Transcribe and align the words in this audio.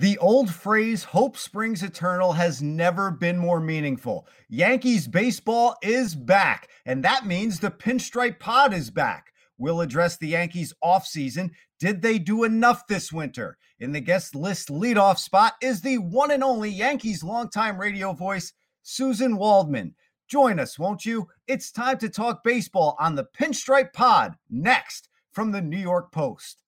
The 0.00 0.16
old 0.18 0.54
phrase, 0.54 1.02
hope 1.02 1.36
springs 1.36 1.82
eternal, 1.82 2.32
has 2.34 2.62
never 2.62 3.10
been 3.10 3.36
more 3.36 3.58
meaningful. 3.58 4.28
Yankees 4.48 5.08
baseball 5.08 5.76
is 5.82 6.14
back, 6.14 6.68
and 6.86 7.02
that 7.02 7.26
means 7.26 7.58
the 7.58 7.72
Pinstripe 7.72 8.38
Pod 8.38 8.72
is 8.72 8.90
back. 8.90 9.32
We'll 9.58 9.80
address 9.80 10.16
the 10.16 10.28
Yankees 10.28 10.72
offseason. 10.84 11.50
Did 11.80 12.00
they 12.00 12.20
do 12.20 12.44
enough 12.44 12.86
this 12.86 13.12
winter? 13.12 13.58
In 13.80 13.90
the 13.90 14.00
guest 14.00 14.36
list 14.36 14.68
leadoff 14.68 15.18
spot 15.18 15.54
is 15.60 15.80
the 15.80 15.98
one 15.98 16.30
and 16.30 16.44
only 16.44 16.70
Yankees 16.70 17.24
longtime 17.24 17.76
radio 17.76 18.12
voice, 18.12 18.52
Susan 18.84 19.36
Waldman. 19.36 19.96
Join 20.28 20.60
us, 20.60 20.78
won't 20.78 21.06
you? 21.06 21.26
It's 21.48 21.72
time 21.72 21.98
to 21.98 22.08
talk 22.08 22.44
baseball 22.44 22.96
on 23.00 23.16
the 23.16 23.26
Pinstripe 23.36 23.92
Pod 23.92 24.36
next 24.48 25.08
from 25.32 25.50
the 25.50 25.60
New 25.60 25.76
York 25.76 26.12
Post. 26.12 26.62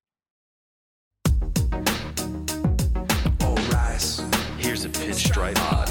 Here's 4.81 4.97
a 4.97 4.99
pinstripe 4.99 5.55
pod. 5.57 5.89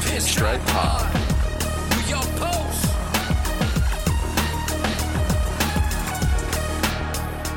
Pinstripe 0.00 0.66
pod. 0.68 1.07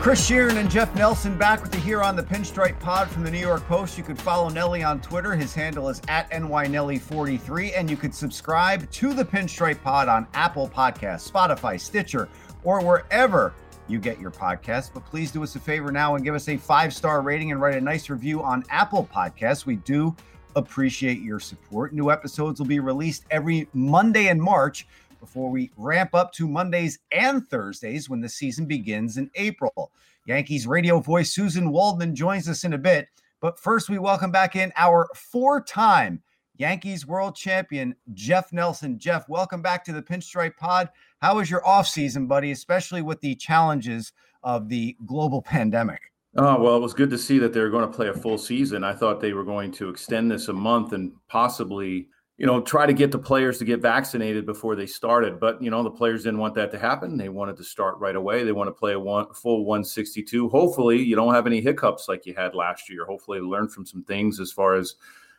Chris 0.02 0.28
Sheeran 0.28 0.56
and 0.56 0.68
Jeff 0.68 0.96
Nelson 0.96 1.38
back 1.38 1.62
with 1.62 1.76
you 1.76 1.80
here 1.80 2.02
on 2.02 2.16
the 2.16 2.24
Pinstripe 2.24 2.80
Pod 2.80 3.08
from 3.08 3.24
the 3.24 3.30
New 3.30 3.38
York 3.38 3.62
Post. 3.68 4.00
You 4.00 4.04
could 4.04 4.18
follow 4.18 4.50
Nelly 4.50 4.82
on 4.82 5.00
Twitter. 5.00 5.36
His 5.36 5.54
handle 5.54 5.90
is 5.90 6.02
at 6.08 6.28
NYNelly43. 6.32 7.74
And 7.76 7.88
you 7.88 7.96
could 7.96 8.16
subscribe 8.16 8.90
to 8.90 9.14
the 9.14 9.24
Pinstripe 9.24 9.80
Pod 9.84 10.08
on 10.08 10.26
Apple 10.34 10.68
Podcasts, 10.68 11.32
Spotify, 11.32 11.80
Stitcher, 11.80 12.30
or 12.64 12.84
wherever 12.84 13.54
you 13.88 14.00
get 14.00 14.20
your 14.20 14.32
podcasts. 14.32 14.92
But 14.92 15.06
please 15.06 15.30
do 15.30 15.44
us 15.44 15.56
a 15.56 15.60
favor 15.60 15.92
now 15.92 16.16
and 16.16 16.26
give 16.26 16.34
us 16.34 16.50
a 16.50 16.58
five 16.58 16.96
star 16.96 17.22
rating 17.22 17.52
and 17.52 17.62
write 17.62 17.76
a 17.76 17.82
nice 17.82 18.10
review 18.10 18.42
on 18.42 18.64
Apple 18.72 19.08
Podcasts. 19.14 19.68
We 19.68 19.76
do 19.76 20.16
appreciate 20.56 21.22
your 21.22 21.40
support. 21.40 21.94
New 21.94 22.10
episodes 22.10 22.60
will 22.60 22.68
be 22.68 22.80
released 22.80 23.26
every 23.30 23.68
Monday 23.76 24.30
in 24.30 24.42
March 24.42 24.88
before 25.22 25.50
we 25.50 25.72
ramp 25.78 26.14
up 26.14 26.34
to 26.34 26.50
Mondays 26.50 27.00
and 27.14 27.48
Thursdays 27.48 28.10
when 28.10 28.20
the 28.20 28.28
season 28.28 28.66
begins 28.66 29.16
in 29.16 29.32
April. 29.36 29.92
Yankees 30.26 30.68
radio 30.68 31.00
voice 31.00 31.32
Susan 31.32 31.72
Waldman 31.72 32.14
joins 32.14 32.50
us 32.50 32.66
in 32.66 32.74
a 32.74 32.78
bit. 32.78 33.08
But 33.40 33.58
first, 33.58 33.90
we 33.90 34.00
welcome 34.00 34.32
back 34.32 34.56
in 34.58 34.74
our 34.76 35.08
four 35.16 35.62
time 35.62 36.22
Yankees 36.58 37.08
world 37.08 37.36
champion, 37.36 37.96
Jeff 38.14 38.52
Nelson. 38.52 39.00
Jeff, 39.00 39.30
welcome 39.30 39.62
back 39.62 39.86
to 39.86 39.94
the 39.94 40.02
Pinstripe 40.02 40.58
Pod. 40.58 40.90
How 41.22 41.38
was 41.38 41.50
your 41.50 41.62
offseason, 41.62 42.28
buddy, 42.28 42.52
especially 42.52 43.02
with 43.02 43.22
the 43.22 43.36
challenges 43.36 44.12
of 44.44 44.70
the 44.70 44.98
global 45.06 45.42
pandemic? 45.46 46.02
Oh, 46.36 46.62
well, 46.62 46.78
it 46.78 46.82
was 46.82 46.94
good 46.94 47.10
to 47.10 47.18
see 47.18 47.40
that 47.40 47.54
they 47.54 47.60
were 47.60 47.70
going 47.70 47.90
to 47.90 47.94
play 47.94 48.08
a 48.08 48.14
full 48.14 48.38
season. 48.38 48.84
I 48.84 48.94
thought 48.94 49.20
they 49.20 49.34
were 49.34 49.44
going 49.44 49.72
to 49.74 49.90
extend 49.90 50.32
this 50.32 50.48
a 50.48 50.54
month 50.54 50.94
and 50.94 51.12
possibly 51.28 52.08
you 52.42 52.48
know, 52.48 52.60
try 52.60 52.88
to 52.88 52.94
get 52.94 53.12
the 53.12 53.20
players 53.20 53.60
to 53.60 53.66
get 53.66 53.82
vaccinated 53.82 54.48
before 54.48 54.76
they 54.76 54.88
started. 54.88 55.40
But, 55.40 55.62
you 55.62 55.70
know, 55.70 55.84
the 55.84 55.92
players 55.92 56.24
didn't 56.24 56.40
want 56.40 56.56
that 56.56 56.72
to 56.72 56.80
happen. 56.80 57.16
They 57.16 57.30
wanted 57.30 57.56
to 57.58 57.64
start 57.64 58.00
right 58.00 58.16
away. 58.16 58.44
They 58.44 58.52
want 58.52 58.68
to 58.68 58.72
play 58.72 58.94
a 58.94 59.00
one, 59.00 59.32
full 59.32 59.64
162. 59.64 60.50
Hopefully, 60.50 61.00
you 61.00 61.16
don't 61.16 61.36
have 61.36 61.46
any 61.46 61.62
hiccups 61.62 62.08
like 62.08 62.26
you 62.26 62.34
had 62.34 62.56
last 62.56 62.90
year. 62.90 63.06
Hopefully, 63.06 63.42
learn 63.42 63.70
from 63.70 63.86
some 63.86 64.04
things 64.06 64.40
as 64.40 64.52
far 64.52 64.74
as 64.74 64.96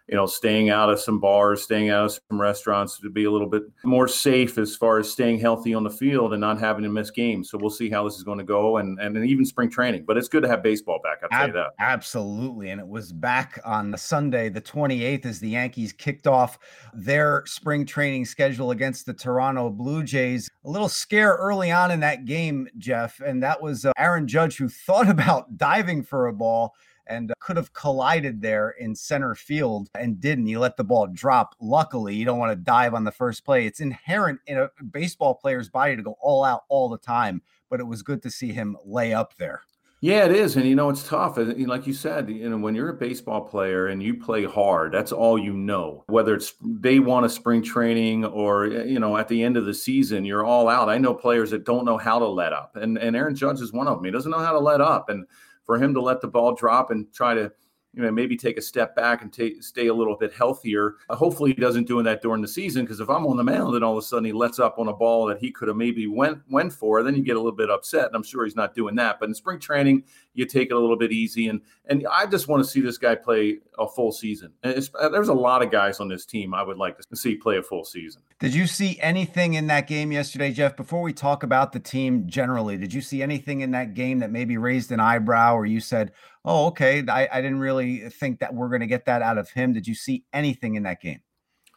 you 0.08 0.16
know, 0.16 0.26
staying 0.26 0.70
out 0.70 0.90
of 0.90 1.00
some 1.00 1.20
bars, 1.20 1.62
staying 1.62 1.90
out 1.90 2.06
of 2.06 2.18
some 2.28 2.40
restaurants 2.40 2.98
to 2.98 3.10
be 3.10 3.24
a 3.24 3.30
little 3.30 3.48
bit 3.48 3.62
more 3.84 4.08
safe 4.08 4.58
as 4.58 4.76
far 4.76 4.98
as 4.98 5.10
staying 5.10 5.38
healthy 5.38 5.74
on 5.74 5.84
the 5.84 5.90
field 5.90 6.32
and 6.32 6.40
not 6.40 6.58
having 6.58 6.82
to 6.82 6.88
miss 6.88 7.10
games. 7.10 7.50
So 7.50 7.58
we'll 7.58 7.70
see 7.70 7.88
how 7.88 8.04
this 8.04 8.16
is 8.16 8.22
going 8.22 8.38
to 8.38 8.44
go 8.44 8.78
and 8.78 8.98
and 9.00 9.16
even 9.16 9.44
spring 9.44 9.70
training. 9.70 10.04
But 10.06 10.16
it's 10.16 10.28
good 10.28 10.42
to 10.42 10.48
have 10.48 10.62
baseball 10.62 11.00
back. 11.02 11.18
I'll 11.22 11.28
tell 11.28 11.46
you 11.48 11.52
that. 11.54 11.72
Absolutely. 11.78 12.70
And 12.70 12.80
it 12.80 12.86
was 12.86 13.12
back 13.12 13.60
on 13.64 13.90
the 13.90 13.98
Sunday, 13.98 14.48
the 14.48 14.60
28th, 14.60 15.26
as 15.26 15.40
the 15.40 15.50
Yankees 15.50 15.92
kicked 15.92 16.26
off 16.26 16.58
their 16.92 17.44
spring 17.46 17.86
training 17.86 18.24
schedule 18.24 18.70
against 18.70 19.06
the 19.06 19.14
Toronto 19.14 19.70
Blue 19.70 20.02
Jays. 20.02 20.50
A 20.64 20.70
little 20.70 20.88
scare 20.88 21.34
early 21.34 21.70
on 21.70 21.90
in 21.90 22.00
that 22.00 22.24
game, 22.24 22.68
Jeff, 22.78 23.20
and 23.20 23.42
that 23.42 23.60
was 23.60 23.84
uh, 23.84 23.92
Aaron 23.98 24.26
Judge 24.26 24.56
who 24.56 24.68
thought 24.68 25.08
about 25.12 25.56
diving 25.56 26.02
for 26.02 26.26
a 26.26 26.32
ball 26.32 26.74
and 27.06 27.30
uh, 27.30 27.34
could 27.40 27.56
have 27.56 27.72
collided 27.72 28.40
there 28.40 28.70
in 28.70 28.94
center 28.94 29.34
field 29.34 29.88
and 29.94 30.20
didn't. 30.20 30.46
He 30.46 30.56
let 30.56 30.76
the 30.76 30.84
ball 30.84 31.06
drop. 31.06 31.54
Luckily, 31.60 32.14
you 32.14 32.24
don't 32.24 32.38
want 32.38 32.52
to 32.52 32.56
dive 32.56 32.94
on 32.94 33.04
the 33.04 33.12
first 33.12 33.44
play. 33.44 33.66
It's 33.66 33.80
inherent 33.80 34.40
in 34.46 34.58
a 34.58 34.70
baseball 34.90 35.34
player's 35.34 35.68
body 35.68 35.96
to 35.96 36.02
go 36.02 36.16
all 36.20 36.44
out 36.44 36.64
all 36.68 36.88
the 36.88 36.98
time, 36.98 37.42
but 37.70 37.80
it 37.80 37.86
was 37.86 38.02
good 38.02 38.22
to 38.22 38.30
see 38.30 38.52
him 38.52 38.76
lay 38.84 39.12
up 39.12 39.36
there. 39.36 39.62
Yeah, 40.04 40.24
it 40.24 40.32
is, 40.32 40.56
and 40.56 40.66
you 40.66 40.74
know 40.74 40.90
it's 40.90 41.06
tough. 41.06 41.38
And 41.38 41.68
Like 41.68 41.86
you 41.86 41.94
said, 41.94 42.28
you 42.28 42.50
know 42.50 42.58
when 42.58 42.74
you're 42.74 42.88
a 42.88 42.94
baseball 42.94 43.40
player 43.42 43.86
and 43.86 44.02
you 44.02 44.14
play 44.14 44.42
hard, 44.42 44.90
that's 44.90 45.12
all 45.12 45.38
you 45.38 45.52
know. 45.52 46.02
Whether 46.08 46.34
it's 46.34 46.54
day 46.80 46.98
one 46.98 47.22
of 47.22 47.30
spring 47.30 47.62
training 47.62 48.24
or 48.24 48.66
you 48.66 48.98
know 48.98 49.16
at 49.16 49.28
the 49.28 49.44
end 49.44 49.56
of 49.56 49.64
the 49.64 49.72
season, 49.72 50.24
you're 50.24 50.44
all 50.44 50.68
out. 50.68 50.88
I 50.88 50.98
know 50.98 51.14
players 51.14 51.52
that 51.52 51.64
don't 51.64 51.84
know 51.84 51.98
how 51.98 52.18
to 52.18 52.26
let 52.26 52.52
up, 52.52 52.74
and 52.74 52.98
and 52.98 53.14
Aaron 53.14 53.36
Judge 53.36 53.60
is 53.60 53.72
one 53.72 53.86
of 53.86 53.96
them. 53.96 54.04
He 54.04 54.10
doesn't 54.10 54.32
know 54.32 54.40
how 54.40 54.50
to 54.50 54.58
let 54.58 54.80
up, 54.80 55.08
and 55.08 55.24
for 55.64 55.82
him 55.82 55.94
to 55.94 56.00
let 56.00 56.20
the 56.20 56.28
ball 56.28 56.54
drop 56.54 56.90
and 56.90 57.12
try 57.12 57.34
to 57.34 57.52
you 57.94 58.02
know, 58.02 58.10
maybe 58.10 58.36
take 58.36 58.56
a 58.56 58.62
step 58.62 58.96
back 58.96 59.22
and 59.22 59.32
t- 59.32 59.60
stay 59.60 59.88
a 59.88 59.94
little 59.94 60.16
bit 60.16 60.32
healthier. 60.32 60.94
Uh, 61.10 61.16
hopefully, 61.16 61.52
he 61.52 61.60
doesn't 61.60 61.86
doing 61.86 62.04
that 62.04 62.22
during 62.22 62.40
the 62.40 62.48
season 62.48 62.84
because 62.84 63.00
if 63.00 63.10
I'm 63.10 63.26
on 63.26 63.36
the 63.36 63.44
mound 63.44 63.74
and 63.74 63.84
all 63.84 63.92
of 63.92 63.98
a 63.98 64.02
sudden 64.06 64.24
he 64.24 64.32
lets 64.32 64.58
up 64.58 64.78
on 64.78 64.88
a 64.88 64.92
ball 64.92 65.26
that 65.26 65.38
he 65.38 65.50
could 65.50 65.68
have 65.68 65.76
maybe 65.76 66.06
went 66.06 66.40
went 66.48 66.72
for, 66.72 67.02
then 67.02 67.14
you 67.14 67.22
get 67.22 67.36
a 67.36 67.40
little 67.40 67.56
bit 67.56 67.70
upset. 67.70 68.06
And 68.06 68.16
I'm 68.16 68.22
sure 68.22 68.44
he's 68.44 68.56
not 68.56 68.74
doing 68.74 68.94
that. 68.96 69.20
But 69.20 69.28
in 69.28 69.34
spring 69.34 69.58
training, 69.58 70.04
you 70.34 70.46
take 70.46 70.70
it 70.70 70.74
a 70.74 70.78
little 70.78 70.96
bit 70.96 71.12
easy. 71.12 71.48
And 71.48 71.60
and 71.86 72.06
I 72.10 72.26
just 72.26 72.48
want 72.48 72.64
to 72.64 72.70
see 72.70 72.80
this 72.80 72.96
guy 72.96 73.14
play 73.14 73.58
a 73.78 73.88
full 73.88 74.12
season. 74.12 74.52
Uh, 74.62 75.08
there's 75.08 75.28
a 75.28 75.34
lot 75.34 75.62
of 75.62 75.70
guys 75.70 76.00
on 76.00 76.08
this 76.08 76.24
team 76.24 76.54
I 76.54 76.62
would 76.62 76.78
like 76.78 76.98
to 76.98 77.16
see 77.16 77.34
play 77.34 77.58
a 77.58 77.62
full 77.62 77.84
season. 77.84 78.22
Did 78.38 78.54
you 78.54 78.66
see 78.66 78.98
anything 79.00 79.54
in 79.54 79.66
that 79.66 79.86
game 79.86 80.12
yesterday, 80.12 80.52
Jeff? 80.52 80.76
Before 80.76 81.02
we 81.02 81.12
talk 81.12 81.42
about 81.42 81.72
the 81.72 81.80
team 81.80 82.26
generally, 82.26 82.76
did 82.76 82.94
you 82.94 83.00
see 83.00 83.22
anything 83.22 83.60
in 83.60 83.72
that 83.72 83.94
game 83.94 84.20
that 84.20 84.30
maybe 84.30 84.56
raised 84.56 84.92
an 84.92 85.00
eyebrow 85.00 85.54
or 85.54 85.66
you 85.66 85.80
said, 85.80 86.12
oh, 86.44 86.66
okay, 86.66 87.04
I, 87.08 87.28
I 87.32 87.40
didn't 87.40 87.60
really 87.60 88.08
think 88.10 88.40
that 88.40 88.54
we're 88.54 88.68
going 88.68 88.80
to 88.80 88.86
get 88.86 89.04
that 89.06 89.22
out 89.22 89.38
of 89.38 89.50
him. 89.50 89.72
Did 89.72 89.86
you 89.86 89.94
see 89.94 90.24
anything 90.32 90.74
in 90.74 90.82
that 90.84 91.00
game? 91.00 91.20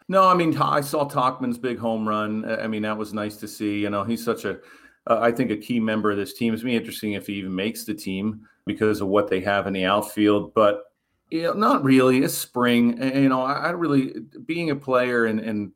No, 0.08 0.28
I 0.28 0.36
mean, 0.36 0.56
I 0.58 0.82
saw 0.82 1.08
Tauchman's 1.08 1.58
big 1.58 1.80
home 1.80 2.08
run. 2.08 2.46
I 2.46 2.68
mean, 2.68 2.84
that 2.84 2.98
was 2.98 3.14
nice 3.14 3.38
to 3.38 3.48
see. 3.48 3.80
You 3.80 3.90
know, 3.90 4.04
he's 4.04 4.24
such 4.24 4.46
a, 4.46 4.60
uh, 5.08 5.20
I 5.20 5.32
think, 5.32 5.50
a 5.52 5.58
key 5.58 5.80
member 5.80 6.12
of 6.12 6.18
this 6.18 6.34
team. 6.34 6.54
It's 6.54 6.64
be 6.64 6.76
interesting 6.76 7.14
if 7.14 7.28
he 7.28 7.34
even 7.34 7.56
makes 7.56 7.86
the 7.86 7.94
team 7.94 8.48
because 8.66 9.02
of 9.02 9.08
what 9.08 9.30
they 9.30 9.40
have 9.42 9.66
in 9.68 9.74
the 9.74 9.86
outfield. 9.86 10.54
But 10.54 10.84
you 11.32 11.44
know, 11.44 11.54
not 11.54 11.84
really. 11.84 12.20
It's 12.20 12.36
spring. 12.36 13.00
And, 13.00 13.24
you 13.24 13.30
know, 13.30 13.42
I, 13.42 13.54
I 13.54 13.70
really 13.72 14.14
being 14.46 14.70
a 14.70 14.76
player 14.76 15.26
and 15.26 15.40
and 15.40 15.72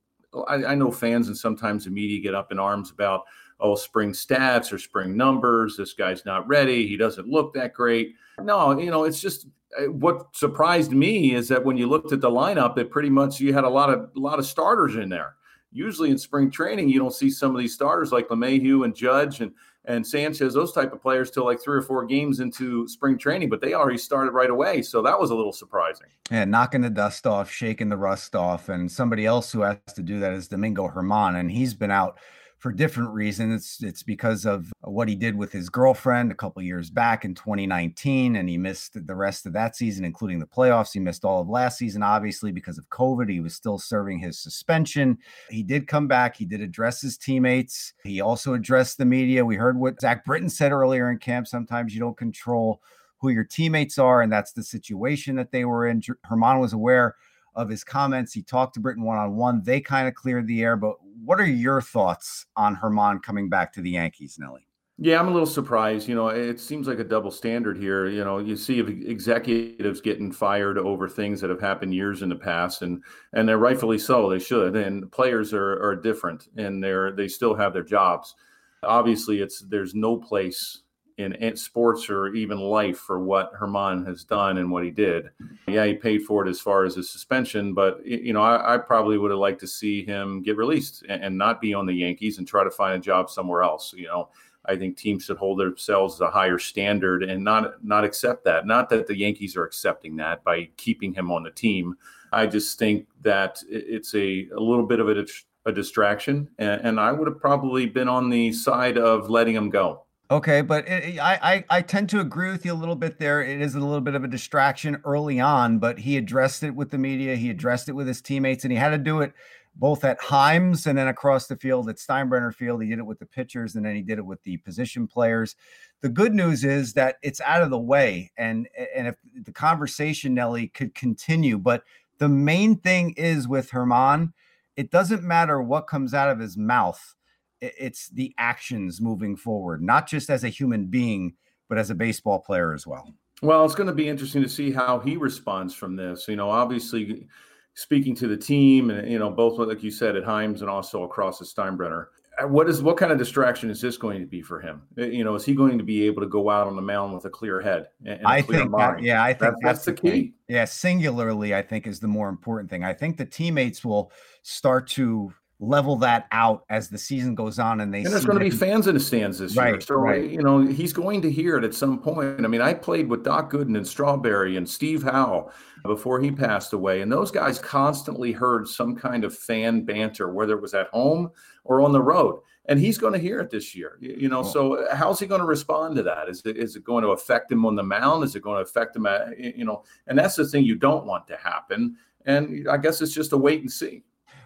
I, 0.48 0.66
I 0.66 0.76
know 0.76 0.92
fans 0.92 1.28
and 1.28 1.38
sometimes 1.38 1.86
the 1.86 1.92
media 1.92 2.22
get 2.22 2.36
up 2.36 2.52
in 2.52 2.60
arms 2.60 2.92
about 2.92 3.24
oh 3.60 3.76
spring 3.76 4.12
stats 4.12 4.72
or 4.72 4.78
spring 4.78 5.18
numbers. 5.18 5.76
This 5.76 5.94
guy's 5.94 6.24
not 6.24 6.48
ready. 6.48 6.88
He 6.88 6.98
doesn't 6.98 7.28
look 7.28 7.54
that 7.56 7.74
great. 7.74 8.14
No, 8.44 8.78
you 8.80 8.92
know, 8.92 9.04
it's 9.04 9.22
just 9.22 9.48
uh, 9.78 9.92
what 9.92 10.36
surprised 10.36 10.92
me 10.92 11.36
is 11.36 11.48
that 11.50 11.64
when 11.64 11.78
you 11.78 11.88
looked 11.88 12.12
at 12.12 12.22
the 12.22 12.30
lineup, 12.30 12.78
it 12.78 12.90
pretty 12.90 13.10
much 13.10 13.40
you 13.40 13.54
had 13.54 13.64
a 13.64 13.70
lot 13.70 13.90
of 13.90 14.10
a 14.16 14.20
lot 14.20 14.40
of 14.40 14.46
starters 14.46 14.96
in 14.96 15.10
there. 15.10 15.36
Usually 15.72 16.10
in 16.10 16.18
spring 16.18 16.50
training, 16.50 16.90
you 16.90 16.98
don't 16.98 17.14
see 17.14 17.30
some 17.30 17.56
of 17.56 17.60
these 17.60 17.76
starters 17.76 18.12
like 18.12 18.28
LeMahieu 18.30 18.86
and 18.86 18.96
Judge 18.96 19.42
and 19.42 19.52
and 19.86 20.06
Sanchez, 20.06 20.54
those 20.54 20.72
type 20.72 20.94
of 20.94 21.02
players, 21.02 21.32
till 21.32 21.46
like 21.46 21.62
three 21.62 21.78
or 21.78 21.82
four 21.82 22.06
games 22.06 22.42
into 22.42 22.88
spring 22.88 23.18
training, 23.18 23.50
but 23.50 23.62
they 23.62 23.74
already 23.74 23.98
started 23.98 24.32
right 24.32 24.50
away. 24.50 24.82
So 24.82 25.02
that 25.02 25.20
was 25.20 25.32
a 25.32 25.36
little 25.36 25.54
surprising. 25.54 26.08
Yeah, 26.30 26.46
knocking 26.46 26.82
the 26.82 26.90
dust 26.90 27.26
off, 27.26 27.50
shaking 27.50 27.90
the 27.90 27.98
rust 27.98 28.36
off, 28.36 28.70
and 28.70 28.92
somebody 28.92 29.26
else 29.26 29.52
who 29.52 29.62
has 29.62 29.78
to 29.96 30.04
do 30.04 30.20
that 30.20 30.34
is 30.34 30.48
Domingo 30.48 30.90
Germán, 30.90 31.40
and 31.40 31.50
he's 31.50 31.74
been 31.74 31.92
out 31.92 32.20
for 32.60 32.74
different 32.74 33.10
reasons. 33.12 33.56
It's, 33.56 33.84
it's 33.84 34.04
because 34.04 34.46
of 34.46 34.72
what 34.82 35.08
he 35.08 35.16
did 35.16 35.36
with 35.36 35.52
his 35.52 35.70
girlfriend 35.70 36.32
a 36.32 36.36
couple 36.36 36.62
years 36.62 36.90
back 36.90 37.24
in 37.24 37.34
2019, 37.34 38.36
and 38.36 38.50
he 38.50 38.58
missed 38.58 39.06
the 39.08 39.16
rest 39.16 39.46
of 39.46 39.54
that 39.54 39.78
season, 39.78 40.04
including 40.04 40.40
the 40.40 40.46
playoffs. 40.46 40.94
He 40.94 41.00
missed 41.00 41.24
all 41.24 41.42
of 41.42 41.50
last 41.50 41.78
season, 41.78 42.04
obviously, 42.04 42.52
because 42.52 42.78
of 42.78 42.90
COVID. 42.90 43.30
He 43.30 43.40
was 43.40 43.56
still 43.56 43.80
serving 43.80 44.20
his 44.20 44.38
suspension. 44.38 45.18
He 45.50 45.64
did 45.64 45.88
come 45.88 46.08
back. 46.08 46.36
He 46.36 46.46
did 46.46 46.62
address 46.62 47.02
his 47.02 47.18
teammates. 47.18 47.94
He 48.04 48.20
also 48.20 48.54
addressed 48.54 48.98
the 48.98 49.06
media. 49.06 49.46
We 49.46 49.56
heard 49.56 49.80
what 49.80 50.02
Zach 50.02 50.26
Britton 50.26 50.50
said 50.50 50.74
earlier 50.74 51.10
in 51.10 51.18
camp. 51.18 51.48
Sometimes 51.48 51.94
you 51.94 52.02
don't 52.02 52.18
control 52.18 52.82
who 53.22 53.30
your 53.30 53.46
teammates 53.46 53.98
are, 53.98 54.22
and 54.22 54.32
that's 54.32 54.52
the 54.52 54.64
situation 54.64 55.36
that 55.38 55.52
they 55.52 55.64
were 55.64 55.88
in. 55.88 56.02
Germán 56.02 56.60
was 56.60 56.74
aware 56.74 57.16
of 57.60 57.70
his 57.70 57.84
comments. 57.84 58.34
He 58.34 58.42
talked 58.42 58.74
to 58.76 58.80
Britton 58.80 59.04
one 59.04 59.18
on 59.18 59.36
one. 59.36 59.62
They 59.64 59.82
kind 59.82 60.08
of 60.08 60.16
cleared 60.16 60.48
the 60.48 60.62
air. 60.62 60.76
But 60.78 60.96
what 61.24 61.40
are 61.40 61.46
your 61.46 61.82
thoughts 61.82 62.46
on 62.56 62.78
Germán 62.78 63.22
coming 63.22 63.50
back 63.50 63.74
to 63.74 63.82
the 63.82 63.92
Yankees, 63.92 64.38
Nelly? 64.40 64.66
Yeah, 65.02 65.18
I'm 65.18 65.30
a 65.30 65.32
little 65.32 65.48
surprised. 65.48 66.10
You 66.10 66.16
know, 66.16 66.28
it 66.28 66.60
seems 66.60 66.86
like 66.86 67.00
a 67.00 67.06
double 67.06 67.32
standard 67.32 67.78
here. 67.78 68.08
You 68.08 68.26
know, 68.26 68.40
you 68.40 68.58
see 68.58 68.80
executives 68.80 70.02
getting 70.02 70.30
fired 70.30 70.78
over 70.78 71.08
things 71.08 71.40
that 71.40 71.50
have 71.50 71.62
happened 71.62 71.94
years 71.94 72.22
in 72.22 72.28
the 72.28 72.36
past, 72.36 72.82
and 72.82 73.02
and 73.32 73.48
they're 73.48 73.58
rightfully 73.58 73.98
so. 73.98 74.30
They 74.30 74.40
should. 74.40 74.76
And 74.76 75.10
players 75.12 75.54
are 75.54 75.82
are 75.82 75.96
different, 75.96 76.50
and 76.58 76.84
they're 76.84 77.14
they 77.14 77.30
still 77.30 77.56
have 77.56 77.72
their 77.72 77.84
jobs. 77.84 78.36
Obviously, 78.84 79.42
it's 79.42 79.62
there's 79.62 79.96
no 79.96 80.18
place 80.18 80.82
in 81.20 81.56
sports 81.58 82.10
or 82.10 82.34
even 82.34 82.60
life 82.60 82.98
for 82.98 83.20
what 83.20 83.54
Germán 83.54 84.06
has 84.08 84.24
done 84.24 84.58
and 84.58 84.72
what 84.72 84.84
he 84.84 84.92
did. 84.92 85.30
Yeah, 85.68 85.86
he 85.86 85.94
paid 85.94 86.24
for 86.24 86.46
it 86.46 86.50
as 86.50 86.60
far 86.60 86.86
as 86.86 86.96
his 86.96 87.10
suspension, 87.10 87.74
but 87.74 88.06
you 88.06 88.34
know, 88.34 88.42
I, 88.42 88.76
I 88.76 88.78
probably 88.78 89.18
would 89.18 89.32
have 89.32 89.40
liked 89.40 89.60
to 89.62 89.68
see 89.68 90.06
him 90.06 90.42
get 90.42 90.58
released 90.58 91.04
and, 91.10 91.24
and 91.24 91.38
not 91.38 91.62
be 91.62 91.74
on 91.74 91.86
the 91.86 91.94
Yankees 91.94 92.38
and 92.38 92.48
try 92.48 92.64
to 92.64 92.72
find 92.72 92.96
a 92.96 93.00
job 93.00 93.30
somewhere 93.30 93.64
else. 93.64 93.94
You 93.96 94.08
know 94.08 94.30
I 94.66 94.76
think 94.76 94.98
teams 94.98 95.26
should 95.26 95.38
hold 95.38 95.60
themselves 95.60 96.18
to 96.18 96.28
a 96.28 96.32
higher 96.32 96.60
standard 96.60 97.24
and 97.24 97.44
not 97.44 97.84
not 97.84 98.04
accept 98.04 98.44
that. 98.46 98.68
Not 98.68 98.90
that 98.90 99.08
the 99.08 99.18
Yankees 99.18 99.56
are 99.56 99.66
accepting 99.66 100.16
that 100.18 100.44
by 100.44 100.70
keeping 100.78 101.14
him 101.14 101.32
on 101.32 101.44
the 101.44 101.52
team. 101.52 101.96
I 102.32 102.46
just 102.46 102.78
think 102.78 103.08
that 103.22 103.64
it's 103.68 104.14
a, 104.14 104.48
a 104.56 104.60
little 104.60 104.86
bit 104.86 105.00
of 105.00 105.10
a, 105.10 105.26
a 105.66 105.72
distraction, 105.72 106.48
and, 106.60 106.82
and 106.82 107.00
I 107.00 107.12
would 107.12 107.28
have 107.28 107.40
probably 107.40 107.88
been 107.88 108.08
on 108.08 108.30
the 108.30 108.52
side 108.52 109.00
of 109.00 109.30
letting 109.32 109.56
him 109.56 109.72
go. 109.72 110.04
Okay, 110.32 110.62
but 110.62 110.88
it, 110.88 111.18
I, 111.20 111.40
I 111.42 111.78
I 111.78 111.82
tend 111.82 112.10
to 112.10 112.20
agree 112.20 112.52
with 112.52 112.64
you 112.64 112.72
a 112.72 112.76
little 112.76 112.96
bit 112.96 113.18
there. 113.18 113.42
It 113.42 113.62
is 113.62 113.74
a 113.74 113.80
little 113.80 114.02
bit 114.02 114.14
of 114.14 114.24
a 114.24 114.28
distraction 114.28 115.02
early 115.04 115.40
on, 115.40 115.80
but 115.80 116.00
he 116.00 116.18
addressed 116.18 116.62
it 116.62 116.76
with 116.76 116.92
the 116.92 117.00
media. 117.00 117.36
He 117.36 117.50
addressed 117.50 117.90
it 117.90 117.94
with 117.94 118.08
his 118.08 118.22
teammates, 118.22 118.64
and 118.64 118.72
he 118.72 118.78
had 118.78 118.90
to 118.90 119.00
do 119.00 119.22
it 119.22 119.34
both 119.76 120.04
at 120.04 120.20
Himes 120.20 120.86
and 120.86 120.98
then 120.98 121.08
across 121.08 121.48
the 121.48 121.56
field 121.56 121.90
at 121.90 121.96
Steinbrenner 121.98 122.54
Field. 122.54 122.84
He 122.84 122.90
did 122.90 123.00
it 123.00 123.06
with 123.06 123.20
the 123.20 123.26
pitchers 123.26 123.76
and 123.76 123.86
then 123.86 123.96
he 123.96 124.02
did 124.02 124.18
it 124.18 124.26
with 124.26 124.44
the 124.44 124.58
position 124.58 125.08
players. 125.08 125.56
The 126.02 126.10
good 126.10 126.34
news 126.34 126.64
is 126.64 126.94
that 126.94 127.16
it's 127.24 127.42
out 127.42 127.64
of 127.64 127.70
the 127.72 127.80
way, 127.80 128.32
and 128.38 128.68
and 128.96 129.08
if 129.08 129.16
the 129.34 129.52
conversation, 129.52 130.36
Nelly, 130.36 130.68
could 130.68 130.94
continue, 130.94 131.58
but 131.58 131.84
the 132.20 132.30
main 132.30 132.78
thing 132.78 133.14
is 133.18 133.48
with 133.48 133.72
Germán, 133.72 134.34
it 134.76 134.92
doesn't 134.92 135.24
matter 135.24 135.62
what 135.62 135.88
comes 135.88 136.14
out 136.14 136.30
of 136.30 136.40
his 136.40 136.56
mouth. 136.56 137.16
It's 137.62 138.10
the 138.10 138.34
actions 138.38 139.02
moving 139.02 139.36
forward, 139.36 139.82
not 139.82 140.08
just 140.08 140.30
as 140.30 140.44
a 140.44 140.50
human 140.50 140.86
being, 140.86 141.34
but 141.68 141.78
as 141.78 141.90
a 141.90 141.96
baseball 141.96 142.40
player 142.40 142.74
as 142.74 142.88
well. 142.88 143.14
Well, 143.42 143.64
it's 143.66 143.76
going 143.76 143.88
to 143.88 143.94
be 143.94 144.08
interesting 144.08 144.42
to 144.42 144.50
see 144.50 144.72
how 144.72 145.00
he 145.00 145.16
responds 145.18 145.74
from 145.74 145.96
this. 145.96 146.28
You 146.28 146.36
know, 146.36 146.50
obviously, 146.50 147.28
speaking 147.74 148.16
to 148.16 148.28
the 148.28 148.38
team 148.38 148.90
and 148.90 149.10
you 149.10 149.20
know 149.20 149.30
both 149.30 149.58
like 149.58 149.82
you 149.82 149.92
said 149.92 150.16
at 150.16 150.24
Himes 150.24 150.62
and 150.62 150.70
also 150.70 151.04
across 151.04 151.42
at 151.42 151.48
Steinbrenner. 151.48 152.08
Uh, 152.42 152.48
what 152.48 152.70
is 152.70 152.82
what 152.82 152.98
kind 152.98 153.12
of 153.12 153.18
distraction 153.18 153.70
is 153.70 153.82
this 153.82 153.98
going 153.98 154.20
to 154.20 154.26
be 154.26 154.42
for 154.42 154.60
him? 154.60 154.82
Uh, 154.98 155.04
you 155.06 155.24
know, 155.24 155.36
is 155.36 155.46
he 155.46 155.54
going 155.54 155.78
to 155.78 155.84
be 155.84 156.06
able 156.06 156.22
to 156.22 156.28
go 156.28 156.50
out 156.50 156.68
on 156.68 156.76
the 156.76 156.82
mound 156.82 157.14
with 157.14 157.26
a 157.26 157.30
clear 157.30 157.62
head? 157.62 157.88
And 158.06 158.26
I 158.26 158.42
think, 158.42 158.72
that, 158.72 159.02
yeah, 159.02 159.24
I 159.24 159.34
think 159.34 159.40
that's, 159.40 159.56
that's, 159.62 159.86
that's 159.86 159.86
the 159.86 159.94
key. 159.94 160.12
key. 160.12 160.34
Yeah, 160.48 160.66
singularly, 160.66 161.56
I 161.56 161.62
think 161.62 161.88
is 161.88 162.00
the 162.00 162.08
more 162.08 162.30
important 162.30 162.70
thing. 162.70 162.84
I 162.84 162.94
think 162.94 163.18
the 163.18 163.26
teammates 163.26 163.84
will 163.84 164.12
start 164.42 164.88
to 164.90 165.34
level 165.62 165.98
that 165.98 166.26
out 166.32 166.64
as 166.70 166.88
the 166.88 166.98
season 166.98 167.36
goes 167.36 167.60
on 167.60 167.82
and 167.82 167.94
they 167.94 168.00
and 168.00 168.14
there's 168.14 168.26
going 168.26 168.40
to 168.40 168.44
be 168.44 168.50
fans 168.50 168.88
in 168.88 168.94
the 168.94 169.00
stands 169.00 169.40
this 169.40 169.58
right, 169.58 169.72
year 169.72 169.82
so 169.82 169.96
right. 169.96 170.30
you 170.30 170.42
know 170.42 170.66
he's 170.66 170.94
going 170.94 171.22
to 171.22 171.30
hear 171.30 171.58
it 171.58 171.66
at 171.66 171.74
some 171.74 172.00
point. 172.00 172.46
I 172.46 172.48
mean 172.48 172.62
i 172.62 172.74
played 172.74 173.10
with 173.10 173.26
doc 173.26 173.52
gooden 173.52 173.76
and 173.76 173.86
strawberry 173.86 174.56
and 174.56 174.68
steve 174.68 175.04
howe 175.04 175.52
before 175.84 176.22
he 176.22 176.32
passed 176.32 176.72
away 176.72 177.02
and 177.02 177.12
those 177.12 177.30
guys 177.30 177.60
constantly 177.60 178.32
heard 178.32 178.70
some 178.70 178.96
kind 178.96 179.26
of 179.26 179.38
fan 179.38 179.82
banter 179.84 180.30
whether 180.32 180.54
it 180.54 180.62
was 180.62 180.74
at 180.74 180.88
home 180.88 181.30
or 181.66 181.82
on 181.82 181.92
the 181.92 182.02
road 182.02 182.40
and 182.70 182.80
he's 182.80 182.98
going 182.98 183.14
to 183.14 183.20
hear 183.20 183.42
it 183.42 183.50
this 183.50 183.76
year 183.76 183.98
you 184.00 184.30
know 184.30 184.44
hmm. 184.44 184.50
so 184.50 184.76
uh, 184.76 184.96
how's 184.96 185.20
he 185.20 185.28
going 185.28 185.42
to 185.42 185.48
respond 185.48 185.94
to 185.98 186.04
that? 186.04 186.30
Is 186.30 186.42
it, 186.46 186.56
is 186.56 186.78
it 186.78 186.86
going 186.86 187.04
to 187.04 187.10
affect 187.10 187.52
him 187.52 187.66
on 187.66 187.76
the 187.76 187.84
mound? 187.84 188.24
Is 188.24 188.34
it 188.34 188.44
going 188.44 188.58
to 188.58 188.70
affect 188.70 188.96
him 188.96 189.06
at 189.06 189.38
you 189.38 189.66
know 189.66 189.84
and 190.08 190.18
that's 190.18 190.38
the 190.38 190.48
thing 190.48 190.64
you 190.64 190.76
don't 190.76 191.06
want 191.06 191.28
to 191.28 191.36
happen 191.36 191.98
and 192.26 192.68
i 192.70 192.78
guess 192.78 193.02
it's 193.02 193.14
just 193.14 193.34
a 193.34 193.38
wait 193.38 193.62
and 193.62 193.72
see 193.72 194.04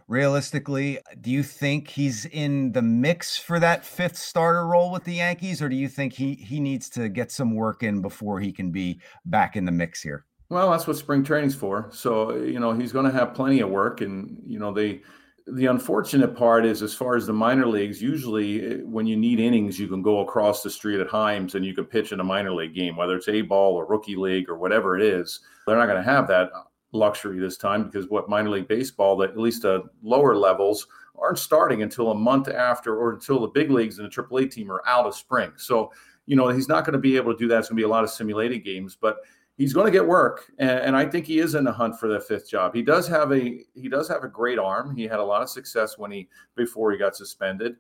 realistically, 0.07 1.00
do 1.21 1.31
you 1.31 1.44
think 1.44 1.88
he's 1.88 2.25
in 2.25 2.71
the 2.71 2.81
mix 2.81 3.38
for 3.38 3.59
that 3.59 3.85
fifth 3.85 4.17
starter 4.17 4.65
role 4.67 4.91
with 4.91 5.03
the 5.03 5.15
Yankees, 5.15 5.61
or 5.61 5.69
do 5.69 5.75
you 5.75 5.88
think 5.88 6.13
he 6.13 6.35
he 6.35 6.59
needs 6.59 6.89
to 6.91 7.09
get 7.09 7.31
some 7.31 7.55
work 7.55 7.83
in 7.83 8.01
before 8.01 8.39
he 8.39 8.51
can 8.51 8.71
be 8.71 9.00
back 9.25 9.55
in 9.55 9.65
the 9.65 9.71
mix 9.71 10.01
here? 10.01 10.25
Well, 10.50 10.71
that's 10.71 10.85
what 10.85 10.97
spring 10.97 11.23
training's 11.23 11.55
for. 11.55 11.89
So 11.91 12.35
you 12.35 12.59
know 12.59 12.73
he's 12.73 12.91
going 12.91 13.05
to 13.05 13.11
have 13.11 13.33
plenty 13.33 13.61
of 13.61 13.69
work, 13.69 14.01
and 14.01 14.41
you 14.45 14.59
know 14.59 14.73
they. 14.73 15.01
The 15.45 15.65
unfortunate 15.65 16.38
part 16.38 16.65
is, 16.65 16.81
as 16.81 16.94
far 16.94 17.17
as 17.17 17.27
the 17.27 17.33
minor 17.33 17.67
leagues, 17.67 18.01
usually 18.01 18.65
eh, 18.65 18.77
when 18.85 19.05
you 19.05 19.17
need 19.17 19.41
innings, 19.41 19.77
you 19.77 19.89
can 19.89 20.01
go 20.01 20.21
across 20.21 20.63
the 20.63 20.69
street 20.69 21.01
at 21.01 21.09
Himes 21.09 21.55
and 21.55 21.65
you 21.65 21.75
can 21.75 21.83
pitch 21.83 22.13
in 22.13 22.21
a 22.21 22.23
minor 22.23 22.53
league 22.53 22.73
game, 22.73 22.95
whether 22.95 23.17
it's 23.17 23.27
A 23.27 23.41
ball 23.41 23.75
or 23.75 23.85
rookie 23.85 24.15
league 24.15 24.50
or 24.50 24.55
whatever 24.55 24.97
it 24.97 25.03
is. 25.03 25.41
They're 25.67 25.75
not 25.75 25.88
going 25.88 26.01
to 26.01 26.09
have 26.09 26.29
that 26.29 26.50
luxury 26.93 27.39
this 27.39 27.57
time 27.57 27.83
because 27.83 28.09
what 28.09 28.29
minor 28.29 28.49
league 28.49 28.67
baseball, 28.67 29.17
that 29.17 29.31
at 29.31 29.37
least 29.37 29.65
uh, 29.65 29.81
lower 30.01 30.35
levels, 30.35 30.87
aren't 31.19 31.39
starting 31.39 31.81
until 31.81 32.11
a 32.11 32.15
month 32.15 32.47
after 32.47 32.97
or 32.97 33.13
until 33.13 33.39
the 33.41 33.47
big 33.47 33.69
leagues 33.69 33.99
and 33.99 34.11
the 34.11 34.23
AAA 34.23 34.51
team 34.51 34.71
are 34.71 34.81
out 34.87 35.05
of 35.05 35.15
spring. 35.15 35.51
So, 35.57 35.91
you 36.25 36.35
know, 36.35 36.49
he's 36.49 36.67
not 36.67 36.85
going 36.85 36.93
to 36.93 36.99
be 36.99 37.17
able 37.17 37.33
to 37.33 37.37
do 37.37 37.47
that. 37.49 37.59
It's 37.59 37.69
going 37.69 37.77
to 37.77 37.81
be 37.81 37.85
a 37.85 37.89
lot 37.89 38.03
of 38.03 38.09
simulated 38.09 38.63
games, 38.63 38.97
but 38.99 39.17
he's 39.57 39.73
going 39.73 39.85
to 39.85 39.91
get 39.91 40.05
work, 40.05 40.51
and, 40.57 40.69
and, 40.69 40.95
I 40.95 41.05
think 41.05 41.27
he 41.27 41.39
is 41.39 41.53
in 41.53 41.63
the 41.63 41.71
hunt 41.71 41.99
for 41.99 42.07
that 42.09 42.23
fifth 42.23 42.49
job. 42.49 42.73
He 42.73 42.81
does 42.81 43.07
have 43.07 43.31
a 43.31 43.59
he 43.75 43.87
does 43.87 44.07
have 44.07 44.23
a 44.23 44.27
great 44.27 44.57
arm. 44.57 44.95
He 44.95 45.03
had 45.03 45.19
a 45.19 45.23
lot 45.23 45.41
of 45.41 45.49
success 45.49 45.97
when 45.97 46.11
he 46.11 46.27
before 46.55 46.91
he 46.91 46.97
got 46.97 47.15
suspended 47.15 47.75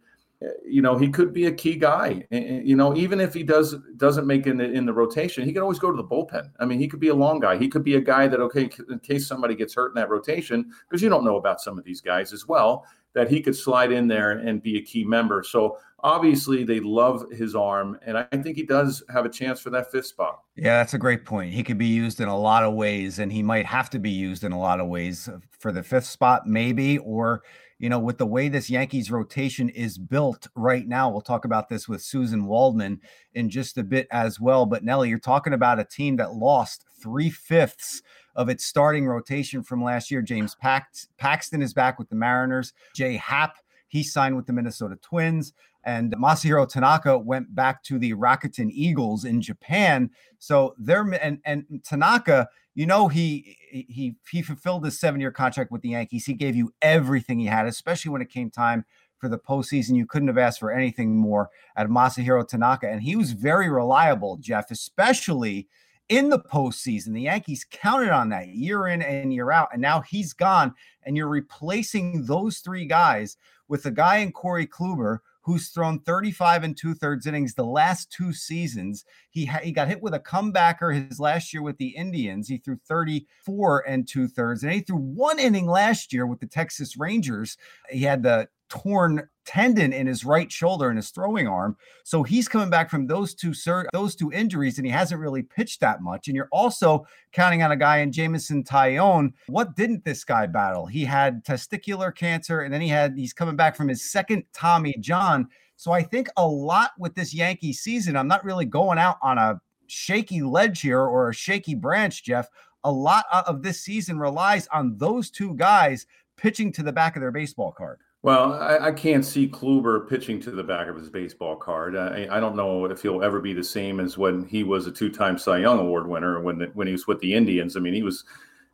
you 0.65 0.81
know 0.81 0.97
he 0.97 1.09
could 1.09 1.33
be 1.33 1.45
a 1.45 1.51
key 1.51 1.75
guy. 1.75 2.25
You 2.31 2.75
know 2.75 2.95
even 2.95 3.19
if 3.19 3.33
he 3.33 3.43
does 3.43 3.75
doesn't 3.97 4.27
make 4.27 4.47
in 4.47 4.57
the, 4.57 4.65
in 4.65 4.85
the 4.85 4.93
rotation 4.93 5.45
he 5.45 5.53
can 5.53 5.61
always 5.61 5.79
go 5.79 5.91
to 5.91 5.97
the 5.97 6.03
bullpen. 6.03 6.49
I 6.59 6.65
mean 6.65 6.79
he 6.79 6.87
could 6.87 6.99
be 6.99 7.09
a 7.09 7.15
long 7.15 7.39
guy. 7.39 7.57
He 7.57 7.67
could 7.67 7.83
be 7.83 7.95
a 7.95 8.01
guy 8.01 8.27
that 8.27 8.39
okay 8.39 8.69
in 8.89 8.99
case 8.99 9.27
somebody 9.27 9.55
gets 9.55 9.73
hurt 9.73 9.89
in 9.89 9.95
that 9.95 10.09
rotation 10.09 10.71
because 10.87 11.01
you 11.01 11.09
don't 11.09 11.25
know 11.25 11.37
about 11.37 11.61
some 11.61 11.77
of 11.77 11.83
these 11.83 12.01
guys 12.01 12.33
as 12.33 12.47
well 12.47 12.85
that 13.13 13.29
he 13.29 13.41
could 13.41 13.55
slide 13.55 13.91
in 13.91 14.07
there 14.07 14.31
and 14.31 14.63
be 14.63 14.77
a 14.77 14.81
key 14.81 15.03
member. 15.03 15.43
So 15.43 15.77
obviously 16.03 16.63
they 16.63 16.79
love 16.79 17.25
his 17.31 17.55
arm 17.55 17.97
and 18.05 18.17
i 18.17 18.25
think 18.25 18.57
he 18.57 18.63
does 18.63 19.01
have 19.09 19.25
a 19.25 19.29
chance 19.29 19.61
for 19.61 19.69
that 19.69 19.89
fifth 19.89 20.07
spot. 20.07 20.41
Yeah 20.55 20.77
that's 20.77 20.93
a 20.93 20.97
great 20.97 21.23
point. 21.25 21.53
He 21.53 21.63
could 21.63 21.77
be 21.77 21.87
used 21.87 22.19
in 22.19 22.27
a 22.27 22.37
lot 22.37 22.63
of 22.63 22.73
ways 22.73 23.19
and 23.19 23.31
he 23.31 23.41
might 23.41 23.65
have 23.65 23.89
to 23.91 23.99
be 23.99 24.09
used 24.09 24.43
in 24.43 24.51
a 24.51 24.59
lot 24.59 24.81
of 24.81 24.87
ways 24.87 25.29
uh, 25.29 25.39
for 25.49 25.71
the 25.71 25.81
fifth 25.81 26.05
spot 26.05 26.45
maybe 26.45 26.97
or 26.99 27.43
you 27.83 27.89
know, 27.89 27.99
with 27.99 28.17
the 28.17 28.25
way 28.25 28.47
this 28.47 28.69
Yankees 28.69 29.11
rotation 29.11 29.67
is 29.67 29.97
built 29.97 30.47
right 30.55 30.87
now, 30.87 31.09
we'll 31.09 31.19
talk 31.19 31.43
about 31.43 31.67
this 31.67 31.85
with 31.85 32.01
Susan 32.01 32.45
Waldman 32.45 33.01
in 33.33 33.49
just 33.49 33.77
a 33.77 33.83
bit 33.83 34.07
as 34.09 34.39
well. 34.39 34.65
But 34.65 34.85
Nelly, 34.85 35.09
you're 35.09 35.19
talking 35.19 35.51
about 35.51 35.81
a 35.81 35.83
team 35.83 36.15
that 36.15 36.33
lost 36.33 36.85
three 37.01 37.29
fifths 37.29 38.01
of 38.37 38.47
its 38.47 38.63
starting 38.65 39.05
rotation 39.05 39.63
from 39.63 39.83
last 39.83 40.09
year. 40.09 40.21
James 40.21 40.55
Paxton 40.55 41.61
is 41.61 41.73
back 41.73 41.99
with 41.99 42.07
the 42.07 42.15
Mariners. 42.15 42.71
Jay 42.95 43.17
Happ, 43.17 43.57
he 43.89 44.01
signed 44.01 44.37
with 44.37 44.45
the 44.45 44.53
Minnesota 44.53 44.95
Twins. 45.01 45.51
And 45.83 46.15
Masahiro 46.15 46.65
Tanaka 46.65 47.17
went 47.17 47.53
back 47.53 47.83
to 47.83 47.99
the 47.99 48.13
Rakuten 48.13 48.71
Eagles 48.71 49.25
in 49.25 49.41
Japan. 49.41 50.09
So 50.39 50.73
they're 50.77 51.03
and 51.21 51.39
and 51.43 51.65
Tanaka 51.83 52.47
you 52.75 52.85
know 52.85 53.07
he 53.07 53.57
he 53.71 54.15
he 54.29 54.41
fulfilled 54.41 54.85
his 54.85 54.99
seven 54.99 55.21
year 55.21 55.31
contract 55.31 55.71
with 55.71 55.81
the 55.81 55.89
Yankees. 55.89 56.25
He 56.25 56.33
gave 56.33 56.55
you 56.55 56.73
everything 56.81 57.39
he 57.39 57.45
had, 57.45 57.65
especially 57.65 58.11
when 58.11 58.21
it 58.21 58.29
came 58.29 58.49
time 58.49 58.85
for 59.17 59.29
the 59.29 59.37
postseason. 59.37 59.95
You 59.95 60.05
couldn't 60.05 60.27
have 60.27 60.37
asked 60.37 60.59
for 60.59 60.71
anything 60.71 61.15
more 61.15 61.49
at 61.75 61.87
Masahiro 61.87 62.47
Tanaka, 62.47 62.89
and 62.89 63.01
he 63.01 63.15
was 63.15 63.31
very 63.31 63.69
reliable, 63.69 64.37
Jeff, 64.37 64.71
especially 64.71 65.67
in 66.09 66.29
the 66.29 66.39
postseason. 66.39 67.13
The 67.13 67.21
Yankees 67.21 67.65
counted 67.69 68.09
on 68.09 68.29
that 68.29 68.49
year 68.49 68.87
in 68.87 69.01
and 69.01 69.33
year 69.33 69.51
out, 69.51 69.69
and 69.71 69.81
now 69.81 70.01
he's 70.01 70.33
gone, 70.33 70.73
and 71.03 71.15
you're 71.15 71.27
replacing 71.27 72.25
those 72.25 72.59
three 72.59 72.85
guys 72.85 73.37
with 73.67 73.85
a 73.85 73.91
guy 73.91 74.17
in 74.17 74.31
Corey 74.31 74.67
Kluber 74.67 75.19
who's 75.43 75.69
thrown 75.69 75.99
35 75.99 76.63
and 76.63 76.77
two 76.77 76.93
thirds 76.93 77.27
innings 77.27 77.53
the 77.53 77.63
last 77.63 78.11
two 78.11 78.33
seasons. 78.33 79.05
He 79.29 79.45
ha- 79.45 79.59
he 79.61 79.71
got 79.71 79.87
hit 79.87 80.01
with 80.01 80.13
a 80.13 80.19
comebacker 80.19 81.07
his 81.07 81.19
last 81.19 81.53
year 81.53 81.61
with 81.61 81.77
the 81.77 81.89
Indians. 81.89 82.47
He 82.47 82.57
threw 82.57 82.77
34 82.87 83.83
and 83.87 84.07
two 84.07 84.27
thirds, 84.27 84.63
and 84.63 84.71
he 84.71 84.79
threw 84.79 84.97
one 84.97 85.39
inning 85.39 85.67
last 85.67 86.13
year 86.13 86.25
with 86.25 86.39
the 86.39 86.47
Texas 86.47 86.97
Rangers. 86.97 87.57
He 87.89 88.01
had 88.01 88.23
the 88.23 88.47
torn 88.73 89.29
tendon 89.45 89.93
in 89.93 90.07
his 90.07 90.25
right 90.25 90.51
shoulder 90.51 90.89
and 90.89 90.97
his 90.97 91.11
throwing 91.11 91.47
arm. 91.47 91.77
So 92.03 92.23
he's 92.23 92.47
coming 92.47 92.71
back 92.71 92.89
from 92.89 93.05
those 93.05 93.35
two 93.35 93.53
sur- 93.53 93.87
those 93.93 94.15
two 94.15 94.31
injuries, 94.31 94.77
and 94.77 94.87
he 94.87 94.91
hasn't 94.91 95.21
really 95.21 95.43
pitched 95.43 95.79
that 95.81 96.01
much. 96.01 96.27
And 96.27 96.35
you're 96.35 96.49
also 96.51 97.05
counting 97.33 97.61
on 97.61 97.71
a 97.71 97.77
guy 97.77 97.99
in 97.99 98.11
Jameson 98.11 98.63
Taillon. 98.63 99.33
What 99.47 99.75
didn't 99.75 100.03
this 100.03 100.23
guy 100.23 100.47
battle? 100.47 100.87
He 100.87 101.05
had 101.05 101.45
testicular 101.45 102.15
cancer, 102.15 102.61
and 102.61 102.73
then 102.73 102.81
he 102.81 102.87
had 102.87 103.15
he's 103.15 103.33
coming 103.33 103.55
back 103.55 103.75
from 103.75 103.89
his 103.89 104.09
second 104.09 104.43
Tommy 104.53 104.95
John. 104.99 105.47
So 105.75 105.91
I 105.91 106.01
think 106.01 106.29
a 106.37 106.47
lot 106.47 106.91
with 106.97 107.13
this 107.13 107.33
Yankee 107.33 107.73
season, 107.73 108.17
I'm 108.17 108.27
not 108.27 108.43
really 108.43 108.65
going 108.65 108.97
out 108.97 109.17
on 109.21 109.37
a 109.37 109.61
shaky 109.85 110.41
ledge 110.41 110.81
here 110.81 111.01
or 111.01 111.29
a 111.29 111.33
shaky 111.33 111.75
branch, 111.75 112.23
Jeff. 112.23 112.47
A 112.85 112.91
lot 112.91 113.25
of 113.31 113.61
this 113.61 113.81
season 113.81 114.17
relies 114.17 114.67
on 114.67 114.97
those 114.97 115.29
two 115.29 115.53
guys 115.55 116.07
pitching 116.37 116.71
to 116.73 116.83
the 116.83 116.91
back 116.91 117.15
of 117.15 117.21
their 117.21 117.31
baseball 117.31 117.71
card. 117.71 117.99
Well, 118.23 118.53
I, 118.53 118.87
I, 118.87 118.91
can't 118.93 119.25
see 119.25 119.49
Kluber 119.49 120.07
pitching 120.07 120.39
to 120.41 120.51
the 120.51 120.63
back 120.63 120.87
of 120.87 120.95
his 120.95 121.09
baseball 121.09 121.57
card. 121.57 121.97
I, 121.97 122.25
I, 122.31 122.39
don't 122.39 122.55
know 122.55 122.85
if 122.85 123.01
he'll 123.01 123.21
ever 123.21 123.41
be 123.41 123.51
the 123.51 123.65
same 123.65 123.99
as 123.99 124.17
when 124.17 124.45
he 124.45 124.63
was 124.63 124.87
a 124.87 124.93
two-time 124.93 125.37
Cy 125.37 125.57
Young 125.57 125.77
Award 125.77 126.07
winner 126.07 126.39
when 126.39 126.61
when 126.73 126.87
he 126.87 126.93
was 126.93 127.05
with 127.05 127.19
the 127.19 127.33
Indians. 127.33 127.75
I 127.75 127.81
mean, 127.81 127.93
he 127.93 128.01
was 128.01 128.23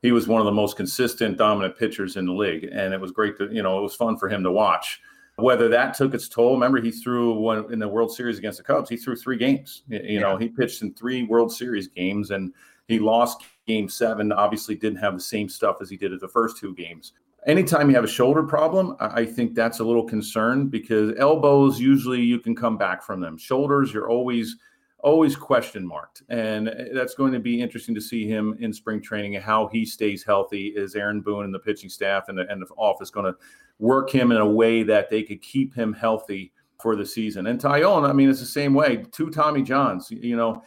he 0.03 0.11
was 0.11 0.27
one 0.27 0.39
of 0.39 0.45
the 0.45 0.51
most 0.51 0.77
consistent, 0.77 1.39
dominant 1.39 1.75
pitchers 1.75 2.15
in 2.15 2.27
the 2.27 2.31
league, 2.31 2.69
and 2.71 2.93
it 2.93 3.01
was 3.01 3.11
great 3.11 3.37
to 3.39 3.51
you 3.51 3.63
know 3.63 3.79
it 3.79 3.81
was 3.81 3.95
fun 3.95 4.17
for 4.17 4.29
him 4.29 4.43
to 4.43 4.51
watch. 4.51 5.01
Whether 5.37 5.67
that 5.69 5.95
took 5.95 6.13
its 6.13 6.29
toll, 6.29 6.53
remember 6.53 6.79
he 6.79 6.91
threw 6.91 7.33
one 7.33 7.73
in 7.73 7.79
the 7.79 7.87
World 7.87 8.13
Series 8.13 8.37
against 8.37 8.59
the 8.59 8.63
Cubs. 8.63 8.87
He 8.87 8.97
threw 8.97 9.15
three 9.15 9.37
games. 9.37 9.81
You 9.87 9.99
yeah. 10.03 10.19
know, 10.19 10.37
he 10.37 10.49
pitched 10.49 10.83
in 10.83 10.93
three 10.93 11.23
World 11.23 11.51
Series 11.51 11.87
games, 11.87 12.29
and 12.29 12.53
he 12.87 12.99
lost 12.99 13.43
Game 13.65 13.89
Seven. 13.89 14.31
Obviously, 14.31 14.75
didn't 14.75 14.99
have 14.99 15.15
the 15.15 15.21
same 15.21 15.49
stuff 15.49 15.77
as 15.81 15.89
he 15.89 15.97
did 15.97 16.13
at 16.13 16.19
the 16.19 16.27
first 16.27 16.57
two 16.57 16.75
games 16.75 17.13
anytime 17.45 17.89
you 17.89 17.95
have 17.95 18.03
a 18.03 18.07
shoulder 18.07 18.43
problem, 18.43 18.95
I 18.99 19.25
think 19.25 19.55
that's 19.55 19.79
a 19.79 19.83
little 19.83 20.03
concern 20.03 20.67
because 20.67 21.13
elbows 21.17 21.79
usually 21.79 22.21
you 22.21 22.39
can 22.39 22.55
come 22.55 22.77
back 22.77 23.03
from 23.03 23.19
them. 23.19 23.37
Shoulders, 23.37 23.93
you're 23.93 24.09
always 24.09 24.57
always 25.01 25.33
question 25.33 25.87
marked, 25.87 26.23
and 26.27 26.67
eh, 26.67 26.85
that's 26.93 27.13
going 27.13 27.31
to 27.31 27.39
be 27.39 27.61
interesting 27.61 27.95
to 27.95 28.01
see 28.01 28.27
him 28.27 28.57
in 28.59 28.73
spring 28.73 29.01
training 29.01 29.37
and 29.37 29.45
how 29.45 29.67
he 29.67 29.85
stays 29.85 30.23
healthy. 30.23 30.67
Is 30.67 30.95
Aaron 30.95 31.21
Boone 31.21 31.45
and 31.45 31.53
the 31.53 31.59
pitching 31.59 31.89
staff 31.89 32.27
and 32.27 32.37
the, 32.37 32.49
and 32.51 32.61
the 32.61 32.67
office 32.75 33.09
going 33.09 33.31
to 33.31 33.39
work 33.79 34.09
him 34.09 34.31
in 34.31 34.37
a 34.37 34.45
way 34.45 34.83
that 34.83 35.09
they 35.09 35.23
could 35.23 35.41
keep 35.41 35.73
him 35.73 35.93
healthy 35.93 36.51
for 36.81 36.95
the 36.97 37.05
season? 37.05 37.47
And 37.47 37.59
Taillon, 37.59 38.09
I 38.09 38.11
mean, 38.11 38.29
it's 38.29 38.41
the 38.41 38.45
same 38.45 38.73
way. 38.73 39.05
Two 39.11 39.29
Tommy 39.29 39.61
Johns, 39.61 40.11
you 40.11 40.35
know, 40.35 40.63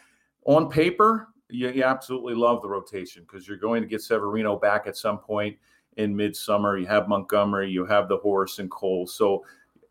on 0.47 0.71
paper. 0.71 1.29
You 1.51 1.85
absolutely 1.85 2.35
love 2.35 2.63
the 2.63 2.69
rotation 2.69 3.25
because 3.25 3.47
you're 3.47 3.59
going 3.59 3.83
to 3.83 3.89
get 3.89 4.01
Severino 4.01 4.57
back 4.57 4.87
at 4.87 4.97
some 4.97 5.19
point 5.19 5.59
in 5.97 6.17
midsummer. 6.17 6.79
You 6.79 6.87
have 6.87 7.09
Montgomery, 7.09 7.71
you 7.71 7.85
have 7.87 8.09
the 8.09 8.19
horse 8.19 8.59
and 8.59 8.71
Cole. 8.71 9.07
So 9.07 9.45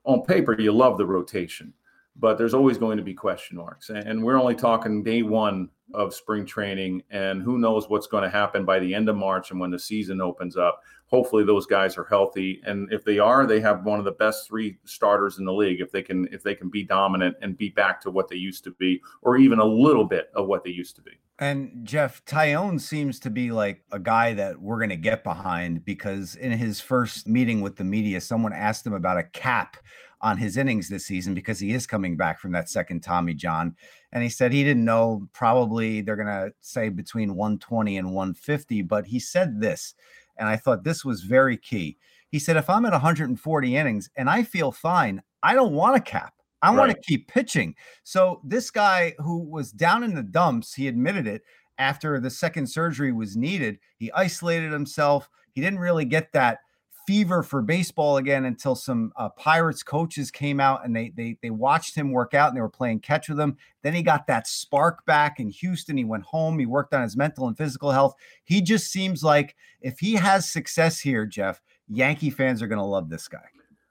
on 0.04 0.24
paper, 0.24 0.60
you 0.60 0.72
love 0.72 0.98
the 0.98 1.06
rotation, 1.06 1.74
but 2.16 2.38
there's 2.38 2.54
always 2.54 2.78
going 2.78 2.98
to 2.98 3.04
be 3.04 3.14
question 3.14 3.58
marks. 3.58 3.90
And 3.90 4.24
we're 4.24 4.40
only 4.40 4.56
talking 4.56 5.04
day 5.04 5.22
one 5.22 5.70
of 5.94 6.14
spring 6.14 6.46
training, 6.46 7.04
and 7.10 7.42
who 7.42 7.58
knows 7.58 7.90
what's 7.90 8.08
going 8.08 8.24
to 8.24 8.30
happen 8.30 8.66
by 8.66 8.80
the 8.80 8.94
end 8.94 9.10
of 9.10 9.16
March 9.16 9.52
and 9.52 9.60
when 9.60 9.72
the 9.72 9.80
season 9.80 10.22
opens 10.22 10.58
up. 10.58 10.82
Hopefully, 11.12 11.44
those 11.44 11.66
guys 11.66 11.98
are 11.98 12.06
healthy, 12.06 12.62
and 12.66 12.92
if 12.92 13.04
they 13.04 13.20
are, 13.20 13.46
they 13.46 13.60
have 13.60 13.84
one 13.84 14.00
of 14.00 14.06
the 14.06 14.12
best 14.12 14.48
three 14.48 14.78
starters 14.86 15.40
in 15.40 15.46
the 15.46 15.54
league. 15.54 15.82
If 15.82 15.92
they 15.92 16.02
can, 16.02 16.28
if 16.32 16.42
they 16.42 16.56
can 16.56 16.70
be 16.70 16.84
dominant 16.84 17.36
and 17.42 17.58
be 17.58 17.70
back 17.70 18.00
to 18.02 18.12
what 18.12 18.30
they 18.30 18.38
used 18.38 18.64
to 18.64 18.72
be, 18.72 19.02
or 19.22 19.38
even 19.38 19.60
a 19.60 19.66
little 19.66 20.06
bit 20.06 20.32
of 20.36 20.48
what 20.48 20.64
they 20.64 20.70
used 20.70 20.96
to 20.96 21.02
be. 21.02 21.12
And 21.42 21.72
Jeff 21.84 22.24
Taillon 22.26 22.80
seems 22.80 23.20
to 23.22 23.32
be 23.32 23.52
like 23.52 23.84
a 23.92 23.98
guy 23.98 24.34
that 24.36 24.62
we're 24.62 24.78
going 24.78 24.90
to 24.90 24.96
get 24.96 25.24
behind 25.24 25.84
because 25.84 26.36
in 26.36 26.52
his 26.52 26.80
first 26.80 27.28
meeting 27.28 27.62
with 27.62 27.76
the 27.76 27.84
media, 27.84 28.22
someone 28.22 28.54
asked 28.54 28.86
him 28.86 28.94
about 28.94 29.18
a 29.18 29.24
cap 29.24 29.78
on 30.22 30.38
his 30.38 30.56
innings 30.56 30.88
this 30.88 31.08
season 31.08 31.34
because 31.34 31.60
he 31.60 31.74
is 31.74 31.88
coming 31.88 32.16
back 32.16 32.40
from 32.40 32.52
that 32.52 32.70
second 32.70 33.02
Tommy 33.02 33.34
John. 33.34 33.76
And 34.12 34.22
he 34.22 34.30
said 34.30 34.54
he 34.54 34.64
didn't 34.64 34.86
know. 34.86 35.28
Probably 35.34 36.02
they're 36.02 36.16
going 36.16 36.28
to 36.28 36.54
say 36.62 36.90
between 36.90 37.36
120 37.36 37.98
and 37.98 38.14
150. 38.14 38.84
But 38.84 39.08
he 39.08 39.20
said 39.20 39.60
this, 39.60 39.96
and 40.42 40.50
I 40.50 40.58
thought 40.58 40.84
this 40.84 41.06
was 41.06 41.22
very 41.22 41.56
key. 41.56 41.98
He 42.30 42.40
said, 42.40 42.58
if 42.58 42.68
I'm 42.68 42.86
at 42.86 42.94
140 42.94 43.76
innings 43.76 44.10
and 44.16 44.28
I 44.28 44.42
feel 44.42 44.72
fine, 44.72 45.22
I 45.44 45.54
don't 45.54 45.74
want 45.74 45.96
a 45.96 46.02
cap. 46.02 46.34
I 46.64 46.70
right. 46.70 46.78
want 46.78 46.92
to 46.92 47.02
keep 47.08 47.28
pitching. 47.28 47.76
So 48.04 48.42
this 48.44 48.72
guy 48.72 49.14
who 49.20 49.38
was 49.38 49.72
down 49.72 50.04
in 50.04 50.16
the 50.16 50.24
dumps, 50.24 50.74
he 50.74 50.88
admitted 50.88 51.28
it 51.28 51.44
after 51.78 52.20
the 52.20 52.30
second 52.32 52.68
surgery 52.68 53.12
was 53.12 53.38
needed. 53.38 53.78
He 53.98 54.12
isolated 54.14 54.72
himself. 54.72 55.30
He 55.54 55.62
didn't 55.62 55.80
really 55.80 56.06
get 56.06 56.34
that 56.34 56.60
fever 57.08 57.44
for 57.44 57.62
baseball 57.62 58.18
again 58.18 58.46
until 58.46 58.76
some 58.76 59.12
uh, 59.16 59.30
Pirates 59.30 59.84
coaches 59.84 60.32
came 60.32 60.60
out 60.60 60.86
and 60.86 60.96
they 60.96 61.12
they 61.16 61.38
they 61.42 61.50
watched 61.50 61.96
him 61.96 62.12
work 62.12 62.34
out 62.34 62.50
and 62.50 62.58
they 62.58 62.62
were 62.62 62.70
playing 62.70 63.00
catch 63.00 63.30
with 63.30 63.40
him. 63.40 63.58
Then 63.84 63.94
he 63.94 64.04
got 64.04 64.28
that 64.28 64.48
spark 64.48 65.06
back 65.06 65.40
in 65.40 65.50
Houston. 65.50 65.98
He 65.98 66.06
went 66.06 66.24
home. 66.24 66.60
He 66.60 66.66
worked 66.66 66.94
on 66.94 67.04
his 67.04 67.18
mental 67.18 67.48
and 67.48 67.58
physical 67.58 67.92
health. 67.92 68.16
He 68.44 68.62
just 68.62 68.92
seems 68.92 69.24
like 69.24 69.56
if 69.82 70.00
he 70.00 70.14
has 70.14 70.52
success 70.52 71.00
here, 71.00 71.26
Jeff, 71.26 71.62
Yankee 71.90 72.30
fans 72.30 72.62
are 72.62 72.68
going 72.68 72.80
to 72.80 72.86
love 72.86 73.10
this 73.10 73.28
guy. 73.28 73.40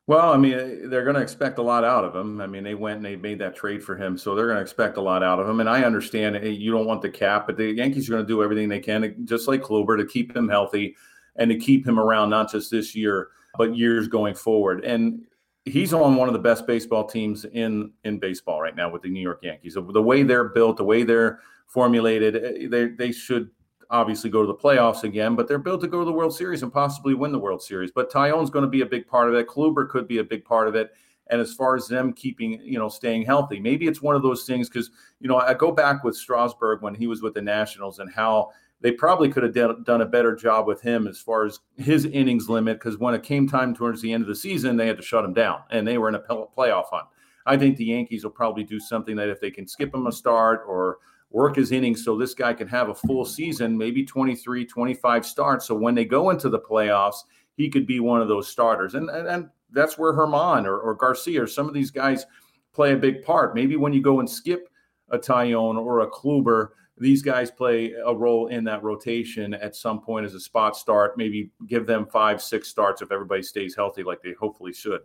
Well, 0.06 0.32
I 0.32 0.38
mean, 0.38 0.90
they're 0.90 1.04
going 1.04 1.14
to 1.14 1.22
expect 1.22 1.58
a 1.58 1.62
lot 1.62 1.84
out 1.84 2.04
of 2.04 2.16
him. 2.16 2.40
I 2.40 2.46
mean, 2.48 2.64
they 2.64 2.74
went 2.74 2.96
and 2.96 3.04
they 3.04 3.14
made 3.14 3.38
that 3.38 3.54
trade 3.54 3.80
for 3.80 3.96
him, 3.96 4.18
so 4.18 4.34
they're 4.34 4.46
going 4.46 4.56
to 4.56 4.62
expect 4.62 4.96
a 4.96 5.00
lot 5.00 5.22
out 5.22 5.38
of 5.38 5.48
him. 5.48 5.60
And 5.60 5.68
I 5.68 5.84
understand 5.84 6.34
hey, 6.36 6.50
you 6.50 6.72
don't 6.72 6.86
want 6.86 7.00
the 7.00 7.10
cap, 7.10 7.46
but 7.46 7.56
the 7.56 7.66
Yankees 7.66 8.08
are 8.08 8.14
going 8.14 8.24
to 8.24 8.28
do 8.28 8.42
everything 8.42 8.68
they 8.68 8.80
can, 8.80 9.14
just 9.24 9.46
like 9.46 9.62
Kluber, 9.62 9.96
to 9.96 10.04
keep 10.04 10.34
him 10.34 10.48
healthy 10.48 10.96
and 11.36 11.50
to 11.50 11.56
keep 11.56 11.86
him 11.86 11.98
around 11.98 12.30
not 12.30 12.50
just 12.50 12.70
this 12.70 12.94
year, 12.94 13.28
but 13.56 13.76
years 13.76 14.08
going 14.08 14.34
forward. 14.34 14.84
And 14.84 15.22
he's 15.64 15.92
on 15.92 16.16
one 16.16 16.28
of 16.28 16.32
the 16.32 16.40
best 16.40 16.66
baseball 16.66 17.06
teams 17.06 17.44
in 17.44 17.92
in 18.04 18.18
baseball 18.18 18.60
right 18.60 18.76
now 18.76 18.90
with 18.90 19.02
the 19.02 19.10
New 19.10 19.20
York 19.20 19.40
Yankees. 19.42 19.74
The 19.74 20.02
way 20.02 20.22
they're 20.22 20.48
built, 20.48 20.76
the 20.76 20.84
way 20.84 21.02
they're 21.02 21.40
formulated, 21.66 22.36
eh, 22.36 22.66
they 22.68 22.88
they 22.88 23.12
should 23.12 23.50
obviously 23.90 24.30
go 24.30 24.40
to 24.40 24.46
the 24.46 24.54
playoffs 24.54 25.02
again, 25.02 25.34
but 25.34 25.48
they're 25.48 25.58
built 25.58 25.80
to 25.80 25.88
go 25.88 25.98
to 25.98 26.04
the 26.04 26.12
World 26.12 26.34
Series 26.34 26.62
and 26.62 26.72
possibly 26.72 27.14
win 27.14 27.32
the 27.32 27.38
World 27.38 27.62
Series. 27.62 27.90
But 27.90 28.10
Taillon's 28.10 28.50
going 28.50 28.64
to 28.64 28.70
be 28.70 28.82
a 28.82 28.86
big 28.86 29.06
part 29.06 29.28
of 29.28 29.34
it. 29.34 29.48
Kluber 29.48 29.88
could 29.88 30.06
be 30.06 30.18
a 30.18 30.24
big 30.24 30.44
part 30.44 30.68
of 30.68 30.76
it. 30.76 30.92
And 31.26 31.40
as 31.40 31.54
far 31.54 31.76
as 31.76 31.86
them 31.86 32.12
keeping, 32.12 32.60
you 32.62 32.78
know, 32.78 32.88
staying 32.88 33.24
healthy, 33.24 33.60
maybe 33.60 33.86
it's 33.86 34.02
one 34.02 34.16
of 34.16 34.22
those 34.22 34.44
things 34.44 34.68
because, 34.68 34.90
you 35.20 35.28
know, 35.28 35.36
I 35.36 35.54
go 35.54 35.70
back 35.70 36.02
with 36.02 36.16
Strasburg 36.16 36.82
when 36.82 36.94
he 36.94 37.06
was 37.06 37.22
with 37.22 37.34
the 37.34 37.42
Nationals 37.42 38.00
and 38.00 38.12
how 38.12 38.50
they 38.82 38.92
probably 38.92 39.28
could 39.28 39.42
have 39.42 39.84
done 39.84 40.00
a 40.00 40.06
better 40.06 40.34
job 40.34 40.66
with 40.66 40.80
him 40.80 41.06
as 41.06 41.18
far 41.18 41.44
as 41.44 41.60
his 41.76 42.06
innings 42.06 42.48
limit 42.48 42.78
because 42.78 42.98
when 42.98 43.14
it 43.14 43.22
came 43.22 43.48
time 43.48 43.74
towards 43.74 44.00
the 44.00 44.12
end 44.12 44.22
of 44.22 44.28
the 44.28 44.34
season, 44.34 44.76
they 44.76 44.86
had 44.86 44.96
to 44.96 45.02
shut 45.02 45.24
him 45.24 45.34
down 45.34 45.60
and 45.70 45.86
they 45.86 45.98
were 45.98 46.08
in 46.08 46.14
a 46.14 46.20
playoff 46.20 46.86
hunt. 46.90 47.06
I 47.46 47.56
think 47.56 47.76
the 47.76 47.84
Yankees 47.84 48.24
will 48.24 48.30
probably 48.30 48.64
do 48.64 48.80
something 48.80 49.16
that 49.16 49.28
if 49.28 49.40
they 49.40 49.50
can 49.50 49.66
skip 49.66 49.94
him 49.94 50.06
a 50.06 50.12
start 50.12 50.62
or 50.66 50.98
work 51.30 51.56
his 51.56 51.72
innings 51.72 52.04
so 52.04 52.16
this 52.16 52.34
guy 52.34 52.52
can 52.52 52.68
have 52.68 52.88
a 52.88 52.94
full 52.94 53.24
season, 53.24 53.76
maybe 53.76 54.04
23, 54.04 54.66
25 54.66 55.26
starts. 55.26 55.66
So 55.66 55.74
when 55.74 55.94
they 55.94 56.04
go 56.04 56.30
into 56.30 56.48
the 56.48 56.58
playoffs, 56.58 57.18
he 57.56 57.68
could 57.68 57.86
be 57.86 58.00
one 58.00 58.20
of 58.20 58.28
those 58.28 58.48
starters. 58.48 58.94
And, 58.94 59.10
and, 59.10 59.28
and 59.28 59.50
that's 59.70 59.98
where 59.98 60.12
Germán 60.12 60.64
or, 60.64 60.78
or 60.80 60.94
Garcia 60.94 61.42
or 61.42 61.46
some 61.46 61.68
of 61.68 61.74
these 61.74 61.90
guys 61.90 62.26
play 62.72 62.92
a 62.92 62.96
big 62.96 63.22
part. 63.22 63.54
Maybe 63.54 63.76
when 63.76 63.92
you 63.92 64.02
go 64.02 64.20
and 64.20 64.28
skip 64.28 64.68
a 65.10 65.18
Taillon 65.18 65.76
or 65.76 66.00
a 66.00 66.10
Kluber, 66.10 66.70
these 67.00 67.22
guys 67.22 67.50
play 67.50 67.92
a 68.04 68.14
role 68.14 68.48
in 68.48 68.64
that 68.64 68.82
rotation 68.82 69.54
at 69.54 69.74
some 69.74 70.00
point 70.00 70.26
as 70.26 70.34
a 70.34 70.40
spot 70.40 70.76
start. 70.76 71.16
Maybe 71.16 71.50
give 71.66 71.86
them 71.86 72.06
five, 72.06 72.40
six 72.42 72.68
starts 72.68 73.02
if 73.02 73.10
everybody 73.10 73.42
stays 73.42 73.74
healthy, 73.74 74.02
like 74.02 74.22
they 74.22 74.34
hopefully 74.38 74.72
should 74.72 75.00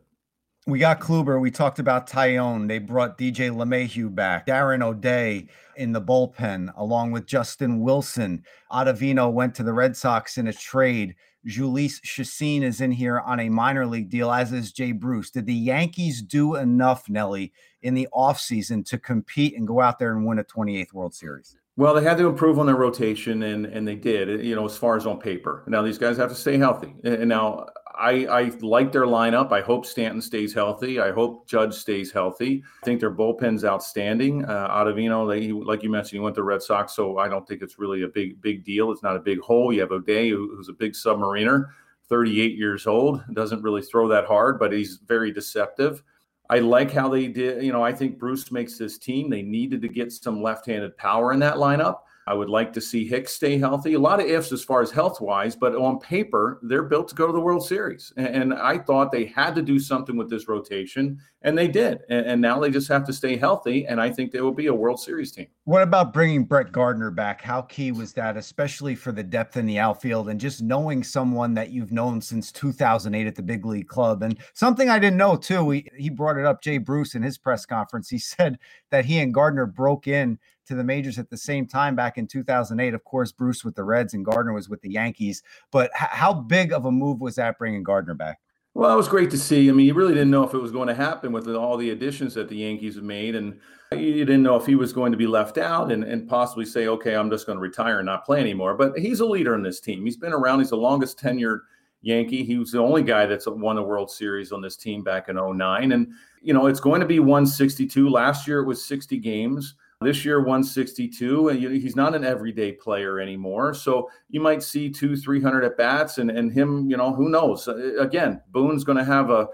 we 0.68 0.80
got 0.80 1.00
Kluber. 1.00 1.40
We 1.40 1.52
talked 1.52 1.78
about 1.78 2.10
Taillon. 2.10 2.68
They 2.68 2.80
brought 2.80 3.18
DJ 3.18 3.52
LeMahieu 3.52 4.14
back. 4.14 4.48
Darren 4.48 4.82
O'Day 4.82 5.48
in 5.76 5.92
the 5.92 6.02
bullpen, 6.02 6.74
along 6.76 7.12
with 7.12 7.28
Justin 7.28 7.82
Wilson. 7.82 8.44
Ottavino 8.72 9.32
went 9.32 9.54
to 9.56 9.64
the 9.64 9.74
Red 9.74 9.96
Sox 9.96 10.38
in 10.38 10.48
a 10.48 10.54
trade. 10.54 11.16
Jhoulys 11.48 12.02
Chacin 12.02 12.64
is 12.64 12.82
in 12.82 12.92
here 12.92 13.20
on 13.20 13.40
a 13.40 13.50
minor 13.50 13.86
league 13.86 14.10
deal, 14.10 14.32
as 14.32 14.52
is 14.52 14.72
Jay 14.72 14.92
Bruce. 14.92 15.30
Did 15.30 15.46
the 15.46 15.54
Yankees 15.54 16.24
do 16.24 16.56
enough, 16.56 17.08
Nelly, 17.08 17.54
in 17.84 17.94
the 17.94 18.08
offseason 18.12 18.84
to 18.88 18.98
compete 18.98 19.56
and 19.56 19.68
go 19.68 19.80
out 19.80 20.00
there 20.00 20.14
and 20.14 20.26
win 20.26 20.40
a 20.40 20.44
28th 20.44 20.94
World 20.94 21.14
Series? 21.14 21.56
Well, 21.78 21.94
they 21.94 22.04
had 22.04 22.18
to 22.20 22.28
improve 22.28 22.58
on 22.58 22.66
their 22.66 22.76
rotation, 22.76 23.44
and 23.44 23.66
and 23.66 23.88
they 23.88 23.96
did. 23.96 24.46
You 24.46 24.56
know, 24.56 24.66
as 24.66 24.78
far 24.78 24.96
as 24.96 25.06
on 25.06 25.20
paper. 25.20 25.64
Now 25.68 25.82
these 25.82 25.98
guys 25.98 26.18
have 26.18 26.30
to 26.30 26.36
stay 26.36 26.58
healthy. 26.58 26.96
And 27.04 27.28
now 27.28 27.68
I, 27.98 28.26
I 28.28 28.42
like 28.62 28.92
their 28.92 29.06
lineup. 29.06 29.52
I 29.52 29.62
hope 29.62 29.86
Stanton 29.86 30.22
stays 30.22 30.54
healthy. 30.54 31.00
I 31.00 31.12
hope 31.12 31.48
Judge 31.48 31.74
stays 31.74 32.12
healthy. 32.12 32.64
I 32.82 32.86
think 32.86 33.00
their 33.00 33.12
bullpen's 33.12 33.64
outstanding. 33.64 34.46
Uh, 34.46 34.70
Ottavino, 34.70 35.28
they, 35.30 35.52
like 35.52 35.84
you 35.84 35.90
mentioned, 35.90 36.14
he 36.14 36.20
went 36.20 36.36
to 36.36 36.42
the 36.42 36.46
Red 36.46 36.62
Sox, 36.62 36.94
so 36.94 37.18
I 37.18 37.30
don't 37.30 37.48
think 37.48 37.62
it's 37.62 37.80
really 37.80 38.04
a 38.04 38.08
big 38.08 38.42
big 38.42 38.64
deal. 38.64 38.92
It's 38.92 39.04
not 39.04 39.16
a 39.16 39.20
big 39.22 39.40
hole. 39.40 39.72
You 39.72 39.82
have 39.82 39.92
O'Day, 39.92 40.30
who's 40.30 40.70
a 40.70 40.74
big 40.74 40.94
submariner, 40.94 41.68
38 42.10 42.58
years 42.58 42.86
old, 42.88 43.24
doesn't 43.34 43.64
really 43.64 43.82
throw 43.82 44.08
that 44.10 44.26
hard, 44.26 44.60
but 44.60 44.72
he's 44.72 45.00
very 45.06 45.32
deceptive. 45.32 46.04
I 46.50 46.60
like 46.60 46.92
how 46.92 47.10
they 47.10 47.28
did. 47.28 47.64
You 47.64 47.72
know, 47.72 47.84
I 47.84 47.92
think 47.92 48.20
Bruce 48.20 48.52
makes 48.52 48.78
this 48.78 48.98
team. 48.98 49.30
They 49.30 49.42
needed 49.42 49.82
to 49.82 49.88
get 49.88 50.12
some 50.12 50.42
left-handed 50.42 50.96
power 50.98 51.34
in 51.34 51.40
that 51.40 51.56
lineup. 51.56 52.00
I 52.28 52.34
would 52.34 52.50
like 52.50 52.74
to 52.74 52.82
see 52.82 53.08
Hicks 53.08 53.34
stay 53.34 53.60
healthy. 53.60 53.94
A 53.94 54.00
lot 54.00 54.20
of 54.20 54.26
ifs 54.26 54.52
as 54.52 54.64
far 54.64 54.82
as 54.82 54.90
health 54.90 55.22
wise, 55.22 55.56
but 55.56 55.76
on 55.76 56.00
paper, 56.00 56.60
they're 56.64 56.84
built 56.84 57.08
to 57.10 57.16
go 57.16 57.28
to 57.28 57.34
the 57.34 57.40
World 57.40 57.66
Series. 57.66 58.12
And, 58.18 58.54
I 58.56 58.78
thought 58.78 59.12
they 59.12 59.26
had 59.26 59.54
to 59.56 59.62
do 59.62 59.80
something 59.80 60.16
with 60.16 60.30
this 60.30 60.48
rotation, 60.48 61.20
and 61.42 61.58
they 61.58 61.68
did. 61.68 62.00
And, 62.10 62.42
now 62.42 62.60
they 62.60 62.70
just 62.70 62.88
have 62.88 63.06
to 63.06 63.14
stay 63.14 63.38
healthy. 63.38 63.86
And 63.86 64.02
I 64.02 64.10
think 64.10 64.32
they 64.32 64.42
will 64.42 64.54
be 64.54 64.68
a 64.68 64.74
World 64.74 65.00
Series 65.00 65.32
team. 65.32 65.48
What 65.66 65.82
about 65.82 66.14
bringing 66.14 66.46
Brett 66.46 66.72
Gardner 66.72 67.12
back? 67.12 67.42
How 67.42 67.62
key 67.62 67.92
was 67.92 68.14
that, 68.14 68.38
especially 68.38 68.96
for 68.96 69.12
the 69.12 69.24
depth 69.24 69.58
in 69.58 69.66
the 69.66 69.78
outfield 69.78 70.30
and 70.30 70.40
just 70.40 70.62
knowing 70.62 71.04
someone 71.04 71.54
that 71.56 71.72
you've 71.72 71.92
known 71.92 72.22
since 72.22 72.52
2008 72.52 73.28
at 73.28 73.36
the 73.36 73.44
big 73.44 73.66
league 73.66 73.88
club? 73.88 74.24
And 74.24 74.38
something 74.54 74.90
I 74.90 75.00
didn't 75.00 75.18
know 75.18 75.36
too, 75.36 75.70
he, 75.72 75.88
he 75.96 76.10
brought 76.10 76.38
it 76.38 76.46
up, 76.46 76.62
Jay 76.62 76.78
Bruce, 76.78 77.16
in 77.16 77.22
his 77.24 77.38
press 77.38 77.66
conference. 77.66 78.10
He 78.10 78.18
said 78.36 78.58
that 78.90 79.06
he 79.06 79.20
and 79.20 79.34
Gardner 79.34 79.66
broke 79.66 80.08
in 80.08 80.40
to 80.66 80.76
the 80.76 80.84
majors 80.84 81.20
at 81.20 81.30
the 81.30 81.38
same 81.38 81.68
time 81.68 81.96
back 81.96 82.18
in 82.18 82.28
2008. 82.28 82.94
Of 82.94 83.04
course, 83.04 83.32
Bruce 83.32 83.64
with 83.64 83.76
the 83.76 83.84
Reds 83.84 84.14
and 84.14 84.26
Gardner 84.26 84.54
was 84.54 84.70
with 84.70 84.82
the 84.82 84.92
Yankees. 84.92 85.44
But 85.72 85.92
h- 85.96 86.10
how 86.12 86.34
big 86.34 86.74
of 86.74 86.86
a 86.86 86.92
move 86.92 87.22
was 87.22 87.36
that 87.36 87.58
bringing 87.58 87.84
Gardner 87.84 88.14
back? 88.14 88.40
Well, 88.74 88.92
it 88.92 88.98
was 88.98 89.08
great 89.08 89.32
to 89.32 89.38
see. 89.38 89.70
I 89.70 89.72
mean, 89.72 89.86
you 89.86 89.94
really 89.94 90.14
didn't 90.14 90.32
know 90.32 90.44
if 90.44 90.54
it 90.54 90.62
was 90.62 90.72
going 90.72 90.90
to 90.90 90.96
happen 90.96 91.32
with 91.32 91.48
all 91.48 91.78
the 91.78 91.92
additions 91.92 92.34
that 92.34 92.50
the 92.50 92.58
Yankees 92.58 92.96
have 92.96 93.06
made, 93.06 93.36
and 93.36 93.58
you 93.94 94.26
didn't 94.26 94.44
know 94.44 94.58
if 94.58 94.66
he 94.66 94.76
was 94.76 94.92
going 94.92 95.14
to 95.14 95.18
be 95.18 95.28
left 95.28 95.58
out 95.58 95.94
and, 95.94 96.04
and 96.04 96.28
possibly 96.28 96.66
say, 96.66 96.88
"Okay, 96.88 97.16
I'm 97.16 97.30
just 97.30 97.46
going 97.46 97.58
to 97.58 97.62
retire 97.62 98.00
and 98.00 98.06
not 98.06 98.26
play 98.26 98.42
anymore." 98.42 98.76
But 98.76 99.00
he's 99.00 99.22
a 99.22 99.26
leader 99.26 99.56
in 99.56 99.64
this 99.64 99.80
team. 99.80 100.04
He's 100.04 100.18
been 100.18 100.34
around. 100.34 100.60
He's 100.60 100.72
the 100.72 100.76
longest 100.76 101.18
tenured 101.18 101.60
Yankee. 102.06 102.44
He 102.44 102.58
was 102.58 102.72
the 102.72 102.80
only 102.80 103.02
guy 103.02 103.26
that's 103.26 103.48
won 103.48 103.76
the 103.76 103.82
World 103.82 104.12
Series 104.12 104.52
on 104.52 104.62
this 104.62 104.78
team 104.78 105.04
back 105.04 105.28
in 105.28 105.38
09. 105.38 105.92
And, 105.92 106.14
you 106.42 106.54
know, 106.54 106.68
it's 106.68 106.80
going 106.80 107.02
to 107.02 107.08
be 107.08 107.20
162. 107.20 108.08
Last 108.08 108.48
year 108.48 108.60
it 108.60 108.66
was 108.66 108.86
60 108.86 109.18
games. 109.18 109.76
This 110.02 110.26
year, 110.26 110.40
162, 110.40 111.50
and 111.50 111.60
he's 111.60 111.96
not 111.96 112.16
an 112.16 112.26
everyday 112.26 112.74
player 112.74 113.20
anymore. 113.20 113.74
So 113.74 114.10
you 114.30 114.42
might 114.42 114.62
see 114.62 114.90
two, 114.90 115.16
300 115.16 115.64
at 115.64 115.78
bats, 115.78 116.18
and 116.18 116.30
and 116.30 116.52
him, 116.52 116.90
you 116.90 116.98
know, 116.98 117.14
who 117.14 117.30
knows? 117.30 117.68
Again, 117.68 118.42
Boone's 118.52 118.84
going 118.84 118.98
to 118.98 119.06
have 119.06 119.30
a 119.30 119.48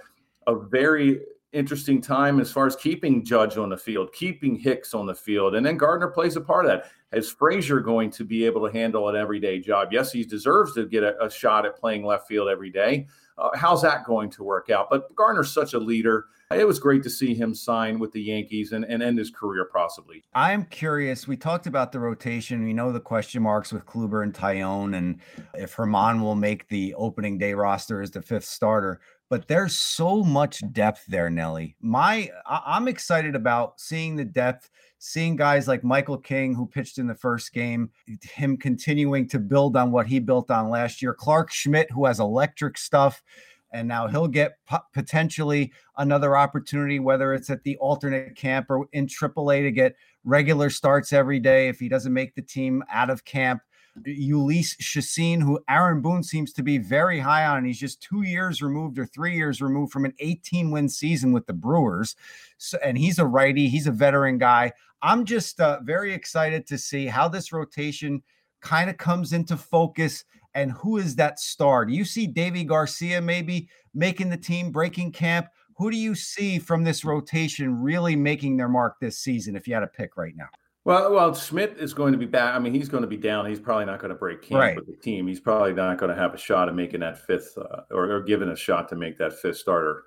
a 0.48 0.56
very 0.56 1.20
interesting 1.54 2.02
time 2.02 2.40
as 2.40 2.52
far 2.52 2.66
as 2.66 2.76
keeping 2.76 3.26
Judge 3.26 3.58
on 3.58 3.70
the 3.70 3.78
field, 3.78 4.14
keeping 4.14 4.56
Hicks 4.56 4.94
on 4.94 5.06
the 5.06 5.16
field, 5.16 5.56
and 5.56 5.66
then 5.66 5.78
Gardner 5.78 6.08
plays 6.08 6.36
a 6.36 6.42
part 6.42 6.66
of 6.66 6.72
that. 6.72 6.92
Is 7.16 7.30
Frazier 7.30 7.82
going 7.82 8.10
to 8.12 8.24
be 8.24 8.46
able 8.46 8.66
to 8.66 8.72
handle 8.72 9.10
an 9.10 9.16
everyday 9.16 9.60
job? 9.60 9.90
Yes, 9.92 10.14
he 10.14 10.24
deserves 10.24 10.74
to 10.76 10.86
get 10.86 11.04
a, 11.04 11.22
a 11.24 11.30
shot 11.30 11.66
at 11.66 11.78
playing 11.78 12.06
left 12.06 12.28
field 12.28 12.48
every 12.48 12.70
day. 12.70 13.08
Uh, 13.38 13.50
how's 13.54 13.82
that 13.82 14.06
going 14.06 14.30
to 14.32 14.44
work 14.44 14.70
out? 14.70 14.90
But 14.90 15.14
Gardner's 15.16 15.52
such 15.52 15.74
a 15.74 15.80
leader. 15.80 16.28
It 16.54 16.68
was 16.68 16.80
great 16.80 17.04
to 17.04 17.10
see 17.10 17.34
him 17.34 17.54
sign 17.54 18.00
with 18.00 18.12
the 18.12 18.22
Yankees 18.22 18.72
and, 18.72 18.86
and 18.86 19.02
end 19.02 19.18
his 19.18 19.30
career 19.30 19.70
possibly. 19.72 20.24
I'm 20.34 20.66
curious. 20.66 21.28
We 21.28 21.38
talked 21.38 21.68
about 21.68 21.92
the 21.92 22.00
rotation. 22.00 22.64
We 22.64 22.74
know 22.74 22.92
the 22.92 23.00
question 23.00 23.44
marks 23.44 23.72
with 23.72 23.86
Kluber 23.86 24.24
and 24.24 24.34
Taillon, 24.34 24.98
and 24.98 25.20
if 25.54 25.76
Germán 25.76 26.22
will 26.22 26.36
make 26.36 26.68
the 26.68 26.94
opening 26.96 27.38
day 27.38 27.54
roster 27.54 28.02
as 28.02 28.12
the 28.12 28.22
fifth 28.22 28.46
starter 28.46 29.00
but 29.32 29.48
there's 29.48 29.78
so 29.78 30.26
much 30.26 30.62
depth 30.74 31.06
there, 31.08 31.30
Nelly. 31.30 31.78
My 31.80 32.30
I'm 32.46 32.90
excited 32.90 33.34
about 33.34 33.80
seeing 33.80 34.18
the 34.18 34.26
depth, 34.26 34.70
seeing 35.00 35.38
guys 35.38 35.70
like 35.70 35.86
Michael 35.86 36.18
King 36.18 36.54
who 36.54 36.68
pitched 36.68 36.98
in 36.98 37.08
the 37.08 37.16
first 37.16 37.54
game, 37.54 37.92
him 38.24 38.58
continuing 38.58 39.30
to 39.30 39.40
build 39.40 39.78
on 39.78 39.94
what 39.94 40.06
he 40.06 40.20
built 40.20 40.52
on 40.52 40.70
last 40.70 41.02
year. 41.02 41.14
Clarke 41.14 41.50
Schmidt 41.50 41.90
who 41.92 42.08
has 42.08 42.20
electric 42.20 42.78
stuff 42.78 43.24
and 43.72 43.88
now 43.88 44.08
he'll 44.08 44.28
get 44.28 44.58
potentially 44.94 45.72
another 45.98 46.36
opportunity 46.36 47.00
whether 47.00 47.34
it's 47.34 47.50
at 47.50 47.64
the 47.64 47.78
alternate 47.78 48.36
camp 48.36 48.68
or 48.70 48.88
in 48.94 49.08
AAA 49.08 49.64
to 49.64 49.72
get 49.72 49.96
regular 50.24 50.70
starts 50.70 51.14
every 51.14 51.40
day 51.40 51.68
if 51.68 51.80
he 51.80 51.90
doesn't 51.90 52.14
make 52.14 52.36
the 52.36 52.42
team 52.42 52.84
out 52.92 53.10
of 53.10 53.26
camp. 53.26 53.62
Jhoulys 54.00 54.78
Chacin, 54.80 55.42
who 55.42 55.60
Aaron 55.70 56.02
Boone 56.02 56.24
seems 56.24 56.54
to 56.54 56.64
be 56.64 56.78
very 56.78 57.20
high 57.20 57.46
on. 57.46 57.66
He's 57.66 57.80
just 57.80 58.02
two 58.02 58.22
years 58.22 58.62
removed 58.62 58.98
or 58.98 59.06
three 59.06 59.36
years 59.36 59.62
removed 59.62 59.92
from 59.92 60.06
an 60.06 60.14
18 60.20 60.72
win 60.72 60.88
season 60.88 61.34
with 61.34 61.46
the 61.46 61.54
Brewers. 61.54 62.16
So, 62.58 62.78
and 62.84 62.98
he's 62.98 63.20
a 63.20 63.26
righty, 63.26 63.68
he's 63.68 63.88
a 63.88 63.92
veteran 63.92 64.38
guy. 64.38 64.72
I'm 65.02 65.26
just 65.26 65.60
uh, 65.60 65.80
very 65.84 66.14
excited 66.14 66.68
to 66.68 66.78
see 66.78 67.08
how 67.08 67.28
this 67.28 67.52
rotation 67.52 68.24
kind 68.62 68.90
of 68.90 68.98
comes 68.98 69.34
into 69.34 69.58
focus 69.58 70.24
and 70.54 70.72
who 70.72 70.98
is 70.98 71.16
that 71.16 71.40
star. 71.40 71.86
Do 71.86 71.94
you 71.94 72.06
see 72.06 72.28
Deivi 72.28 72.66
Garcia 72.66 73.22
maybe 73.22 73.70
making 73.94 74.30
the 74.30 74.38
team, 74.38 74.72
breaking 74.72 75.12
camp? 75.12 75.48
Who 75.78 75.90
do 75.90 75.98
you 75.98 76.14
see 76.16 76.60
from 76.60 76.84
this 76.84 77.04
rotation 77.04 77.82
really 77.82 78.16
making 78.16 78.58
their 78.58 78.70
mark 78.70 79.00
this 79.00 79.18
season 79.18 79.56
if 79.56 79.68
you 79.68 79.74
had 79.74 79.80
to 79.82 79.88
pick 79.88 80.18
right 80.18 80.36
now? 80.36 80.50
Well, 80.84 81.14
well, 81.14 81.34
Schmidt 81.36 81.78
is 81.78 81.94
going 81.94 82.12
to 82.12 82.18
be 82.18 82.26
back. 82.26 82.56
I 82.56 82.60
mean, 82.60 82.74
he's 82.74 82.90
going 82.90 83.02
to 83.02 83.08
be 83.08 83.18
down. 83.18 83.46
He's 83.46 83.60
probably 83.60 83.86
not 83.86 84.00
going 84.00 84.10
to 84.10 84.16
break 84.16 84.42
camp 84.42 84.60
right. 84.60 84.76
with 84.76 84.88
the 84.88 84.96
team. 84.96 85.28
He's 85.28 85.40
probably 85.40 85.74
not 85.74 86.00
going 86.00 86.10
to 86.10 86.20
have 86.20 86.34
a 86.34 86.38
shot 86.38 86.70
at 86.70 86.76
making 86.76 87.02
that 87.02 87.20
fifth, 87.26 87.56
uh, 87.58 87.82
or, 87.92 88.12
or 88.12 88.24
given 88.24 88.50
a 88.50 88.56
shot 88.56 88.90
to 88.90 88.96
make 88.96 89.18
that 89.20 89.34
fifth 89.34 89.58
starter 89.58 90.04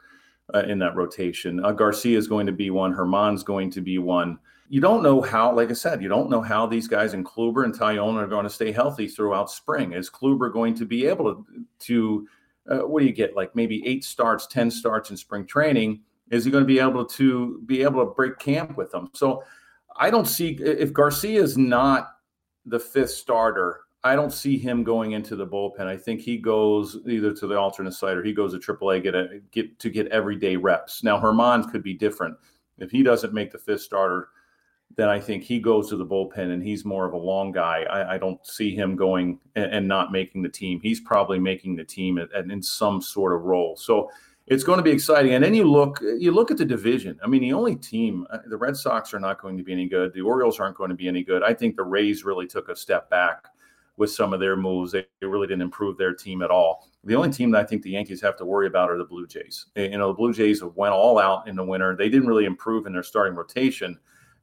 uh, 0.53 0.65
in 0.67 0.81
that 0.81 0.97
rotation. 0.97 1.65
Uh, 1.65 1.71
Garcia 1.71 2.19
is 2.19 2.27
going 2.27 2.47
to 2.47 2.53
be 2.53 2.71
one. 2.71 2.93
Germán's 2.93 3.45
going 3.45 3.71
to 3.71 3.81
be 3.81 3.99
one. 3.99 4.39
You 4.75 4.81
don't 4.81 5.05
know 5.05 5.21
how, 5.21 5.55
like 5.55 5.71
I 5.71 5.73
said, 5.73 6.03
you 6.03 6.09
don't 6.09 6.29
know 6.29 6.43
how 6.43 6.67
these 6.67 6.89
guys 6.89 7.15
in 7.15 7.23
Kluber 7.23 7.65
and 7.65 7.73
Taillon 7.73 8.17
are 8.17 8.27
going 8.27 8.43
to 8.43 8.51
stay 8.51 8.73
healthy 8.73 9.07
throughout 9.07 9.49
spring. 9.49 9.93
Is 9.93 10.11
Kluber 10.11 10.53
going 10.53 10.75
to 10.75 10.85
be 10.85 11.07
able 11.07 11.33
to, 11.33 11.47
to 11.79 12.29
uh, 12.69 12.79
what 12.79 12.99
do 12.99 13.07
you 13.07 13.13
get, 13.13 13.37
like 13.37 13.55
maybe 13.55 13.87
eight 13.87 14.03
starts, 14.03 14.49
ten 14.49 14.73
starts 14.73 15.11
in 15.11 15.17
spring 15.17 15.47
training? 15.47 16.01
Is 16.33 16.45
he 16.45 16.51
going 16.51 16.65
to 16.65 16.67
be 16.67 16.81
able 16.81 17.05
to 17.05 17.63
be 17.67 17.83
able 17.83 18.05
to 18.05 18.11
break 18.15 18.41
camp 18.41 18.77
with 18.77 18.91
them? 18.91 19.11
So 19.15 19.45
I 19.97 20.11
don't 20.11 20.27
see 20.27 20.59
if 20.61 20.93
Garcia 20.93 21.41
is 21.41 21.57
not 21.57 22.09
the 22.67 22.81
fifth 22.81 23.13
starter. 23.13 23.83
I 24.03 24.17
don't 24.17 24.33
see 24.33 24.59
him 24.59 24.83
going 24.83 25.13
into 25.13 25.37
the 25.37 25.47
bullpen. 25.47 25.87
I 25.87 25.97
think 25.97 26.21
he 26.21 26.37
goes 26.37 26.99
either 27.07 27.33
to 27.33 27.47
the 27.47 27.57
alternate 27.57 27.95
side 27.95 28.17
or 28.17 28.25
he 28.25 28.33
goes 28.33 28.53
to 28.55 28.59
AAA 28.59 29.05
get 29.05 29.15
a, 29.15 29.39
get 29.53 29.79
to 29.79 29.89
get 29.89 30.09
everyday 30.09 30.57
reps. 30.57 31.05
Now 31.05 31.21
Germán 31.21 31.71
could 31.71 31.85
be 31.85 31.95
different. 31.95 32.37
If 32.79 32.91
he 32.91 33.05
doesn't 33.05 33.33
make 33.33 33.53
the 33.53 33.59
fifth 33.59 33.83
starter, 33.83 34.31
then 34.97 35.09
I 35.09 35.19
think 35.19 35.43
he 35.43 35.59
goes 35.59 35.89
to 35.89 35.97
the 35.97 36.07
bullpen 36.07 36.53
and 36.53 36.63
he's 36.63 36.85
more 36.85 37.07
of 37.07 37.15
a 37.15 37.19
long 37.19 37.53
guy. 37.53 37.85
I, 37.91 38.15
I 38.15 38.19
don't 38.19 38.45
see 38.47 38.75
him 38.75 38.97
going 38.97 39.41
and, 39.57 39.73
and, 39.73 39.89
not 39.89 40.13
making 40.13 40.43
the 40.43 40.49
team. 40.49 40.81
He's 40.81 41.01
probably 41.01 41.39
making 41.39 41.77
the 41.77 41.85
team 41.85 42.19
at, 42.19 42.33
at, 42.33 42.51
in 42.51 42.63
some 42.63 43.01
sort 43.01 43.35
of 43.35 43.43
role. 43.43 43.77
So 43.77 44.11
it's 44.47 44.63
going 44.63 44.77
to 44.77 44.83
be 44.83 44.91
exciting. 44.91 45.33
And 45.33 45.43
then 45.43 45.55
you 45.55 45.65
look, 45.65 46.01
you 46.19 46.31
look 46.31 46.51
at 46.51 46.59
the 46.59 46.65
division. 46.65 47.19
I 47.25 47.27
mean, 47.27 47.43
the 47.43 47.53
only 47.53 47.77
team, 47.77 48.27
uh, 48.31 48.39
the 48.47 48.57
Red 48.57 48.77
Sox 48.77 49.15
are 49.15 49.21
not 49.21 49.41
going 49.41 49.57
to 49.57 49.65
be 49.65 49.73
any 49.73 49.89
good. 49.89 50.13
The 50.13 50.21
Orioles 50.21 50.61
aren't 50.61 50.77
going 50.77 50.91
to 50.91 50.97
be 50.97 51.09
any 51.09 51.25
good. 51.25 51.43
I 51.43 51.55
think 51.55 51.77
the 51.77 51.85
Rays 51.85 52.25
really 52.25 52.47
took 52.47 52.69
a 52.69 52.77
step 52.77 53.11
back 53.11 53.47
with 53.97 54.11
some 54.11 54.33
of 54.33 54.41
their 54.41 54.57
moves. 54.57 54.93
They, 54.93 55.07
they 55.21 55.27
really 55.27 55.47
didn't 55.47 55.63
improve 55.63 55.97
their 55.97 56.15
team 56.15 56.43
at 56.43 56.51
all. 56.51 56.89
The 57.05 57.15
only 57.15 57.31
team 57.31 57.51
that 57.53 57.63
I 57.63 57.65
think 57.65 57.83
the 57.83 57.91
Yankees 57.91 58.21
have 58.21 58.37
to 58.37 58.45
worry 58.45 58.67
about 58.67 58.91
are 58.91 58.99
the 58.99 59.05
Blue 59.05 59.27
Jays. 59.27 59.67
You 59.77 59.97
know, 59.99 60.09
the 60.09 60.15
Blue 60.15 60.33
Jays 60.33 60.63
went 60.63 60.95
all 60.95 61.19
out 61.19 61.49
in 61.49 61.57
the 61.57 61.65
winter. 61.65 61.97
They 61.97 62.09
didn't 62.09 62.29
really 62.29 62.45
improve 62.45 62.87
in 62.87 62.93
their 62.93 63.03
starting 63.03 63.35
rotation 63.35 63.99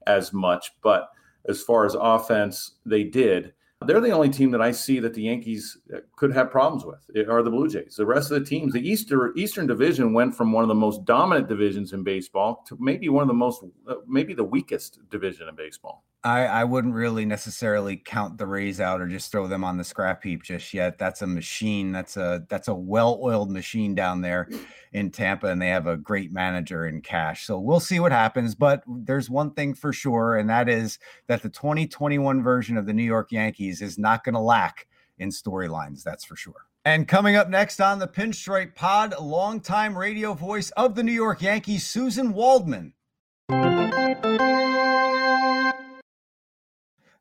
as 0.08 0.34
much, 0.34 0.72
but 0.82 1.10
as 1.48 1.62
far 1.62 1.86
as 1.86 1.96
offense, 2.00 2.76
they 2.86 3.04
did. 3.04 3.54
They're 3.84 4.00
the 4.00 4.12
only 4.12 4.30
team 4.30 4.52
that 4.52 4.62
I 4.62 4.72
see 4.72 5.00
that 5.00 5.16
the 5.16 5.24
Yankees 5.24 5.80
uh, 5.92 6.02
could 6.16 6.32
have 6.34 6.52
problems 6.52 6.86
with 6.86 7.00
eh, 7.16 7.28
are 7.28 7.42
the 7.42 7.50
Blue 7.50 7.68
Jays. 7.68 7.96
The 7.96 8.06
rest 8.06 8.30
of 8.30 8.40
the 8.40 8.46
teams, 8.46 8.74
the 8.74 8.88
Eastern 8.88 9.34
Eastern 9.36 9.66
Division 9.66 10.14
went 10.14 10.36
from 10.36 10.52
one 10.52 10.64
of 10.64 10.68
the 10.68 10.76
most 10.76 11.04
dominant 11.04 11.48
divisions 11.48 11.92
in 11.94 12.04
baseball 12.04 12.64
to 12.68 12.78
maybe 12.80 13.10
one 13.10 13.24
of 13.24 13.28
the 13.28 13.34
most, 13.34 13.64
uh, 13.88 13.96
maybe 14.08 14.36
the 14.36 14.44
weakest 14.44 15.00
division 15.10 15.48
in 15.48 15.56
baseball. 15.56 16.04
I, 16.24 16.46
I 16.46 16.64
wouldn't 16.66 16.94
really 16.94 17.26
necessarily 17.26 17.98
count 17.98 18.38
the 18.38 18.46
Rays 18.46 18.80
out 18.80 19.02
or 19.02 19.08
just 19.08 19.32
throw 19.32 19.48
them 19.48 19.64
on 19.64 19.78
the 19.78 19.84
scrap 19.84 20.24
heap 20.24 20.44
just 20.44 20.72
yet. 20.72 21.00
That's 21.00 21.24
a 21.24 21.28
machine. 21.28 21.92
That's 21.92 22.16
a 22.16 22.46
that's 22.48 22.68
a 22.68 22.76
well-oiled 22.76 23.50
machine 23.50 23.96
down 23.96 24.22
there 24.22 24.48
in 24.94 25.10
Tampa, 25.10 25.48
and 25.48 25.60
they 25.60 25.70
have 25.70 25.88
a 25.88 25.98
great 25.98 26.32
manager 26.32 26.86
in 26.86 27.02
Cash. 27.02 27.48
So 27.48 27.60
we'll 27.60 27.80
see 27.80 28.00
what 28.00 28.12
happens. 28.12 28.54
But 28.54 28.84
there's 28.88 29.32
one 29.32 29.52
thing 29.54 29.74
for 29.74 29.92
sure, 29.92 30.38
and 30.38 30.48
that 30.50 30.70
is 30.70 31.00
that 31.26 31.42
the 31.42 31.50
2021 31.50 32.44
version 32.44 32.78
of 32.78 32.86
the 32.86 32.94
New 32.94 33.04
York 33.04 33.32
Yankees 33.32 33.82
is 33.82 33.98
not 33.98 34.24
going 34.24 34.36
to 34.36 34.42
lack 34.42 34.88
in 35.18 35.30
storylines. 35.30 36.04
That's 36.04 36.24
for 36.24 36.36
sure. 36.36 36.68
And 36.86 37.08
coming 37.08 37.36
up 37.36 37.50
next 37.50 37.80
on 37.82 37.98
the 37.98 38.08
Pinstripe 38.08 38.76
Pod, 38.76 39.16
longtime 39.20 39.98
radio 39.98 40.34
voice 40.34 40.70
of 40.72 40.94
the 40.94 41.04
New 41.04 41.12
York 41.12 41.42
Yankees, 41.42 41.86
Susan 41.86 42.34
Waldman. 42.34 42.94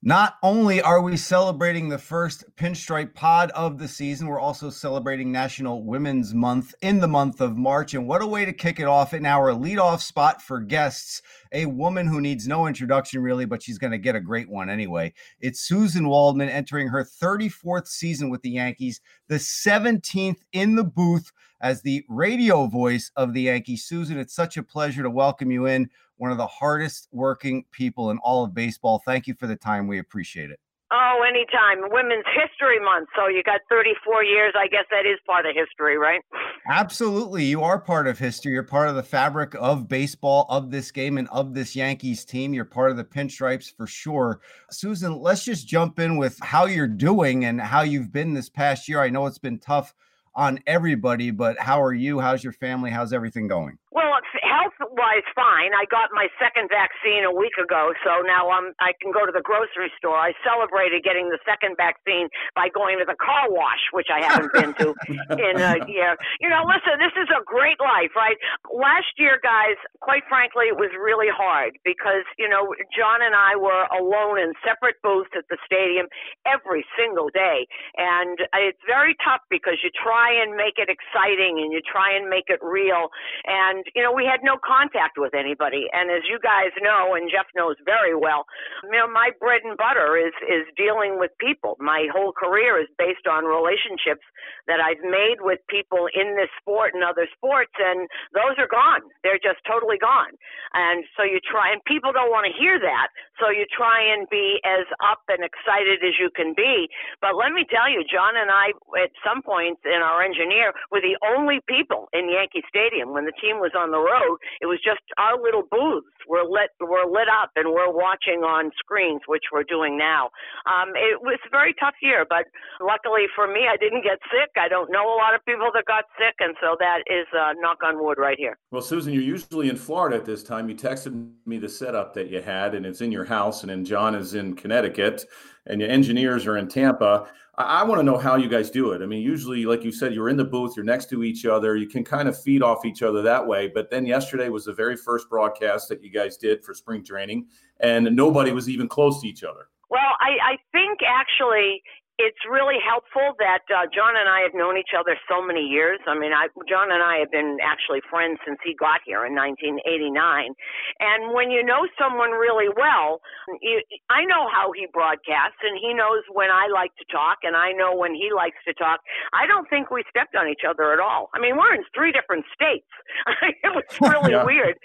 Not 0.03 0.39
only 0.43 0.81
are 0.81 1.03
we 1.03 1.19
celebrating 1.19 1.91
the 1.91 1.99
first 1.99 2.57
pinstripe 2.57 3.13
pod 3.13 3.51
of 3.51 3.77
the 3.77 3.87
season, 3.87 4.29
we're 4.29 4.41
also 4.41 4.71
celebrating 4.71 5.31
National 5.31 5.85
Women's 5.85 6.33
Month 6.33 6.75
in 6.81 7.01
the 7.01 7.07
month 7.07 7.43
of 7.43 7.59
March. 7.59 7.93
And 7.93 8.09
what 8.09 8.23
a 8.23 8.27
way 8.27 8.47
to 8.47 8.53
kick 8.55 8.81
it 8.81 8.87
off 8.87 9.13
in 9.13 9.27
our 9.27 9.53
leadoff 9.53 10.01
spot 10.01 10.41
for 10.41 10.59
guests, 10.59 11.21
a 11.53 11.67
woman 11.67 12.07
who 12.07 12.21
needs 12.21 12.47
no 12.47 12.67
introduction 12.67 13.23
really, 13.23 13.45
but 13.45 13.63
she's 13.63 13.79
going 13.79 13.91
to 13.91 13.99
get 13.99 14.17
a 14.17 14.21
great 14.21 14.49
one 14.49 14.71
anyway. 14.71 15.13
It's 15.41 15.61
Susan 15.61 16.09
Waldman 16.09 16.49
entering 16.49 16.89
her 16.89 17.05
34th 17.05 17.87
season 17.87 18.31
with 18.31 18.43
the 18.43 18.51
Yankees, 18.51 19.01
the 19.29 19.37
17th 19.37 20.39
in 20.53 20.77
the 20.77 20.85
booth 20.85 21.33
as 21.61 21.83
the 21.83 22.05
radio 22.09 22.67
voice 22.67 23.11
of 23.17 23.35
the 23.35 23.43
Yankees. 23.43 23.85
Susan, 23.85 24.19
it's 24.19 24.35
such 24.35 24.57
a 24.57 24.63
pleasure 24.63 25.03
to 25.03 25.11
welcome 25.11 25.51
you 25.51 25.67
in 25.67 25.91
one 26.17 26.31
of 26.31 26.39
the 26.39 26.47
hardest 26.47 27.09
working 27.13 27.65
people 27.71 28.11
in 28.11 28.19
all 28.19 28.45
of 28.45 28.55
baseball. 28.55 29.03
Thank 29.05 29.27
you 29.27 29.35
for 29.35 29.47
the 29.47 29.57
time. 29.57 29.87
We 29.87 29.99
appreciate 29.99 30.51
it. 30.51 30.61
Oh, 30.93 31.25
anytime. 31.27 31.89
Women's 31.93 32.25
History 32.35 32.81
Month. 32.81 33.11
So 33.15 33.29
you 33.29 33.45
got 33.45 33.61
34 33.71 34.25
years. 34.25 34.55
I 34.59 34.67
guess 34.67 34.87
that 34.91 35.07
is 35.07 35.19
part 35.25 35.47
of 35.47 35.55
history, 35.55 35.97
right? 35.97 36.21
Absolutely. 36.69 37.45
You 37.45 37.63
are 37.63 37.79
part 37.79 38.09
of 38.09 38.19
history. 38.19 38.53
You're 38.53 38.65
part 38.65 38.89
of 38.89 38.97
the 38.97 39.03
fabric 39.03 39.55
of 39.55 39.87
baseball, 39.87 40.47
of 40.49 40.73
this 40.73 40.91
game, 40.91 41.17
and 41.17 41.29
of 41.29 41.55
this 41.55 41.77
Yankees 41.77 42.25
team. 42.25 42.53
You're 42.53 42.65
part 42.65 42.91
of 42.91 42.97
the 42.97 43.05
pinstripes 43.05 43.73
for 43.73 43.87
sure. 43.87 44.41
Susan, 44.71 45.21
let's 45.21 45.45
just 45.45 45.69
jump 45.69 46.01
in 46.01 46.17
with 46.17 46.37
how 46.43 46.67
you're 46.67 46.89
doing 46.89 47.45
and 47.45 47.61
how 47.61 47.83
you've 47.83 48.13
been 48.13 48.35
this 48.35 48.49
past 48.49 48.89
year. 48.89 49.01
I 49.01 49.11
know 49.11 49.27
it's 49.27 49.39
been 49.39 49.61
tough 49.61 49.95
on 50.35 50.59
everybody, 50.67 51.31
but 51.31 51.57
how 51.59 51.81
are 51.81 51.95
you? 51.95 52.19
How's 52.19 52.43
your 52.43 52.53
family? 52.53 52.91
How's 52.91 53.13
everything 53.13 53.47
going? 53.47 53.79
Well, 53.91 54.23
health 54.47 54.79
wise, 54.95 55.27
fine. 55.35 55.75
I 55.75 55.83
got 55.91 56.15
my 56.15 56.31
second 56.39 56.71
vaccine 56.71 57.27
a 57.27 57.35
week 57.35 57.59
ago, 57.59 57.91
so 58.07 58.23
now 58.23 58.47
I'm 58.47 58.71
I 58.79 58.95
can 59.03 59.11
go 59.11 59.27
to 59.27 59.35
the 59.35 59.43
grocery 59.43 59.91
store. 59.99 60.15
I 60.15 60.31
celebrated 60.47 61.03
getting 61.03 61.27
the 61.27 61.43
second 61.43 61.75
vaccine 61.75 62.31
by 62.55 62.71
going 62.71 63.03
to 63.03 63.07
the 63.07 63.19
car 63.19 63.51
wash, 63.51 63.83
which 63.91 64.07
I 64.07 64.23
haven't 64.23 64.55
been 64.55 64.73
to 64.79 64.95
in 65.43 65.59
a 65.59 65.83
year. 65.91 66.15
You 66.39 66.47
know, 66.47 66.63
listen, 66.71 67.03
this 67.03 67.19
is 67.19 67.35
a 67.35 67.43
great 67.43 67.83
life, 67.83 68.15
right? 68.15 68.39
Last 68.71 69.11
year, 69.19 69.43
guys, 69.43 69.75
quite 69.99 70.23
frankly, 70.31 70.71
it 70.71 70.79
was 70.79 70.95
really 70.95 71.31
hard 71.31 71.75
because 71.83 72.23
you 72.39 72.47
know 72.47 72.71
John 72.95 73.27
and 73.27 73.35
I 73.35 73.59
were 73.59 73.91
alone 73.91 74.39
in 74.39 74.55
separate 74.63 75.03
booths 75.03 75.35
at 75.35 75.51
the 75.51 75.59
stadium 75.67 76.07
every 76.47 76.87
single 76.95 77.27
day, 77.35 77.67
and 77.99 78.39
it's 78.71 78.83
very 78.87 79.19
tough 79.27 79.43
because 79.51 79.83
you 79.83 79.91
try 79.91 80.31
and 80.31 80.55
make 80.55 80.79
it 80.79 80.87
exciting 80.87 81.59
and 81.59 81.75
you 81.75 81.83
try 81.83 82.15
and 82.15 82.31
make 82.31 82.47
it 82.47 82.63
real, 82.63 83.11
and 83.51 83.80
and 83.81 83.89
you 83.97 84.03
know 84.05 84.13
we 84.13 84.29
had 84.29 84.45
no 84.45 84.61
contact 84.61 85.17
with 85.17 85.33
anybody. 85.33 85.89
And 85.93 86.13
as 86.13 86.29
you 86.29 86.37
guys 86.37 86.77
know 86.85 87.17
and 87.17 87.33
jeff 87.33 87.49
knows 87.57 87.77
very 87.85 88.13
well 88.15 88.45
you 88.85 88.93
know 88.93 89.09
my 89.09 89.33
bread 89.41 89.65
and 89.65 89.77
butter 89.77 90.21
is 90.21 90.37
is 90.45 90.69
dealing 90.77 91.17
with 91.17 91.33
people. 91.41 91.77
My 91.81 92.09
whole 92.13 92.33
career 92.33 92.77
is 92.77 92.89
based 93.01 93.25
on 93.25 93.49
relationships 93.49 94.25
that 94.69 94.81
i've 94.85 95.01
made 95.01 95.41
with 95.41 95.61
people 95.73 96.09
in 96.13 96.37
this 96.37 96.53
sport 96.61 96.93
and 96.93 97.03
other 97.05 97.25
sports 97.33 97.73
and 97.81 98.09
those 98.37 98.61
are 98.61 98.69
gone. 98.69 99.01
They're 99.25 99.41
just 99.41 99.65
totally 99.65 99.97
gone. 99.97 100.37
And 100.77 101.05
so 101.17 101.25
you 101.25 101.41
try 101.41 101.73
and 101.73 101.81
people 101.89 102.13
don't 102.13 102.31
want 102.31 102.45
to 102.45 102.55
hear 102.55 102.79
that. 102.79 103.09
So 103.41 103.49
you 103.49 103.65
try 103.67 104.05
and 104.05 104.29
be 104.29 104.61
as 104.65 104.85
up 105.01 105.25
and 105.33 105.41
excited 105.41 106.05
as 106.05 106.21
you 106.21 106.29
can 106.35 106.53
be. 106.53 106.89
But 107.21 107.37
let 107.37 107.53
me 107.53 107.65
tell 107.65 107.89
you 107.89 108.05
john 108.11 108.35
and 108.37 108.51
i 108.51 108.75
at 108.99 109.15
some 109.23 109.41
points 109.43 109.81
in 109.87 110.03
our 110.03 110.23
engineer 110.23 110.75
were 110.91 111.01
the 111.01 111.17
only 111.23 111.63
people 111.71 112.11
in 112.13 112.27
yankee 112.29 112.67
stadium 112.67 113.15
when 113.15 113.25
the 113.25 113.37
team 113.41 113.63
was 113.63 113.70
was 113.71 113.79
on 113.79 113.91
the 113.91 113.99
road, 113.99 114.39
it 114.61 114.67
was 114.67 114.79
just 114.83 115.01
our 115.19 115.41
little 115.41 115.63
booths 115.63 116.07
were 116.29 116.45
lit 116.45 116.71
were 116.81 117.07
lit 117.07 117.29
up, 117.31 117.51
and 117.57 117.71
we're 117.71 117.91
watching 117.91 118.43
on 118.43 118.71
screens, 118.79 119.23
which 119.27 119.45
we're 119.53 119.65
doing 119.65 119.97
now. 119.97 120.31
Um, 120.67 120.91
it 120.95 121.23
was 121.23 121.39
a 121.47 121.51
very 121.51 121.75
tough 121.79 121.95
year, 122.03 122.27
but 122.29 122.47
luckily 122.81 123.27
for 123.35 123.47
me, 123.47 123.67
I 123.71 123.77
didn't 123.77 124.03
get 124.03 124.19
sick. 124.31 124.51
I 124.57 124.69
don't 124.69 124.91
know 124.91 125.07
a 125.07 125.17
lot 125.17 125.35
of 125.35 125.45
people 125.45 125.71
that 125.75 125.85
got 125.87 126.05
sick, 126.19 126.35
and 126.41 126.55
so 126.61 126.77
that 126.79 127.03
is 127.07 127.27
uh, 127.37 127.55
knock 127.59 127.79
on 127.85 128.03
wood 128.03 128.19
right 128.19 128.39
here. 128.39 128.59
Well, 128.71 128.83
Susan, 128.83 129.13
you're 129.13 129.23
usually 129.23 129.69
in 129.69 129.77
Florida 129.77 130.17
at 130.17 130.25
this 130.25 130.43
time. 130.43 130.69
You 130.69 130.75
texted 130.75 131.31
me 131.47 131.59
the 131.59 131.69
setup 131.69 132.15
that 132.15 132.31
you 132.31 132.43
had, 132.43 132.75
and 132.75 132.85
it's 132.85 133.01
in 133.01 133.13
your 133.13 133.25
house, 133.25 133.63
and 133.63 133.71
then 133.71 133.85
John 133.85 134.15
is 134.15 134.35
in 134.35 134.55
Connecticut, 134.55 135.27
and 135.67 135.81
your 135.81 135.91
engineers 135.91 136.47
are 136.47 136.57
in 136.57 136.69
Tampa. 136.69 137.29
I, 137.57 137.81
I 137.81 137.85
want 137.85 137.99
to 137.99 138.03
know 138.03 138.17
how 138.17 138.37
you 138.37 138.49
guys 138.49 138.71
do 138.71 138.93
it. 138.93 139.03
I 139.03 139.07
mean, 139.07 139.23
usually, 139.23 139.65
like 139.65 139.85
you 139.85 139.93
said, 139.93 140.15
you're 140.15 140.29
in 140.29 140.37
the 140.37 140.45
booth, 140.45 140.75
you're 140.77 140.85
next 140.85 141.11
to 141.11 141.23
each 141.23 141.47
other, 141.47 141.77
you 141.77 141.89
can 141.89 142.05
kind 142.05 142.29
of 142.29 142.41
feed 142.41 142.63
off 142.63 142.85
each 142.85 143.03
other 143.03 143.23
that 143.23 143.47
way. 143.47 143.69
But 143.69 143.91
then 143.91 144.07
yesterday 144.07 144.49
was 144.49 144.65
the 144.65 144.73
very 144.73 144.97
first 144.97 145.29
broadcast 145.29 145.89
that 145.89 146.03
you 146.03 146.11
guys 146.11 146.37
did 146.37 146.65
for 146.65 146.75
spring 146.75 147.05
training, 147.05 147.47
and 147.81 148.05
nobody 148.17 148.53
was 148.53 148.69
even 148.69 148.89
close 148.89 149.21
to 149.23 149.29
each 149.29 149.45
other. 149.45 149.69
Well, 149.91 150.17
I, 150.21 150.53
I 150.53 150.57
think 150.73 151.01
actually 151.07 151.83
it's 152.21 152.45
really 152.45 152.77
helpful 152.85 153.33
that 153.41 153.65
uh, 153.73 153.89
John 153.89 154.13
and 154.13 154.29
I 154.29 154.45
have 154.45 154.53
known 154.53 154.77
each 154.77 154.93
other 154.93 155.17
so 155.25 155.41
many 155.41 155.65
years. 155.65 155.99
I 156.05 156.13
mean, 156.13 156.37
I, 156.37 156.53
John 156.69 156.93
and 156.93 157.01
I 157.01 157.17
have 157.25 157.33
been 157.33 157.57
actually 157.65 158.05
friends 158.13 158.37
since 158.45 158.61
he 158.61 158.77
got 158.77 159.01
here 159.09 159.25
in 159.25 159.33
1989. 159.33 160.53
And 161.01 161.33
when 161.33 161.49
you 161.49 161.65
know 161.65 161.89
someone 161.97 162.37
really 162.37 162.69
well, 162.69 163.25
you, 163.65 163.81
I 164.13 164.29
know 164.29 164.53
how 164.53 164.77
he 164.77 164.85
broadcasts, 164.93 165.65
and 165.65 165.81
he 165.81 165.97
knows 165.97 166.21
when 166.29 166.53
I 166.53 166.69
like 166.69 166.93
to 167.01 167.07
talk, 167.09 167.41
and 167.43 167.57
I 167.57 167.73
know 167.73 167.97
when 167.97 168.13
he 168.13 168.29
likes 168.29 168.61
to 168.69 168.77
talk. 168.77 169.01
I 169.33 169.49
don't 169.49 169.65
think 169.73 169.89
we 169.89 170.05
stepped 170.13 170.37
on 170.37 170.45
each 170.49 170.69
other 170.69 170.93
at 170.93 171.01
all. 171.01 171.33
I 171.33 171.41
mean, 171.41 171.57
we're 171.57 171.73
in 171.73 171.85
three 171.97 172.13
different 172.13 172.45
states. 172.53 172.89
it 173.65 173.73
was 173.73 173.89
really 173.97 174.37
yeah. 174.37 174.45
weird. 174.45 174.77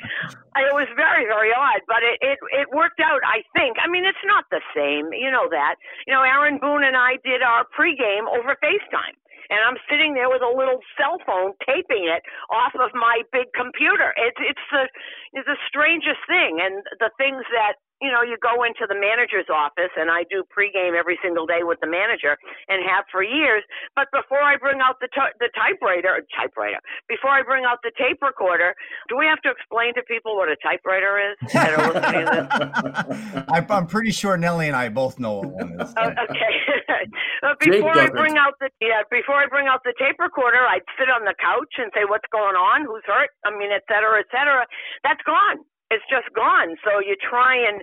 It 0.56 0.72
was 0.72 0.88
very, 0.96 1.28
very 1.28 1.52
odd, 1.52 1.84
but 1.84 2.00
it, 2.00 2.16
it 2.24 2.40
it 2.64 2.68
worked 2.72 3.04
out. 3.04 3.20
I 3.28 3.44
think. 3.52 3.76
I 3.84 3.92
mean, 3.92 4.08
it's 4.08 4.24
not 4.24 4.48
the 4.50 4.64
same. 4.72 5.12
You 5.12 5.30
know 5.30 5.52
that. 5.52 5.76
You 6.08 6.14
know, 6.16 6.24
Aaron 6.24 6.58
Boone 6.64 6.84
and 6.88 6.96
I 6.96 7.20
did 7.26 7.42
our 7.42 7.66
pregame 7.74 8.30
over 8.30 8.56
FaceTime. 8.62 9.18
And 9.50 9.62
I'm 9.62 9.78
sitting 9.90 10.14
there 10.14 10.30
with 10.30 10.42
a 10.42 10.50
little 10.50 10.82
cell 10.98 11.22
phone 11.26 11.54
taping 11.62 12.10
it 12.10 12.26
off 12.50 12.74
of 12.74 12.90
my 12.98 13.22
big 13.30 13.54
computer. 13.54 14.14
It's 14.18 14.42
it's 14.42 14.66
the 14.74 14.90
it's 15.38 15.46
the 15.46 15.60
strangest 15.70 16.22
thing, 16.26 16.58
and 16.58 16.82
the 16.98 17.14
things 17.22 17.46
that 17.54 17.78
you 18.02 18.12
know, 18.12 18.22
you 18.22 18.36
go 18.44 18.64
into 18.68 18.84
the 18.88 18.96
manager's 18.96 19.48
office, 19.48 19.92
and 19.96 20.12
I 20.12 20.28
do 20.28 20.44
pregame 20.52 20.98
every 20.98 21.18
single 21.24 21.46
day 21.48 21.64
with 21.64 21.80
the 21.80 21.88
manager, 21.88 22.36
and 22.68 22.84
have 22.84 23.06
for 23.12 23.24
years. 23.24 23.64
But 23.96 24.12
before 24.12 24.42
I 24.42 24.58
bring 24.58 24.84
out 24.84 25.00
the 25.00 25.08
t- 25.08 25.36
the 25.40 25.48
typewriter, 25.56 26.20
typewriter, 26.36 26.80
before 27.08 27.32
I 27.32 27.44
bring 27.44 27.64
out 27.64 27.80
the 27.84 27.92
tape 27.98 28.20
recorder, 28.22 28.76
do 29.08 29.16
we 29.16 29.26
have 29.26 29.40
to 29.48 29.50
explain 29.52 29.96
to 29.96 30.04
people 30.04 30.36
what 30.36 30.50
a 30.50 30.58
typewriter 30.60 31.16
is 31.20 31.36
that 31.54 31.72
are 31.72 31.94
listening 31.96 32.26
to 32.28 33.46
this? 33.48 33.72
I'm 33.72 33.88
pretty 33.88 34.12
sure 34.12 34.36
Nellie 34.36 34.68
and 34.68 34.76
I 34.76 34.90
both 34.90 35.20
know 35.20 35.40
what 35.40 35.54
one 35.56 35.80
is. 35.80 35.94
Oh, 36.06 36.12
okay. 36.30 36.54
before 37.62 37.98
I 37.98 38.10
bring 38.10 38.38
out 38.38 38.54
the 38.60 38.70
yeah, 38.82 39.02
before 39.10 39.36
I 39.36 39.48
bring 39.48 39.68
out 39.68 39.82
the 39.84 39.94
tape 39.98 40.20
recorder, 40.20 40.60
I'd 40.60 40.86
sit 41.00 41.10
on 41.10 41.24
the 41.24 41.34
couch 41.40 41.72
and 41.78 41.90
say, 41.96 42.04
"What's 42.04 42.28
going 42.32 42.56
on? 42.56 42.86
Who's 42.86 43.04
hurt?" 43.06 43.30
I 43.46 43.52
mean, 43.56 43.72
et 43.72 43.84
cetera, 43.88 44.20
et 44.20 44.30
cetera. 44.30 44.66
That's 45.04 45.22
gone 45.24 45.64
it's 45.92 46.06
just 46.10 46.30
gone. 46.36 46.76
So 46.84 47.00
you 47.00 47.16
try 47.20 47.56
and 47.56 47.82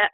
uh, 0.00 0.10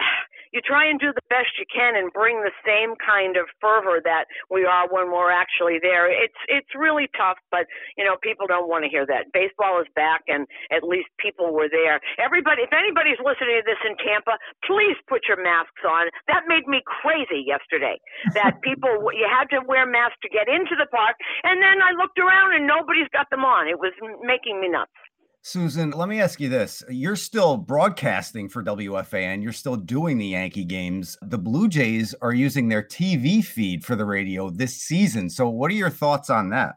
you 0.53 0.61
try 0.61 0.85
and 0.91 0.99
do 0.99 1.15
the 1.15 1.25
best 1.31 1.55
you 1.63 1.65
can 1.71 1.95
and 1.95 2.13
bring 2.13 2.43
the 2.43 2.53
same 2.67 2.99
kind 2.99 3.39
of 3.39 3.47
fervor 3.63 4.03
that 4.03 4.27
we 4.51 4.67
are 4.67 4.91
when 4.91 5.09
we're 5.15 5.31
actually 5.31 5.79
there. 5.81 6.11
It's 6.11 6.37
it's 6.51 6.69
really 6.75 7.09
tough, 7.17 7.39
but 7.51 7.71
you 7.97 8.05
know 8.05 8.19
people 8.21 8.47
don't 8.51 8.69
want 8.69 8.85
to 8.85 8.91
hear 8.91 9.07
that. 9.07 9.31
Baseball 9.33 9.81
is 9.81 9.89
back, 9.95 10.23
and 10.29 10.47
at 10.75 10.83
least 10.83 11.09
people 11.23 11.55
were 11.55 11.71
there. 11.71 12.01
Everybody, 12.19 12.67
if 12.67 12.75
anybody's 12.75 13.21
listening 13.23 13.63
to 13.63 13.67
this 13.67 13.81
in 13.87 13.95
Tampa, 14.03 14.37
please 14.67 14.99
put 15.09 15.25
your 15.31 15.39
masks 15.39 15.87
on. 15.87 16.11
That 16.29 16.45
made 16.51 16.67
me 16.67 16.83
crazy 16.85 17.45
yesterday. 17.47 17.99
That 18.41 18.63
people 18.63 19.13
you 19.13 19.29
had 19.29 19.49
to 19.53 19.61
wear 19.67 19.87
masks 19.87 20.19
to 20.23 20.31
get 20.31 20.49
into 20.49 20.75
the 20.77 20.87
park, 20.91 21.17
and 21.45 21.63
then 21.63 21.83
I 21.83 21.93
looked 21.93 22.19
around 22.19 22.55
and 22.55 22.67
nobody's 22.67 23.09
got 23.13 23.29
them 23.31 23.45
on. 23.45 23.69
It 23.69 23.79
was 23.79 23.93
making 24.23 24.61
me 24.61 24.69
nuts. 24.69 24.93
Susan, 25.43 25.91
let 25.93 26.09
me 26.11 26.21
ask 26.21 26.39
you 26.39 26.51
this. 26.51 26.83
You're 26.91 27.17
still 27.17 27.57
broadcasting 27.57 28.51
for 28.51 28.63
WFAN. 28.63 29.43
You're 29.43 29.53
still 29.53 29.77
doing 29.77 30.19
the 30.19 30.27
Yankee 30.27 30.67
games. 30.67 31.17
The 31.23 31.39
Blue 31.39 31.67
Jays 31.67 32.15
are 32.21 32.35
using 32.35 32.69
their 32.69 32.83
TV 32.83 33.43
feed 33.43 33.83
for 33.83 33.97
the 33.97 34.05
radio 34.05 34.51
this 34.51 34.77
season. 34.77 35.31
So, 35.31 35.49
what 35.49 35.71
are 35.71 35.75
your 35.75 35.89
thoughts 35.89 36.29
on 36.29 36.51
that? 36.51 36.75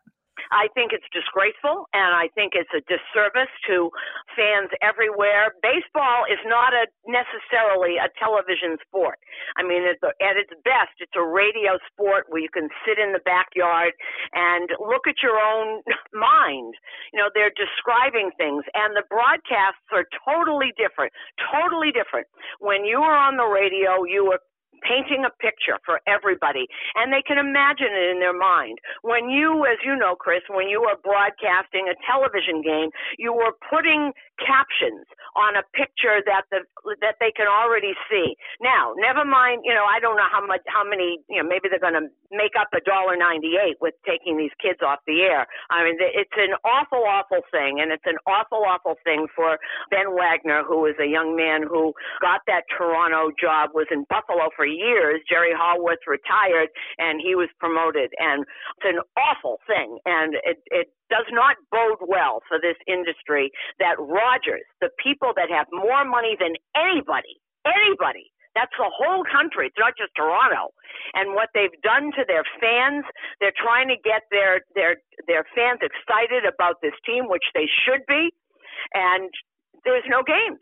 I 0.53 0.69
think 0.77 0.93
it's 0.93 1.07
disgraceful 1.09 1.89
and 1.97 2.13
I 2.13 2.29
think 2.37 2.53
it's 2.53 2.69
a 2.77 2.85
disservice 2.85 3.49
to 3.67 3.89
fans 4.37 4.69
everywhere. 4.85 5.57
Baseball 5.65 6.29
is 6.29 6.37
not 6.45 6.77
a 6.77 6.85
necessarily 7.09 7.97
a 7.97 8.13
television 8.21 8.77
sport. 8.85 9.17
I 9.57 9.65
mean, 9.65 9.81
at, 9.81 9.97
at 10.21 10.37
its 10.37 10.53
best, 10.61 10.93
it's 11.01 11.17
a 11.17 11.25
radio 11.25 11.81
sport 11.89 12.29
where 12.29 12.45
you 12.45 12.53
can 12.53 12.69
sit 12.85 13.01
in 13.01 13.17
the 13.17 13.23
backyard 13.25 13.97
and 14.37 14.69
look 14.77 15.09
at 15.09 15.25
your 15.25 15.41
own 15.41 15.81
mind. 16.13 16.77
You 17.11 17.25
know, 17.25 17.33
they're 17.33 17.53
describing 17.57 18.29
things 18.37 18.61
and 18.77 18.93
the 18.93 19.03
broadcasts 19.09 19.89
are 19.89 20.05
totally 20.21 20.69
different, 20.77 21.11
totally 21.49 21.89
different. 21.89 22.29
When 22.61 22.85
you 22.85 23.01
are 23.01 23.17
on 23.17 23.41
the 23.41 23.49
radio, 23.49 24.05
you 24.05 24.29
are 24.29 24.39
painting 24.83 25.25
a 25.25 25.31
picture 25.41 25.79
for 25.85 25.99
everybody 26.07 26.67
and 26.95 27.11
they 27.11 27.23
can 27.25 27.37
imagine 27.39 27.89
it 27.91 28.11
in 28.11 28.19
their 28.19 28.35
mind. 28.35 28.77
When 29.01 29.29
you, 29.29 29.65
as 29.65 29.79
you 29.83 29.95
know, 29.95 30.15
Chris, 30.15 30.43
when 30.49 30.67
you 30.67 30.83
are 30.83 30.97
broadcasting 30.99 31.87
a 31.87 31.95
television 32.05 32.61
game, 32.61 32.91
you 33.17 33.33
are 33.39 33.55
putting 33.71 34.11
captions 34.37 35.07
on 35.35 35.55
a 35.55 35.63
picture 35.73 36.21
that 36.25 36.45
the 36.51 36.65
that 37.01 37.15
they 37.19 37.31
can 37.31 37.47
already 37.47 37.93
see. 38.09 38.35
Now, 38.61 38.93
never 38.97 39.23
mind, 39.23 39.61
you 39.63 39.73
know, 39.73 39.85
I 39.85 39.99
don't 39.99 40.17
know 40.17 40.29
how 40.29 40.45
much 40.45 40.61
how 40.67 40.83
many, 40.83 41.21
you 41.29 41.41
know, 41.41 41.47
maybe 41.47 41.69
they're 41.69 41.81
going 41.81 41.97
to 41.97 42.09
make 42.31 42.53
up 42.59 42.69
a 42.73 42.81
dollar 42.81 43.15
98 43.15 43.77
with 43.79 43.93
taking 44.05 44.37
these 44.37 44.53
kids 44.61 44.81
off 44.81 44.99
the 45.07 45.21
air. 45.21 45.47
I 45.69 45.85
mean, 45.85 45.97
it's 45.99 46.37
an 46.37 46.57
awful 46.65 47.05
awful 47.05 47.41
thing 47.51 47.79
and 47.79 47.91
it's 47.91 48.05
an 48.05 48.17
awful 48.27 48.65
awful 48.65 48.95
thing 49.03 49.27
for 49.35 49.57
Ben 49.89 50.13
Wagner 50.13 50.63
who 50.65 50.85
is 50.85 50.95
a 50.99 51.07
young 51.07 51.35
man 51.35 51.63
who 51.63 51.93
got 52.21 52.41
that 52.47 52.65
Toronto 52.69 53.31
job 53.39 53.71
was 53.73 53.87
in 53.91 54.05
Buffalo 54.09 54.49
for 54.55 54.65
years. 54.73 55.21
Jerry 55.29 55.53
Howarth 55.55 56.03
retired 56.07 56.69
and 56.97 57.21
he 57.21 57.35
was 57.35 57.49
promoted 57.59 58.11
and 58.19 58.45
it's 58.77 58.89
an 58.89 59.01
awful 59.17 59.59
thing 59.67 59.99
and 60.05 60.35
it 60.43 60.59
it 60.71 60.87
does 61.09 61.29
not 61.31 61.55
bode 61.71 62.01
well 62.07 62.41
for 62.47 62.57
this 62.59 62.77
industry 62.87 63.51
that 63.79 63.95
Rogers, 63.99 64.65
the 64.81 64.89
people 65.01 65.33
that 65.35 65.49
have 65.49 65.67
more 65.71 66.05
money 66.05 66.35
than 66.39 66.57
anybody, 66.75 67.37
anybody, 67.65 68.33
that's 68.55 68.73
the 68.77 68.89
whole 68.89 69.25
country. 69.25 69.67
It's 69.67 69.77
not 69.81 69.97
just 69.97 70.13
Toronto. 70.15 70.73
And 71.13 71.33
what 71.33 71.49
they've 71.53 71.73
done 71.81 72.13
to 72.13 72.23
their 72.25 72.45
fans, 72.61 73.05
they're 73.41 73.55
trying 73.57 73.89
to 73.89 73.97
get 73.97 74.29
their 74.29 74.61
their 74.77 75.01
their 75.27 75.45
fans 75.57 75.81
excited 75.81 76.45
about 76.45 76.81
this 76.81 76.93
team, 77.05 77.29
which 77.29 77.45
they 77.53 77.65
should 77.85 78.05
be. 78.07 78.29
And 78.93 79.29
there's 79.85 80.05
no 80.07 80.21
games. 80.21 80.61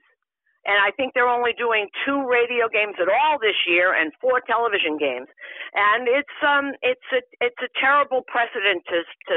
And 0.66 0.78
I 0.78 0.92
think 0.94 1.14
they're 1.14 1.30
only 1.30 1.54
doing 1.58 1.90
two 2.06 2.22
radio 2.30 2.70
games 2.70 2.96
at 3.02 3.10
all 3.10 3.42
this 3.42 3.58
year 3.66 3.94
and 3.98 4.14
four 4.22 4.42
television 4.46 4.98
games. 4.98 5.28
And 5.74 6.08
it's 6.08 6.38
um 6.46 6.74
it's 6.82 7.08
a 7.14 7.22
it's 7.42 7.62
a 7.64 7.70
terrible 7.80 8.22
precedent 8.28 8.86
to 8.90 9.02
to 9.30 9.36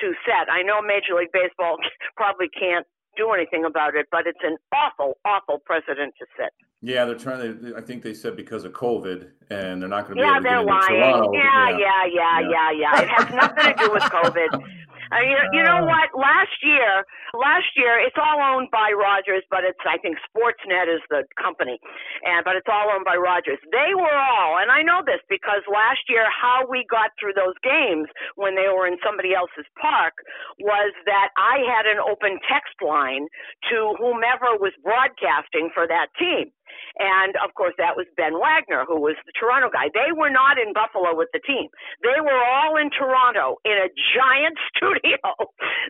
to 0.00 0.06
set. 0.24 0.48
I 0.52 0.62
know 0.62 0.80
Major 0.80 1.16
League 1.16 1.32
Baseball 1.32 1.76
probably 2.16 2.48
can't 2.48 2.86
do 3.16 3.32
anything 3.32 3.64
about 3.64 3.96
it. 3.96 4.06
But 4.10 4.26
it's 4.26 4.44
an 4.44 4.56
awful, 4.72 5.18
awful 5.24 5.58
precedent 5.64 6.14
to 6.20 6.26
set. 6.36 6.52
Yeah, 6.86 7.04
they're 7.04 7.18
trying 7.18 7.42
to. 7.42 7.74
I 7.76 7.80
think 7.80 8.04
they 8.04 8.14
said 8.14 8.36
because 8.36 8.62
of 8.62 8.70
COVID, 8.70 9.26
and 9.50 9.82
they're 9.82 9.90
not 9.90 10.06
going 10.06 10.18
to 10.18 10.22
be 10.22 10.22
Yeah, 10.22 10.38
able 10.38 10.42
to 10.42 10.48
they're 10.48 10.62
lying. 10.62 11.34
Yeah, 11.34 11.68
yeah, 11.74 12.06
yeah, 12.06 12.38
Yeah. 12.38 12.46
yeah, 12.46 12.70
yeah. 12.70 13.02
It 13.02 13.08
has 13.10 13.34
nothing 13.34 13.74
to 13.74 13.84
do 13.84 13.92
with 13.92 14.04
COVID. 14.04 14.62
Uh, 15.06 15.22
you, 15.22 15.38
you 15.54 15.62
know 15.62 15.86
what? 15.86 16.10
Last 16.18 16.58
year, 16.66 17.06
last 17.38 17.70
year, 17.78 17.94
it's 18.02 18.18
all 18.18 18.42
owned 18.42 18.74
by 18.74 18.90
Rogers, 18.90 19.46
but 19.54 19.62
it's 19.62 19.78
I 19.86 19.98
think 20.02 20.18
Sportsnet 20.26 20.90
is 20.90 20.98
the 21.10 21.22
company, 21.38 21.78
and 22.26 22.42
but 22.42 22.58
it's 22.58 22.66
all 22.66 22.90
owned 22.90 23.06
by 23.06 23.14
Rogers. 23.14 23.62
They 23.70 23.94
were 23.94 24.18
all, 24.18 24.58
and 24.58 24.66
I 24.66 24.82
know 24.82 25.06
this 25.06 25.22
because 25.30 25.62
last 25.70 26.10
year, 26.10 26.26
how 26.26 26.66
we 26.66 26.82
got 26.90 27.14
through 27.22 27.38
those 27.38 27.54
games 27.62 28.10
when 28.34 28.58
they 28.58 28.66
were 28.66 28.90
in 28.90 28.98
somebody 28.98 29.30
else's 29.30 29.68
park 29.78 30.14
was 30.58 30.90
that 31.06 31.30
I 31.38 31.62
had 31.62 31.86
an 31.86 32.02
open 32.02 32.42
text 32.50 32.74
line 32.82 33.30
to 33.70 33.94
whomever 34.02 34.58
was 34.58 34.74
broadcasting 34.82 35.70
for 35.70 35.86
that 35.86 36.10
team. 36.18 36.50
And 36.98 37.36
of 37.44 37.54
course, 37.54 37.74
that 37.78 37.96
was 37.96 38.06
Ben 38.16 38.38
Wagner, 38.38 38.84
who 38.88 39.00
was 39.00 39.16
the 39.24 39.32
Toronto 39.36 39.68
guy. 39.68 39.92
They 39.92 40.12
were 40.12 40.30
not 40.30 40.58
in 40.58 40.72
Buffalo 40.72 41.14
with 41.16 41.28
the 41.32 41.42
team. 41.44 41.68
They 42.02 42.20
were 42.20 42.40
all 42.40 42.76
in 42.76 42.90
Toronto 42.90 43.60
in 43.64 43.76
a 43.76 43.88
giant 44.16 44.56
studio. 44.72 45.20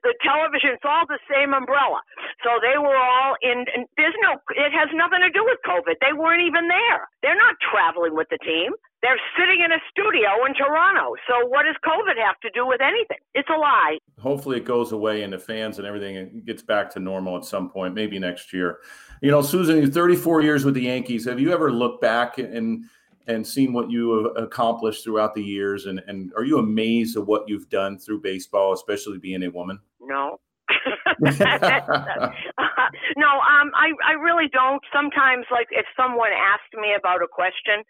The 0.03 0.14
television, 0.22 0.77
it's 0.77 0.87
all 0.87 1.07
the 1.07 1.22
same 1.31 1.55
umbrella. 1.55 2.03
So 2.42 2.59
they 2.62 2.79
were 2.79 2.96
all 2.96 3.38
in, 3.42 3.64
there's 3.96 4.16
no, 4.22 4.38
it 4.55 4.72
has 4.75 4.90
nothing 4.94 5.22
to 5.22 5.31
do 5.31 5.44
with 5.44 5.59
COVID. 5.66 5.99
They 6.03 6.12
weren't 6.12 6.42
even 6.42 6.68
there. 6.68 7.09
They're 7.22 7.38
not 7.38 7.57
traveling 7.62 8.14
with 8.14 8.29
the 8.31 8.38
team. 8.42 8.75
They're 9.06 9.20
sitting 9.38 9.60
in 9.64 9.70
a 9.70 9.78
studio 9.88 10.44
in 10.46 10.54
Toronto. 10.54 11.14
So 11.28 11.46
what 11.46 11.62
does 11.62 11.76
COVID 11.84 12.18
have 12.18 12.40
to 12.40 12.50
do 12.50 12.66
with 12.66 12.80
anything? 12.80 13.18
It's 13.34 13.48
a 13.48 13.56
lie. 13.56 13.98
Hopefully, 14.18 14.56
it 14.56 14.64
goes 14.64 14.90
away, 14.90 15.22
and 15.22 15.32
the 15.32 15.38
fans 15.38 15.78
and 15.78 15.86
everything 15.86 16.42
gets 16.44 16.60
back 16.60 16.90
to 16.94 16.98
normal 16.98 17.36
at 17.36 17.44
some 17.44 17.70
point, 17.70 17.94
maybe 17.94 18.18
next 18.18 18.52
year. 18.52 18.80
You 19.22 19.30
know, 19.30 19.42
Susan, 19.42 19.76
you're 19.76 19.86
34 19.86 20.42
years 20.42 20.64
with 20.64 20.74
the 20.74 20.82
Yankees. 20.82 21.24
Have 21.26 21.38
you 21.38 21.52
ever 21.52 21.70
looked 21.70 22.02
back 22.02 22.38
and 22.38 22.84
and 23.28 23.46
seen 23.46 23.72
what 23.72 23.92
you 23.92 24.10
have 24.34 24.42
accomplished 24.42 25.04
throughout 25.04 25.34
the 25.34 25.42
years? 25.42 25.86
And 25.86 26.02
and 26.08 26.32
are 26.36 26.44
you 26.44 26.58
amazed 26.58 27.16
at 27.16 27.24
what 27.24 27.48
you've 27.48 27.68
done 27.68 28.00
through 28.00 28.22
baseball, 28.22 28.72
especially 28.72 29.18
being 29.18 29.44
a 29.44 29.50
woman? 29.50 29.78
No. 30.00 30.40
no, 33.16 33.31
um, 33.38 33.70
I 33.74 33.94
I 34.05 34.12
really 34.18 34.48
don't. 34.52 34.83
Sometimes, 34.92 35.46
like 35.50 35.68
if 35.70 35.87
someone 35.96 36.31
asked 36.35 36.74
me 36.74 36.94
about 36.98 37.22
a 37.22 37.29
question 37.31 37.83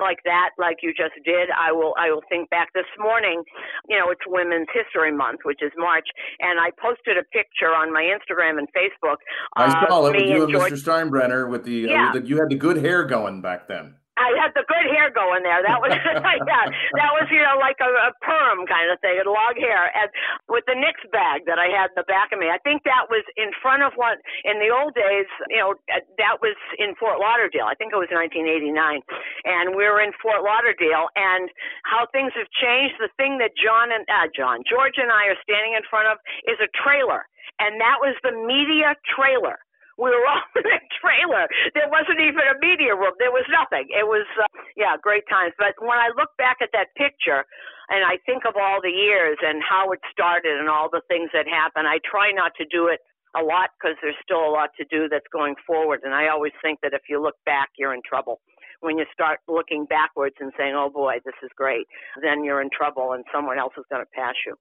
like 0.00 0.18
that, 0.24 0.50
like 0.58 0.78
you 0.82 0.90
just 0.90 1.14
did, 1.24 1.48
I 1.50 1.72
will 1.72 1.94
I 1.98 2.10
will 2.10 2.22
think 2.28 2.50
back. 2.50 2.72
This 2.74 2.90
morning, 2.98 3.42
you 3.88 3.98
know, 3.98 4.10
it's 4.10 4.20
Women's 4.26 4.68
History 4.74 5.12
Month, 5.12 5.40
which 5.44 5.62
is 5.62 5.72
March, 5.76 6.08
and 6.40 6.58
I 6.58 6.70
posted 6.80 7.16
a 7.18 7.24
picture 7.30 7.70
on 7.70 7.92
my 7.92 8.02
Instagram 8.02 8.58
and 8.58 8.68
Facebook. 8.74 9.16
I 9.56 9.70
saw 9.88 10.06
it 10.06 10.16
with 10.16 10.26
you 10.26 10.44
and 10.44 10.52
George. 10.52 10.72
Mr. 10.72 11.08
Steinbrenner 11.08 11.48
with 11.48 11.64
the, 11.64 11.88
uh, 11.88 12.12
with 12.12 12.22
the 12.24 12.28
you 12.28 12.38
had 12.38 12.50
the 12.50 12.56
good 12.56 12.78
hair 12.78 13.04
going 13.04 13.40
back 13.40 13.68
then. 13.68 13.94
I 14.16 14.30
had 14.38 14.54
the 14.54 14.62
good 14.66 14.86
hair 14.86 15.10
going 15.10 15.42
there. 15.42 15.58
That 15.62 15.82
was 15.82 15.90
yeah, 15.98 16.66
that 16.70 17.10
was 17.14 17.26
you 17.30 17.42
know 17.42 17.58
like 17.58 17.78
a, 17.82 17.90
a 17.90 18.12
perm 18.22 18.66
kind 18.70 18.90
of 18.90 19.02
thing, 19.02 19.18
a 19.18 19.26
long 19.26 19.58
hair, 19.58 19.90
and 19.90 20.08
with 20.46 20.62
the 20.70 20.78
Knicks 20.78 21.02
bag 21.10 21.46
that 21.50 21.58
I 21.58 21.70
had 21.70 21.90
in 21.94 21.98
the 21.98 22.06
back 22.06 22.30
of 22.30 22.38
me. 22.38 22.50
I 22.50 22.62
think 22.62 22.86
that 22.86 23.10
was 23.10 23.26
in 23.34 23.50
front 23.58 23.82
of 23.82 23.94
one 23.98 24.18
in 24.46 24.62
the 24.62 24.70
old 24.70 24.94
days. 24.94 25.26
You 25.50 25.58
know, 25.58 25.70
uh, 25.90 26.02
that 26.18 26.38
was 26.38 26.54
in 26.78 26.94
Fort 26.94 27.18
Lauderdale. 27.18 27.66
I 27.66 27.74
think 27.74 27.90
it 27.90 27.98
was 27.98 28.10
1989, 28.14 29.02
and 29.44 29.74
we 29.74 29.82
were 29.86 29.98
in 29.98 30.14
Fort 30.22 30.46
Lauderdale. 30.46 31.10
And 31.18 31.50
how 31.82 32.06
things 32.14 32.30
have 32.38 32.50
changed. 32.54 32.96
The 33.02 33.10
thing 33.18 33.38
that 33.42 33.58
John 33.58 33.90
and 33.90 34.06
uh, 34.06 34.30
John 34.30 34.62
George 34.68 34.96
and 34.96 35.10
I 35.10 35.32
are 35.34 35.40
standing 35.42 35.74
in 35.74 35.82
front 35.90 36.06
of 36.06 36.22
is 36.46 36.58
a 36.62 36.70
trailer, 36.70 37.26
and 37.58 37.80
that 37.82 37.98
was 37.98 38.14
the 38.22 38.32
media 38.32 38.94
trailer. 39.10 39.63
We 39.98 40.10
were 40.10 40.26
all 40.32 40.44
in 40.56 40.66
a 40.66 40.80
trailer. 40.98 41.46
There 41.74 41.88
wasn't 41.90 42.20
even 42.20 42.42
a 42.44 42.56
media 42.58 42.94
room. 42.94 43.14
There 43.18 43.34
was 43.34 43.46
nothing. 43.50 43.86
It 43.90 44.06
was, 44.06 44.26
uh, 44.38 44.48
yeah, 44.76 44.96
great 45.00 45.24
times. 45.30 45.54
But 45.58 45.78
when 45.78 45.98
I 45.98 46.10
look 46.16 46.34
back 46.38 46.58
at 46.62 46.70
that 46.72 46.94
picture 46.96 47.46
and 47.88 48.02
I 48.02 48.18
think 48.26 48.44
of 48.48 48.54
all 48.56 48.80
the 48.82 48.92
years 48.92 49.38
and 49.42 49.62
how 49.62 49.92
it 49.92 50.00
started 50.10 50.58
and 50.58 50.68
all 50.68 50.88
the 50.90 51.02
things 51.08 51.30
that 51.32 51.46
happened, 51.46 51.86
I 51.86 51.98
try 52.02 52.32
not 52.32 52.52
to 52.58 52.64
do 52.66 52.88
it 52.88 53.00
a 53.34 53.42
lot 53.42 53.70
because 53.78 53.96
there's 54.00 54.18
still 54.22 54.46
a 54.46 54.52
lot 54.54 54.70
to 54.78 54.84
do 54.86 55.08
that's 55.08 55.26
going 55.32 55.54
forward. 55.66 56.00
And 56.04 56.14
I 56.14 56.28
always 56.28 56.54
think 56.62 56.80
that 56.82 56.94
if 56.94 57.02
you 57.08 57.20
look 57.20 57.36
back, 57.44 57.70
you're 57.78 57.94
in 57.94 58.02
trouble. 58.06 58.40
When 58.80 58.98
you 58.98 59.06
start 59.12 59.40
looking 59.48 59.86
backwards 59.86 60.36
and 60.40 60.52
saying, 60.58 60.74
oh 60.76 60.90
boy, 60.90 61.18
this 61.24 61.34
is 61.42 61.50
great, 61.56 61.86
then 62.22 62.44
you're 62.44 62.60
in 62.60 62.70
trouble 62.70 63.12
and 63.12 63.24
someone 63.32 63.58
else 63.58 63.72
is 63.78 63.84
going 63.90 64.04
to 64.04 64.10
pass 64.14 64.34
you. 64.46 64.54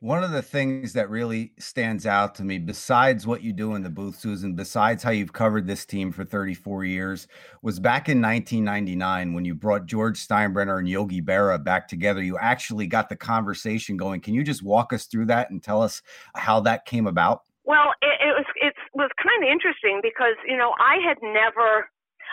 One 0.00 0.22
of 0.22 0.32
the 0.32 0.42
things 0.42 0.92
that 0.94 1.08
really 1.08 1.52
stands 1.58 2.04
out 2.04 2.34
to 2.34 2.44
me, 2.44 2.58
besides 2.58 3.26
what 3.26 3.42
you 3.42 3.52
do 3.52 3.74
in 3.74 3.82
the 3.82 3.90
booth, 3.90 4.18
Susan, 4.18 4.54
besides 4.54 5.02
how 5.02 5.10
you've 5.10 5.32
covered 5.32 5.66
this 5.66 5.86
team 5.86 6.12
for 6.12 6.24
34 6.24 6.84
years, 6.84 7.26
was 7.62 7.80
back 7.80 8.08
in 8.08 8.20
1999 8.20 9.32
when 9.32 9.44
you 9.44 9.54
brought 9.54 9.86
George 9.86 10.18
Steinbrenner 10.18 10.78
and 10.78 10.88
Yogi 10.88 11.22
Berra 11.22 11.62
back 11.62 11.88
together. 11.88 12.22
You 12.22 12.36
actually 12.38 12.86
got 12.86 13.08
the 13.08 13.16
conversation 13.16 13.96
going. 13.96 14.20
Can 14.20 14.34
you 14.34 14.42
just 14.42 14.62
walk 14.62 14.92
us 14.92 15.06
through 15.06 15.26
that 15.26 15.50
and 15.50 15.62
tell 15.62 15.80
us 15.80 16.02
how 16.34 16.60
that 16.60 16.84
came 16.84 17.06
about? 17.06 17.42
Well, 17.64 17.92
it, 18.02 18.20
it 18.20 18.34
was 18.36 18.44
it 18.56 18.74
was 18.92 19.10
kind 19.16 19.42
of 19.42 19.48
interesting 19.50 20.00
because 20.02 20.36
you 20.46 20.56
know 20.56 20.74
I 20.78 20.96
had 21.06 21.16
never 21.22 21.88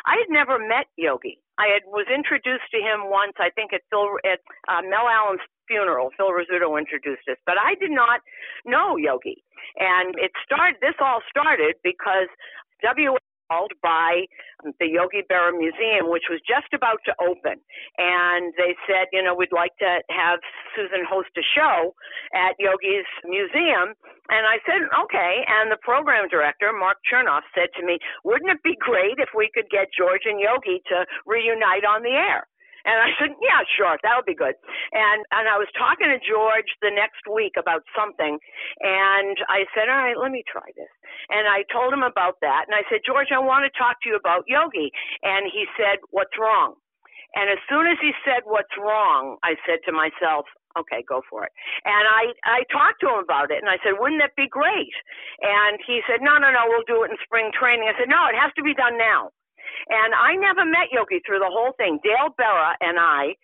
I 0.05 0.17
had 0.17 0.29
never 0.29 0.57
met 0.57 0.87
Yogi. 0.97 1.39
I 1.57 1.67
had 1.73 1.83
was 1.85 2.07
introduced 2.13 2.69
to 2.71 2.79
him 2.81 3.09
once, 3.09 3.33
I 3.37 3.49
think 3.53 3.73
at 3.73 3.81
Phil 3.89 4.17
at 4.25 4.41
uh, 4.67 4.81
Mel 4.81 5.07
Allen's 5.07 5.41
funeral. 5.67 6.09
Phil 6.17 6.33
Rizzuto 6.33 6.77
introduced 6.77 7.27
us, 7.29 7.37
but 7.45 7.55
I 7.57 7.75
did 7.75 7.91
not 7.91 8.21
know 8.65 8.97
Yogi. 8.97 9.43
And 9.77 10.15
it 10.17 10.31
started. 10.43 10.77
This 10.81 10.97
all 10.99 11.21
started 11.29 11.75
because 11.83 12.27
W 12.83 13.15
called 13.51 13.75
by 13.83 14.23
um, 14.63 14.71
the 14.79 14.87
Yogi 14.87 15.27
Berra 15.27 15.51
Museum, 15.51 16.07
which 16.07 16.31
was 16.31 16.39
just 16.47 16.71
about 16.71 17.03
to 17.03 17.11
open. 17.19 17.59
And 17.99 18.55
they 18.55 18.79
said, 18.87 19.11
you 19.11 19.19
know, 19.19 19.35
we'd 19.35 19.51
like 19.51 19.75
to 19.83 19.99
have 20.07 20.39
Susan 20.71 21.03
host 21.03 21.35
a 21.35 21.43
show 21.43 21.91
at 22.31 22.55
Yogi's 22.55 23.09
museum. 23.27 23.91
And 24.31 24.47
I 24.47 24.63
said, 24.63 24.87
okay. 25.03 25.43
And 25.43 25.67
the 25.67 25.81
program 25.83 26.31
director, 26.31 26.71
Mark 26.71 27.03
Chernoff, 27.03 27.43
said 27.51 27.67
to 27.75 27.83
me, 27.85 27.99
wouldn't 28.23 28.51
it 28.51 28.63
be 28.63 28.79
great 28.79 29.19
if 29.19 29.35
we 29.35 29.51
could 29.51 29.67
get 29.67 29.91
George 29.91 30.23
and 30.23 30.39
Yogi 30.39 30.79
to 30.87 31.03
reunite 31.27 31.83
on 31.83 32.03
the 32.07 32.15
air? 32.15 32.47
And 32.85 32.97
I 32.97 33.09
said, 33.19 33.35
yeah, 33.41 33.61
sure, 33.77 33.97
that 34.01 34.13
would 34.15 34.29
be 34.29 34.37
good. 34.37 34.55
And 34.93 35.21
and 35.31 35.45
I 35.47 35.57
was 35.57 35.69
talking 35.77 36.09
to 36.09 36.19
George 36.21 36.69
the 36.81 36.91
next 36.93 37.25
week 37.29 37.55
about 37.57 37.83
something, 37.95 38.39
and 38.81 39.37
I 39.49 39.65
said, 39.73 39.89
all 39.89 40.01
right, 40.01 40.17
let 40.17 40.31
me 40.31 40.43
try 40.47 40.65
this. 40.75 40.91
And 41.29 41.47
I 41.47 41.63
told 41.71 41.93
him 41.93 42.03
about 42.03 42.41
that, 42.41 42.65
and 42.67 42.75
I 42.75 42.83
said, 42.89 43.01
George, 43.05 43.29
I 43.33 43.39
want 43.39 43.65
to 43.65 43.73
talk 43.77 44.01
to 44.03 44.09
you 44.09 44.15
about 44.15 44.45
Yogi. 44.47 44.91
And 45.23 45.49
he 45.51 45.65
said, 45.77 46.01
what's 46.09 46.33
wrong? 46.39 46.75
And 47.35 47.49
as 47.49 47.59
soon 47.69 47.87
as 47.87 47.95
he 48.01 48.11
said, 48.27 48.43
what's 48.43 48.75
wrong, 48.75 49.37
I 49.43 49.55
said 49.63 49.79
to 49.87 49.91
myself, 49.95 50.45
okay, 50.77 51.03
go 51.07 51.21
for 51.29 51.45
it. 51.45 51.53
And 51.85 52.03
I, 52.07 52.35
I 52.43 52.59
talked 52.71 52.99
to 53.01 53.07
him 53.07 53.23
about 53.23 53.51
it 53.51 53.59
and 53.59 53.71
I 53.71 53.79
said, 53.83 53.99
wouldn't 53.99 54.21
that 54.21 54.35
be 54.35 54.47
great? 54.47 54.95
And 55.41 55.79
he 55.85 56.01
said, 56.07 56.19
no, 56.21 56.37
no, 56.39 56.51
no, 56.51 56.67
we'll 56.67 56.87
do 56.87 57.03
it 57.03 57.11
in 57.11 57.17
spring 57.23 57.51
training. 57.55 57.87
I 57.87 57.95
said, 57.99 58.11
no, 58.11 58.19
it 58.27 58.35
has 58.35 58.51
to 58.55 58.63
be 58.63 58.75
done 58.75 58.97
now. 58.97 59.31
And 59.89 60.13
I 60.13 60.35
never 60.35 60.65
met 60.65 60.91
Yogi 60.91 61.21
through 61.25 61.39
the 61.39 61.49
whole 61.51 61.73
thing. 61.77 61.99
Dale 62.03 62.33
Berra 62.37 62.73
and 62.81 62.99
I 62.99 63.35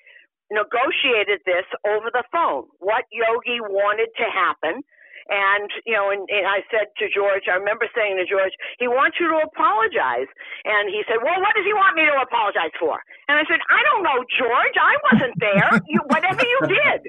negotiated 0.51 1.41
this 1.45 1.65
over 1.85 2.09
the 2.11 2.23
phone, 2.31 2.67
what 2.79 3.03
Yogi 3.11 3.59
wanted 3.59 4.09
to 4.17 4.25
happen. 4.31 4.83
And, 5.29 5.69
you 5.85 5.93
know, 5.93 6.09
and, 6.09 6.23
and 6.29 6.45
I 6.47 6.63
said 6.71 6.91
to 6.99 7.05
George, 7.11 7.51
I 7.51 7.59
remember 7.59 7.87
saying 7.91 8.17
to 8.17 8.25
George, 8.27 8.53
he 8.79 8.87
wants 8.87 9.19
you 9.19 9.27
to 9.27 9.43
apologize. 9.43 10.29
And 10.63 10.87
he 10.87 11.03
said, 11.07 11.19
well, 11.23 11.39
what 11.43 11.55
does 11.55 11.67
he 11.67 11.75
want 11.75 11.95
me 11.99 12.07
to 12.07 12.15
apologize 12.19 12.73
for? 12.79 12.99
And 13.27 13.35
I 13.35 13.43
said, 13.47 13.59
I 13.67 13.83
don't 13.91 14.03
know, 14.07 14.23
George. 14.39 14.75
I 14.79 14.95
wasn't 15.11 15.35
there. 15.39 15.71
You, 15.87 15.99
whatever 16.07 16.43
you 16.43 16.59
did. 16.67 16.99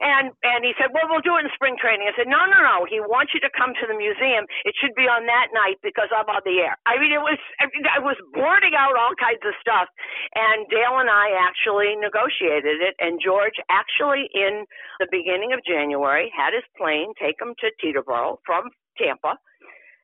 And, 0.00 0.32
and 0.40 0.60
he 0.64 0.72
said, 0.80 0.92
well, 0.92 1.04
we'll 1.08 1.24
do 1.24 1.36
it 1.36 1.44
in 1.44 1.52
spring 1.52 1.76
training. 1.76 2.08
I 2.08 2.16
said, 2.16 2.28
no, 2.28 2.40
no, 2.48 2.58
no. 2.64 2.88
He 2.88 3.00
wants 3.00 3.36
you 3.36 3.40
to 3.44 3.52
come 3.52 3.76
to 3.76 3.84
the 3.84 3.96
museum. 3.96 4.48
It 4.64 4.72
should 4.80 4.96
be 4.96 5.04
on 5.04 5.28
that 5.28 5.52
night 5.52 5.76
because 5.84 6.08
I'm 6.12 6.28
on 6.28 6.40
the 6.44 6.64
air. 6.64 6.80
I 6.88 6.96
mean, 6.96 7.12
it 7.12 7.20
was, 7.20 7.36
I, 7.60 7.68
mean, 7.68 7.84
I 7.88 8.00
was 8.00 8.16
blurting 8.32 8.72
out 8.76 8.96
all 8.96 9.12
kinds 9.20 9.44
of 9.44 9.52
stuff. 9.60 9.92
And 10.32 10.64
Dale 10.72 11.00
and 11.00 11.12
I 11.12 11.36
actually 11.36 11.96
negotiated 12.00 12.80
it. 12.80 12.96
And 13.00 13.20
George 13.20 13.60
actually, 13.68 14.32
in 14.32 14.64
the 15.00 15.08
beginning 15.12 15.52
of 15.52 15.60
January, 15.64 16.32
had 16.32 16.56
his 16.56 16.64
plane 16.76 17.12
take 17.20 17.36
him 17.40 17.49
to 17.60 17.70
Teterboro 17.82 18.38
from 18.46 18.70
Tampa. 18.98 19.36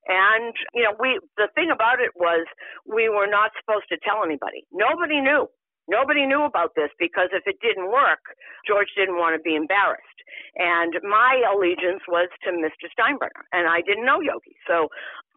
And, 0.09 0.55
you 0.75 0.85
know, 0.85 0.95
we, 1.01 1.19
the 1.37 1.49
thing 1.55 1.71
about 1.75 1.99
it 1.99 2.11
was 2.15 2.47
we 2.87 3.09
were 3.09 3.27
not 3.27 3.51
supposed 3.59 3.91
to 3.91 3.99
tell 4.07 4.23
anybody. 4.23 4.67
Nobody 4.73 5.21
knew. 5.21 5.49
Nobody 5.89 6.27
knew 6.27 6.43
about 6.43 6.75
this 6.75 6.91
because 6.99 7.31
if 7.31 7.47
it 7.47 7.59
didn't 7.63 7.91
work, 7.91 8.23
George 8.67 8.91
didn't 8.97 9.19
want 9.19 9.39
to 9.39 9.43
be 9.43 9.55
embarrassed. 9.55 10.03
And 10.57 10.95
my 11.03 11.43
allegiance 11.47 12.03
was 12.09 12.29
to 12.43 12.51
Mr. 12.51 12.91
Steinbrenner, 12.91 13.47
and 13.53 13.69
I 13.69 13.83
didn't 13.87 14.05
know 14.05 14.21
Yogi. 14.21 14.59
So 14.67 14.89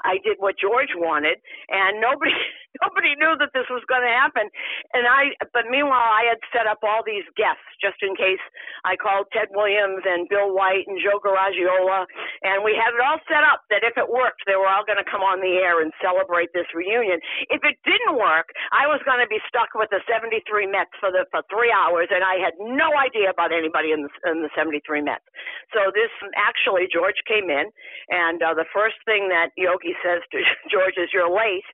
I 0.03 0.17
did 0.23 0.37
what 0.39 0.55
George 0.57 0.89
wanted, 0.95 1.37
and 1.69 2.01
nobody 2.01 2.33
nobody 2.81 3.17
knew 3.17 3.33
that 3.41 3.51
this 3.53 3.67
was 3.73 3.81
going 3.89 4.05
to 4.05 4.13
happen. 4.13 4.47
And 4.93 5.09
I, 5.09 5.33
but 5.53 5.65
meanwhile, 5.69 6.13
I 6.13 6.29
had 6.29 6.41
set 6.53 6.69
up 6.69 6.85
all 6.85 7.01
these 7.01 7.25
guests 7.33 7.65
just 7.81 7.97
in 8.05 8.13
case. 8.13 8.41
I 8.85 8.95
called 8.95 9.31
Ted 9.33 9.49
Williams 9.51 10.05
and 10.05 10.29
Bill 10.29 10.53
White 10.53 10.85
and 10.85 11.01
Joe 11.01 11.17
Garagiola, 11.19 12.05
and 12.45 12.61
we 12.61 12.75
had 12.77 12.93
it 12.93 13.01
all 13.01 13.19
set 13.25 13.41
up 13.41 13.65
that 13.73 13.81
if 13.81 13.97
it 13.97 14.07
worked, 14.07 14.45
they 14.45 14.59
were 14.59 14.69
all 14.69 14.85
going 14.85 15.01
to 15.01 15.07
come 15.07 15.23
on 15.23 15.41
the 15.41 15.59
air 15.59 15.81
and 15.81 15.91
celebrate 16.03 16.51
this 16.53 16.69
reunion. 16.75 17.19
If 17.49 17.63
it 17.65 17.79
didn't 17.87 18.19
work, 18.19 18.51
I 18.71 18.85
was 18.85 19.01
going 19.07 19.19
to 19.23 19.29
be 19.29 19.41
stuck 19.47 19.73
with 19.73 19.89
the 19.89 20.03
73 20.05 20.43
Mets 20.69 20.93
for 20.99 21.09
the 21.09 21.25
for 21.31 21.41
three 21.49 21.71
hours, 21.71 22.11
and 22.11 22.21
I 22.21 22.37
had 22.41 22.55
no 22.59 22.93
idea 22.95 23.29
about 23.29 23.51
anybody 23.51 23.91
in 23.91 24.05
the 24.05 24.11
in 24.29 24.43
the 24.43 24.51
73 24.53 25.01
Mets. 25.01 25.25
So 25.73 25.91
this 25.95 26.11
actually, 26.35 26.87
George 26.91 27.19
came 27.25 27.49
in, 27.49 27.71
and 28.09 28.41
uh, 28.43 28.53
the 28.53 28.67
first 28.73 28.99
thing 29.05 29.29
that 29.29 29.55
Yogi 29.57 29.95
says 30.03 30.21
to 30.31 30.37
George 30.73 30.97
is, 30.97 31.09
"You're 31.13 31.31
late." 31.31 31.65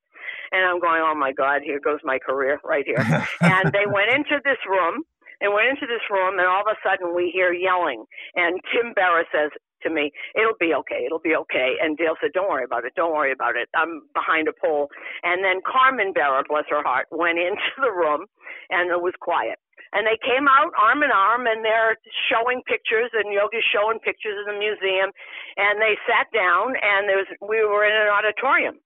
And 0.52 0.66
I'm 0.66 0.80
going, 0.80 1.02
oh 1.04 1.16
my 1.16 1.32
God, 1.32 1.62
here 1.64 1.80
goes 1.80 2.00
my 2.04 2.20
career 2.20 2.60
right 2.64 2.86
here. 2.86 3.02
and 3.42 3.74
they 3.74 3.86
went 3.86 4.12
into 4.12 4.42
this 4.44 4.60
room 4.68 5.04
and 5.42 5.54
went 5.54 5.68
into 5.68 5.86
this 5.88 6.04
room, 6.10 6.40
and 6.40 6.48
all 6.48 6.62
of 6.62 6.72
a 6.72 6.80
sudden 6.80 7.16
we 7.16 7.30
hear 7.34 7.52
yelling. 7.52 8.06
And 8.36 8.60
Tim 8.72 8.94
Berra 8.94 9.24
says 9.32 9.52
to 9.84 9.90
me, 9.90 10.12
"It'll 10.34 10.58
be 10.60 10.74
okay. 10.74 11.04
It'll 11.06 11.20
be 11.20 11.36
okay." 11.36 11.76
And 11.82 11.98
Dale 11.98 12.16
said, 12.22 12.32
"Don't 12.34 12.50
worry 12.50 12.64
about 12.64 12.86
it. 12.86 12.94
Don't 12.96 13.14
worry 13.14 13.32
about 13.32 13.56
it. 13.56 13.70
I'm 13.76 14.08
behind 14.14 14.48
a 14.48 14.54
pole." 14.54 14.90
And 15.24 15.44
then 15.44 15.62
Carmen 15.66 16.14
Berra, 16.14 16.44
bless 16.48 16.66
her 16.70 16.84
heart, 16.84 17.08
went 17.12 17.40
into 17.48 17.76
the 17.78 17.92
room, 17.92 18.26
and 18.70 18.90
it 18.92 19.02
was 19.02 19.14
quiet. 19.20 19.60
And 19.94 20.06
they 20.06 20.20
came 20.20 20.48
out 20.48 20.76
arm 20.76 21.04
in 21.04 21.12
arm, 21.12 21.48
and 21.48 21.64
they're 21.64 21.96
showing 22.28 22.62
pictures, 22.68 23.12
and 23.14 23.32
Yogi's 23.32 23.66
showing 23.68 24.00
pictures 24.00 24.36
in 24.44 24.54
the 24.54 24.60
museum. 24.60 25.12
And 25.56 25.80
they 25.80 25.96
sat 26.04 26.28
down, 26.36 26.76
and 26.80 27.08
there 27.08 27.20
was 27.20 27.30
we 27.40 27.64
were 27.64 27.86
in 27.88 27.96
an 27.96 28.12
auditorium 28.12 28.80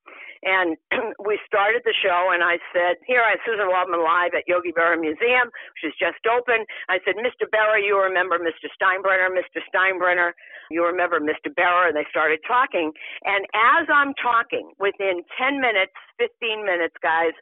and 0.43 0.78
we 1.19 1.39
started 1.43 1.84
the 1.84 1.95
show, 1.95 2.32
and 2.32 2.43
I 2.43 2.60
said, 2.71 2.99
Here 3.04 3.21
I 3.21 3.36
am, 3.36 3.43
Susan 3.43 3.67
Waldman 3.67 4.04
live 4.04 4.32
at 4.36 4.47
Yogi 4.47 4.71
Berra 4.71 4.99
Museum, 4.99 5.52
which 5.75 5.91
is 5.91 5.95
just 5.99 6.23
open. 6.28 6.63
I 6.88 6.99
said, 7.04 7.19
Mr. 7.19 7.47
Berra, 7.47 7.84
you 7.84 7.99
remember 7.99 8.39
Mr. 8.39 8.71
Steinbrenner. 8.71 9.28
Mr. 9.32 9.60
Steinbrenner, 9.67 10.32
you 10.71 10.86
remember 10.86 11.19
Mr. 11.19 11.52
Berra. 11.52 11.91
And 11.91 11.95
they 11.95 12.08
started 12.10 12.39
talking. 12.47 12.91
And 13.25 13.45
as 13.56 13.88
I'm 13.91 14.13
talking, 14.15 14.71
within 14.80 15.23
10 15.36 15.60
minutes, 15.60 15.95
15 16.19 16.63
minutes, 16.63 16.95
guys, 17.04 17.36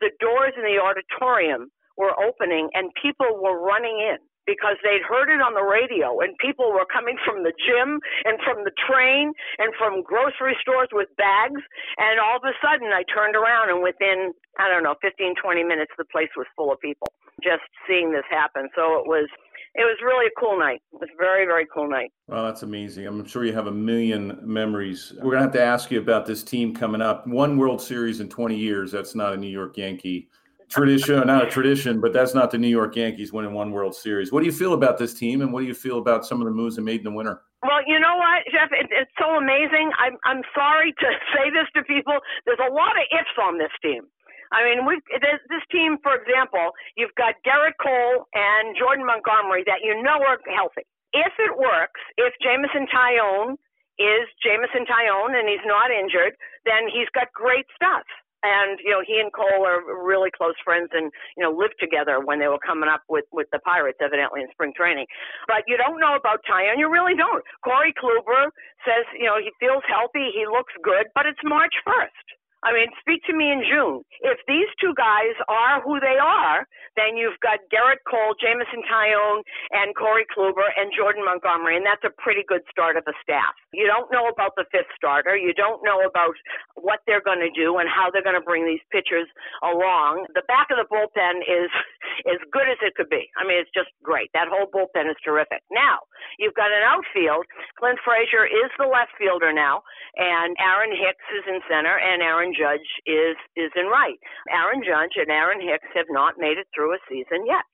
the 0.00 0.10
doors 0.20 0.52
in 0.56 0.62
the 0.62 0.78
auditorium 0.78 1.72
were 1.96 2.12
opening 2.20 2.68
and 2.74 2.90
people 3.00 3.40
were 3.40 3.58
running 3.58 3.98
in 4.00 4.18
because 4.46 4.78
they'd 4.86 5.02
heard 5.02 5.26
it 5.26 5.42
on 5.42 5.58
the 5.58 5.66
radio 5.66 6.22
and 6.22 6.38
people 6.38 6.70
were 6.70 6.86
coming 6.86 7.18
from 7.26 7.42
the 7.42 7.52
gym 7.58 7.98
and 8.24 8.38
from 8.46 8.62
the 8.62 8.70
train 8.78 9.34
and 9.58 9.74
from 9.74 10.06
grocery 10.06 10.54
stores 10.62 10.88
with 10.94 11.10
bags 11.18 11.60
and 11.98 12.22
all 12.22 12.38
of 12.38 12.46
a 12.46 12.54
sudden 12.62 12.94
I 12.94 13.02
turned 13.10 13.34
around 13.34 13.74
and 13.74 13.82
within 13.82 14.32
I 14.56 14.70
don't 14.70 14.86
know 14.86 14.94
15 15.02 15.34
20 15.42 15.64
minutes 15.66 15.92
the 15.98 16.06
place 16.08 16.30
was 16.38 16.46
full 16.54 16.72
of 16.72 16.78
people 16.80 17.10
just 17.42 17.66
seeing 17.90 18.14
this 18.14 18.24
happen 18.30 18.70
so 18.78 19.02
it 19.02 19.06
was 19.10 19.28
it 19.76 19.84
was 19.84 19.98
really 20.02 20.26
a 20.26 20.40
cool 20.40 20.58
night. 20.58 20.80
It 20.94 21.00
was 21.00 21.10
a 21.12 21.18
very, 21.18 21.44
very 21.44 21.66
cool 21.66 21.86
night. 21.86 22.10
Well, 22.28 22.46
that's 22.46 22.62
amazing. 22.62 23.06
I'm 23.06 23.26
sure 23.26 23.44
you 23.44 23.52
have 23.52 23.66
a 23.66 23.72
million 23.72 24.40
memories. 24.42 25.12
We're 25.16 25.32
going 25.32 25.36
to 25.36 25.42
have 25.42 25.52
to 25.52 25.62
ask 25.62 25.90
you 25.90 26.00
about 26.00 26.24
this 26.24 26.42
team 26.42 26.74
coming 26.74 27.02
up. 27.02 27.26
One 27.26 27.58
World 27.58 27.82
Series 27.82 28.20
in 28.20 28.30
20 28.30 28.56
years. 28.56 28.90
That's 28.90 29.14
not 29.14 29.34
a 29.34 29.36
New 29.36 29.50
York 29.50 29.76
Yankee 29.76 30.30
tradition, 30.68 31.26
not 31.26 31.44
a 31.44 31.50
tradition, 31.50 32.00
but 32.00 32.12
that's 32.12 32.34
not 32.34 32.50
the 32.50 32.58
New 32.58 32.68
York 32.68 32.96
Yankees 32.96 33.32
winning 33.32 33.52
one 33.52 33.70
World 33.70 33.94
Series. 33.94 34.32
What 34.32 34.40
do 34.40 34.46
you 34.46 34.52
feel 34.52 34.74
about 34.74 34.98
this 34.98 35.14
team, 35.14 35.40
and 35.40 35.52
what 35.52 35.60
do 35.60 35.66
you 35.66 35.74
feel 35.74 35.98
about 35.98 36.26
some 36.26 36.40
of 36.40 36.46
the 36.46 36.52
moves 36.52 36.76
they 36.76 36.82
made 36.82 37.00
in 37.00 37.04
the 37.04 37.12
winter? 37.12 37.42
Well, 37.62 37.80
you 37.86 37.98
know 37.98 38.16
what, 38.16 38.44
Jeff? 38.52 38.70
It, 38.72 38.88
it's 38.90 39.10
so 39.18 39.36
amazing. 39.36 39.90
I'm 39.98 40.18
I'm 40.24 40.42
sorry 40.54 40.92
to 40.92 41.08
say 41.34 41.50
this 41.50 41.66
to 41.76 41.82
people. 41.84 42.18
There's 42.44 42.62
a 42.62 42.72
lot 42.72 42.98
of 42.98 43.04
ifs 43.10 43.36
on 43.40 43.58
this 43.58 43.72
team. 43.82 44.04
I 44.52 44.62
mean, 44.62 44.86
we 44.86 45.00
this 45.18 45.64
team, 45.72 45.98
for 46.02 46.14
example, 46.14 46.70
you've 46.96 47.14
got 47.18 47.34
Gerrit 47.42 47.74
Cole 47.82 48.26
and 48.34 48.76
Jordan 48.78 49.06
Montgomery 49.06 49.64
that 49.66 49.82
you 49.82 49.98
know 50.02 50.22
are 50.22 50.38
healthy. 50.46 50.86
If 51.12 51.34
it 51.38 51.58
works, 51.58 51.98
if 52.18 52.34
Jameson 52.42 52.86
Taillon 52.86 53.58
is 53.98 54.28
Jameson 54.44 54.86
Taillon 54.86 55.34
and 55.34 55.48
he's 55.48 55.64
not 55.64 55.90
injured, 55.90 56.36
then 56.68 56.86
he's 56.86 57.08
got 57.14 57.32
great 57.34 57.66
stuff 57.74 58.06
and 58.46 58.78
you 58.82 58.94
know 58.94 59.02
he 59.02 59.18
and 59.18 59.34
Cole 59.34 59.66
are 59.66 59.82
really 59.82 60.30
close 60.30 60.54
friends 60.62 60.90
and 60.94 61.10
you 61.36 61.42
know 61.42 61.50
lived 61.50 61.76
together 61.82 62.22
when 62.22 62.38
they 62.38 62.46
were 62.46 62.62
coming 62.62 62.88
up 62.88 63.02
with 63.10 63.26
with 63.32 63.50
the 63.50 63.58
Pirates 63.60 63.98
evidently 63.98 64.42
in 64.42 64.48
spring 64.54 64.72
training. 64.76 65.06
But 65.50 65.66
you 65.66 65.76
don't 65.76 65.98
know 65.98 66.14
about 66.14 66.46
Taillon, 66.46 66.78
you 66.78 66.86
really 66.86 67.18
don't. 67.18 67.42
Corey 67.66 67.92
Kluber 67.92 68.54
says 68.86 69.04
you 69.18 69.26
know 69.26 69.42
he 69.42 69.50
feels 69.58 69.82
healthy, 69.90 70.30
he 70.30 70.46
looks 70.46 70.72
good, 70.82 71.10
but 71.14 71.26
it's 71.26 71.42
March 71.42 71.74
first. 71.82 72.26
I 72.66 72.74
mean, 72.74 72.90
speak 72.98 73.22
to 73.30 73.34
me 73.34 73.54
in 73.54 73.62
June. 73.62 74.02
If 74.26 74.42
these 74.50 74.66
two 74.82 74.90
guys 74.98 75.38
are 75.46 75.78
who 75.86 76.02
they 76.02 76.18
are, 76.18 76.66
then 76.98 77.14
you've 77.14 77.38
got 77.38 77.62
Gerrit 77.70 78.02
Cole, 78.10 78.34
Jameson 78.42 78.82
Taillon, 78.90 79.46
and 79.70 79.94
Corey 79.94 80.26
Kluber 80.34 80.66
and 80.74 80.90
Jordan 80.90 81.22
Montgomery, 81.22 81.78
and 81.78 81.86
that's 81.86 82.02
a 82.02 82.10
pretty 82.18 82.42
good 82.42 82.66
start 82.66 82.98
of 82.98 83.06
a 83.06 83.14
staff. 83.22 83.54
You 83.70 83.86
don't 83.86 84.10
know 84.10 84.26
about 84.26 84.58
the 84.58 84.66
fifth 84.74 84.90
starter. 84.98 85.38
You 85.38 85.54
don't 85.54 85.78
know 85.86 86.02
about 86.02 86.34
what 86.74 87.06
they're 87.06 87.22
going 87.22 87.44
to 87.44 87.52
do 87.54 87.78
and 87.78 87.86
how 87.86 88.10
they're 88.10 88.26
going 88.26 88.40
to 88.40 88.42
bring 88.42 88.66
these 88.66 88.82
pitchers 88.90 89.30
along. 89.62 90.26
The 90.34 90.42
back 90.50 90.72
of 90.74 90.82
the 90.82 90.88
bullpen 90.90 91.46
is 91.46 91.70
as 92.34 92.42
good 92.50 92.66
as 92.66 92.82
it 92.82 92.98
could 92.98 93.12
be. 93.12 93.30
I 93.38 93.46
mean, 93.46 93.62
it's 93.62 93.70
just 93.70 93.94
great. 94.02 94.34
That 94.34 94.50
whole 94.50 94.66
bullpen 94.66 95.06
is 95.06 95.20
terrific. 95.22 95.62
Now, 95.70 96.02
you've 96.42 96.58
got 96.58 96.74
an 96.74 96.82
outfield. 96.82 97.46
Clint 97.78 98.00
Frazier 98.02 98.48
is 98.48 98.72
the 98.80 98.88
left 98.88 99.14
fielder 99.20 99.52
now, 99.52 99.84
and 100.18 100.56
Aaron 100.58 100.90
Hicks 100.90 101.28
is 101.30 101.44
in 101.46 101.62
center, 101.68 101.94
and 101.94 102.24
Aaron 102.24 102.55
Judge 102.56 102.88
is 103.06 103.36
is 103.54 103.70
in 103.76 103.86
right. 103.86 104.18
Aaron 104.50 104.80
Judge 104.80 105.20
and 105.20 105.30
Aaron 105.30 105.60
Hicks 105.60 105.88
have 105.94 106.08
not 106.08 106.34
made 106.38 106.58
it 106.58 106.66
through 106.74 106.94
a 106.94 106.98
season 107.08 107.44
yet 107.46 107.64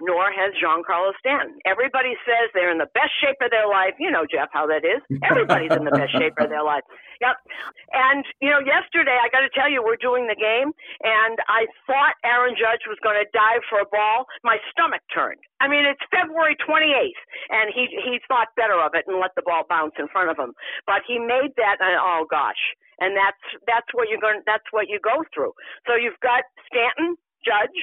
nor 0.00 0.32
has 0.32 0.56
Giancarlo 0.56 1.12
Stanton. 1.20 1.60
Everybody 1.68 2.16
says 2.24 2.48
they're 2.56 2.72
in 2.72 2.80
the 2.80 2.90
best 2.96 3.12
shape 3.20 3.36
of 3.44 3.52
their 3.52 3.68
life. 3.68 3.94
You 4.00 4.10
know, 4.10 4.24
Jeff, 4.24 4.48
how 4.52 4.66
that 4.66 4.82
is. 4.82 5.04
Everybody's 5.30 5.76
in 5.76 5.84
the 5.84 5.92
best 5.92 6.16
shape 6.16 6.34
of 6.40 6.48
their 6.48 6.64
life. 6.64 6.82
Yep. 7.20 7.36
And, 7.92 8.24
you 8.40 8.48
know, 8.48 8.64
yesterday, 8.64 9.20
I 9.20 9.28
got 9.28 9.44
to 9.44 9.52
tell 9.52 9.68
you, 9.68 9.84
we're 9.84 10.00
doing 10.00 10.24
the 10.24 10.40
game, 10.40 10.72
and 11.04 11.36
I 11.52 11.68
thought 11.84 12.16
Aaron 12.24 12.56
Judge 12.56 12.88
was 12.88 12.96
going 13.04 13.20
to 13.20 13.28
dive 13.28 13.60
for 13.68 13.84
a 13.84 13.88
ball. 13.92 14.24
My 14.40 14.56
stomach 14.72 15.04
turned. 15.12 15.44
I 15.60 15.68
mean, 15.68 15.84
it's 15.84 16.00
February 16.08 16.56
28th, 16.56 17.20
and 17.52 17.68
he 17.68 17.92
he 17.92 18.16
thought 18.24 18.48
better 18.56 18.80
of 18.80 18.96
it 18.96 19.04
and 19.04 19.20
let 19.20 19.36
the 19.36 19.44
ball 19.44 19.68
bounce 19.68 19.92
in 20.00 20.08
front 20.08 20.32
of 20.32 20.40
him. 20.40 20.56
But 20.88 21.04
he 21.04 21.20
made 21.20 21.52
that, 21.60 21.76
and 21.84 22.00
oh 22.00 22.24
gosh, 22.24 22.72
and 23.00 23.16
that's 23.16 23.42
that's 23.66 23.88
what 23.92 24.08
you're 24.08 24.20
going. 24.20 24.40
That's 24.46 24.66
what 24.70 24.88
you 24.88 25.00
go 25.02 25.24
through. 25.34 25.52
So 25.88 25.96
you've 25.96 26.20
got 26.22 26.44
Stanton, 26.68 27.16
Judge, 27.44 27.78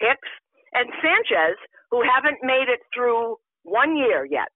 Hicks, 0.00 0.32
and 0.72 0.88
Sanchez, 1.00 1.56
who 1.92 2.02
haven't 2.02 2.40
made 2.42 2.68
it 2.68 2.80
through 2.92 3.36
one 3.62 3.96
year 3.96 4.24
yet 4.24 4.48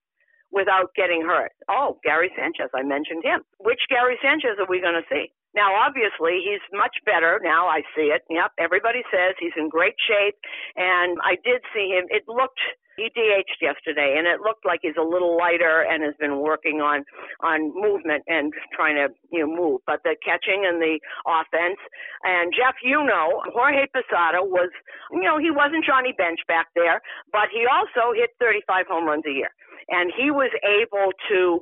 without 0.51 0.91
getting 0.97 1.23
hurt. 1.23 1.53
Oh, 1.69 1.99
Gary 2.03 2.31
Sanchez, 2.37 2.71
I 2.75 2.83
mentioned 2.83 3.23
him. 3.25 3.45
Which 3.61 3.81
Gary 3.89 4.19
Sanchez 4.23 4.57
are 4.59 4.69
we 4.69 4.81
going 4.81 4.97
to 4.97 5.07
see? 5.13 5.31
Now, 5.57 5.73
obviously, 5.75 6.45
he's 6.45 6.61
much 6.73 6.97
better. 7.05 7.41
Now 7.43 7.67
I 7.67 7.81
see 7.97 8.13
it. 8.13 8.23
Yep, 8.29 8.53
everybody 8.61 9.03
says 9.11 9.35
he's 9.41 9.57
in 9.57 9.69
great 9.69 9.97
shape. 10.07 10.37
And 10.77 11.17
I 11.25 11.41
did 11.43 11.65
see 11.73 11.97
him. 11.97 12.05
It 12.13 12.29
looked 12.29 12.61
he 12.97 13.13
DH'd 13.13 13.61
yesterday, 13.61 14.17
and 14.17 14.27
it 14.27 14.41
looked 14.41 14.65
like 14.65 14.81
he's 14.83 14.97
a 14.99 15.05
little 15.05 15.37
lighter 15.37 15.85
and 15.85 16.03
has 16.03 16.15
been 16.19 16.41
working 16.41 16.81
on 16.81 17.05
on 17.45 17.73
movement 17.77 18.25
and 18.27 18.53
trying 18.73 18.97
to 18.97 19.13
you 19.31 19.45
know 19.45 19.53
move. 19.53 19.81
But 19.87 20.01
the 20.03 20.17
catching 20.25 20.65
and 20.65 20.81
the 20.81 20.99
offense, 21.29 21.77
and 22.25 22.53
Jeff, 22.57 22.75
you 22.83 23.05
know, 23.05 23.45
Jorge 23.53 23.85
Posada 23.93 24.41
was 24.41 24.71
you 25.13 25.23
know 25.23 25.39
he 25.39 25.51
wasn't 25.51 25.85
Johnny 25.85 26.15
Bench 26.17 26.41
back 26.49 26.69
there, 26.75 27.03
but 27.33 27.53
he 27.53 27.69
also 27.69 28.17
hit 28.17 28.31
35 28.41 28.87
home 28.89 29.05
runs 29.05 29.25
a 29.29 29.33
year, 29.33 29.53
and 29.91 30.11
he 30.17 30.31
was 30.31 30.51
able 30.65 31.13
to 31.29 31.61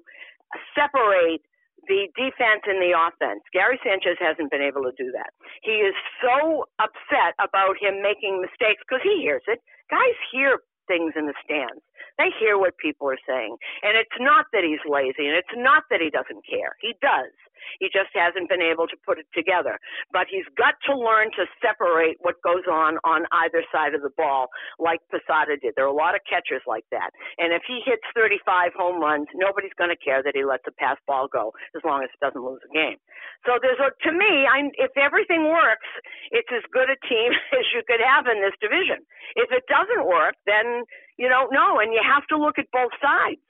separate 0.74 1.42
the 1.88 2.08
defense 2.16 2.64
and 2.66 2.80
the 2.80 2.94
offense. 2.96 3.42
Gary 3.52 3.78
Sanchez 3.84 4.16
hasn't 4.20 4.50
been 4.50 4.62
able 4.62 4.82
to 4.84 4.94
do 4.96 5.12
that. 5.12 5.30
He 5.62 5.84
is 5.84 5.94
so 6.22 6.66
upset 6.78 7.34
about 7.40 7.76
him 7.80 8.02
making 8.02 8.40
mistakes 8.40 8.82
because 8.86 9.02
he 9.02 9.22
hears 9.22 9.44
it. 9.46 9.60
Guys 9.90 10.16
hear 10.32 10.60
things 10.86 11.12
in 11.16 11.26
the 11.26 11.36
stands. 11.44 11.80
They 12.18 12.30
hear 12.38 12.58
what 12.58 12.76
people 12.78 13.08
are 13.08 13.20
saying. 13.26 13.56
And 13.82 13.96
it's 13.96 14.18
not 14.20 14.46
that 14.52 14.62
he's 14.64 14.82
lazy 14.86 15.26
and 15.26 15.36
it's 15.36 15.56
not 15.56 15.84
that 15.90 16.00
he 16.00 16.10
doesn't 16.10 16.44
care. 16.46 16.76
He 16.80 16.94
does. 17.00 17.32
He 17.80 17.86
just 17.92 18.12
hasn't 18.14 18.48
been 18.48 18.62
able 18.62 18.86
to 18.88 18.96
put 19.04 19.18
it 19.18 19.26
together. 19.34 19.78
But 20.12 20.26
he's 20.30 20.46
got 20.56 20.74
to 20.86 20.92
learn 20.96 21.30
to 21.36 21.46
separate 21.60 22.16
what 22.20 22.40
goes 22.42 22.66
on 22.70 22.98
on 23.04 23.26
either 23.44 23.62
side 23.72 23.94
of 23.94 24.02
the 24.02 24.12
ball, 24.16 24.48
like 24.78 25.00
Posada 25.10 25.56
did. 25.56 25.74
There 25.76 25.84
are 25.84 25.92
a 25.92 25.96
lot 25.96 26.14
of 26.14 26.22
catchers 26.28 26.62
like 26.66 26.84
that. 26.90 27.10
And 27.38 27.52
if 27.52 27.62
he 27.66 27.80
hits 27.84 28.04
35 28.14 28.72
home 28.76 29.00
runs, 29.00 29.26
nobody's 29.34 29.74
going 29.76 29.90
to 29.90 30.00
care 30.00 30.22
that 30.22 30.34
he 30.34 30.44
lets 30.44 30.64
a 30.66 30.72
pass 30.72 30.96
ball 31.06 31.28
go 31.28 31.52
as 31.76 31.82
long 31.84 32.02
as 32.02 32.10
it 32.12 32.20
doesn't 32.24 32.40
lose 32.42 32.60
a 32.64 32.72
game. 32.72 32.98
So 33.46 33.60
there's 33.60 33.80
a, 33.80 33.92
to 34.08 34.10
me, 34.12 34.48
I'm, 34.48 34.72
if 34.80 34.96
everything 34.96 35.48
works, 35.52 35.88
it's 36.32 36.48
as 36.48 36.64
good 36.72 36.88
a 36.88 36.98
team 37.04 37.32
as 37.58 37.66
you 37.74 37.82
could 37.86 38.00
have 38.00 38.26
in 38.26 38.40
this 38.40 38.56
division. 38.60 39.04
If 39.36 39.52
it 39.52 39.64
doesn't 39.68 40.08
work, 40.08 40.34
then 40.46 40.84
you 41.16 41.28
don't 41.28 41.52
know, 41.52 41.78
and 41.78 41.92
you 41.92 42.02
have 42.02 42.26
to 42.28 42.36
look 42.36 42.58
at 42.58 42.66
both 42.72 42.90
sides. 42.98 43.43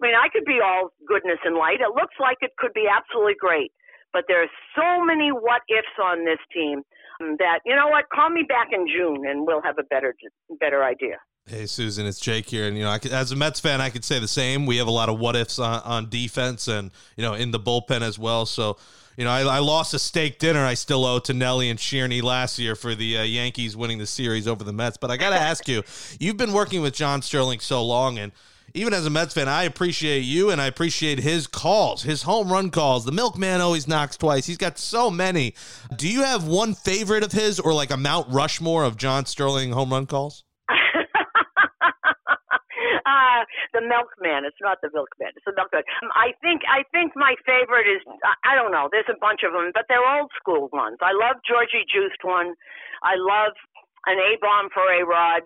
I 0.00 0.06
mean, 0.06 0.14
I 0.14 0.28
could 0.32 0.44
be 0.44 0.60
all 0.64 0.90
goodness 1.06 1.38
and 1.44 1.56
light. 1.56 1.80
It 1.80 1.94
looks 1.94 2.14
like 2.18 2.38
it 2.40 2.52
could 2.56 2.72
be 2.72 2.86
absolutely 2.88 3.34
great. 3.38 3.72
but 4.12 4.24
there 4.28 4.42
are 4.42 4.48
so 4.74 5.04
many 5.04 5.30
what 5.30 5.62
ifs 5.68 5.96
on 6.02 6.24
this 6.24 6.38
team 6.52 6.82
that 7.38 7.60
you 7.66 7.76
know 7.76 7.88
what? 7.88 8.06
Call 8.12 8.30
me 8.30 8.42
back 8.48 8.68
in 8.72 8.86
June, 8.88 9.26
and 9.26 9.46
we'll 9.46 9.62
have 9.62 9.78
a 9.78 9.84
better 9.84 10.14
better 10.58 10.84
idea. 10.84 11.16
Hey 11.46 11.66
Susan, 11.66 12.06
it's 12.06 12.20
Jake 12.20 12.48
here, 12.48 12.66
and 12.66 12.76
you 12.76 12.84
know, 12.84 12.98
could, 12.98 13.12
as 13.12 13.32
a 13.32 13.36
Mets 13.36 13.60
fan, 13.60 13.80
I 13.80 13.90
could 13.90 14.04
say 14.04 14.18
the 14.18 14.28
same. 14.28 14.66
We 14.66 14.76
have 14.78 14.86
a 14.86 14.92
lot 14.92 15.08
of 15.08 15.18
what 15.18 15.36
ifs 15.36 15.58
on, 15.58 15.80
on 15.82 16.08
defense, 16.08 16.68
and 16.68 16.90
you 17.16 17.22
know, 17.22 17.34
in 17.34 17.50
the 17.50 17.60
bullpen 17.60 18.02
as 18.02 18.18
well. 18.18 18.46
So, 18.46 18.76
you 19.16 19.24
know, 19.24 19.30
I, 19.30 19.42
I 19.42 19.58
lost 19.58 19.92
a 19.94 19.98
steak 19.98 20.38
dinner 20.38 20.64
I 20.64 20.74
still 20.74 21.04
owe 21.04 21.18
to 21.20 21.34
Nelly 21.34 21.68
and 21.68 21.78
Shearney 21.78 22.20
last 22.20 22.58
year 22.58 22.74
for 22.74 22.94
the 22.94 23.18
uh, 23.18 23.22
Yankees 23.22 23.76
winning 23.76 23.98
the 23.98 24.06
series 24.06 24.46
over 24.46 24.64
the 24.64 24.72
Mets. 24.72 24.96
But 24.96 25.10
I 25.10 25.16
got 25.16 25.30
to 25.30 25.36
ask 25.40 25.66
you, 25.68 25.82
you've 26.18 26.36
been 26.36 26.52
working 26.52 26.82
with 26.82 26.94
John 26.94 27.20
Sterling 27.20 27.60
so 27.60 27.84
long, 27.84 28.18
and 28.18 28.32
even 28.74 28.94
as 28.94 29.06
a 29.06 29.10
Mets 29.10 29.34
fan, 29.34 29.48
I 29.48 29.64
appreciate 29.64 30.20
you 30.20 30.50
and 30.50 30.60
I 30.60 30.66
appreciate 30.66 31.20
his 31.20 31.46
calls, 31.46 32.02
his 32.02 32.22
home 32.22 32.52
run 32.52 32.70
calls. 32.70 33.04
The 33.04 33.12
milkman 33.12 33.60
always 33.60 33.88
knocks 33.88 34.16
twice. 34.16 34.46
He's 34.46 34.56
got 34.56 34.78
so 34.78 35.10
many. 35.10 35.54
Do 35.96 36.08
you 36.08 36.22
have 36.22 36.46
one 36.46 36.74
favorite 36.74 37.22
of 37.22 37.32
his 37.32 37.58
or 37.58 37.72
like 37.72 37.90
a 37.90 37.96
Mount 37.96 38.28
Rushmore 38.30 38.84
of 38.84 38.96
John 38.96 39.26
Sterling 39.26 39.72
home 39.72 39.90
run 39.90 40.06
calls? 40.06 40.44
uh, 40.70 40.74
the 43.72 43.80
milkman. 43.80 44.44
It's 44.44 44.56
not 44.60 44.78
the 44.82 44.90
milkman. 44.92 45.30
It's 45.34 45.44
the 45.44 45.54
milkman. 45.56 45.82
I 46.14 46.32
think 46.40 46.62
I 46.70 46.84
think 46.92 47.12
my 47.16 47.34
favorite 47.44 47.88
is 47.90 48.02
I 48.44 48.54
don't 48.54 48.72
know. 48.72 48.88
There's 48.90 49.08
a 49.10 49.18
bunch 49.20 49.40
of 49.46 49.52
them, 49.52 49.70
but 49.74 49.84
they're 49.88 50.04
old 50.04 50.30
school 50.38 50.68
ones. 50.72 50.98
I 51.02 51.12
love 51.12 51.36
Georgie 51.46 51.84
Juiced 51.90 52.22
one. 52.22 52.54
I 53.02 53.16
love 53.16 53.52
an 54.06 54.18
A 54.18 54.38
bomb 54.40 54.68
for 54.72 54.86
A 54.88 55.04
Rod. 55.04 55.42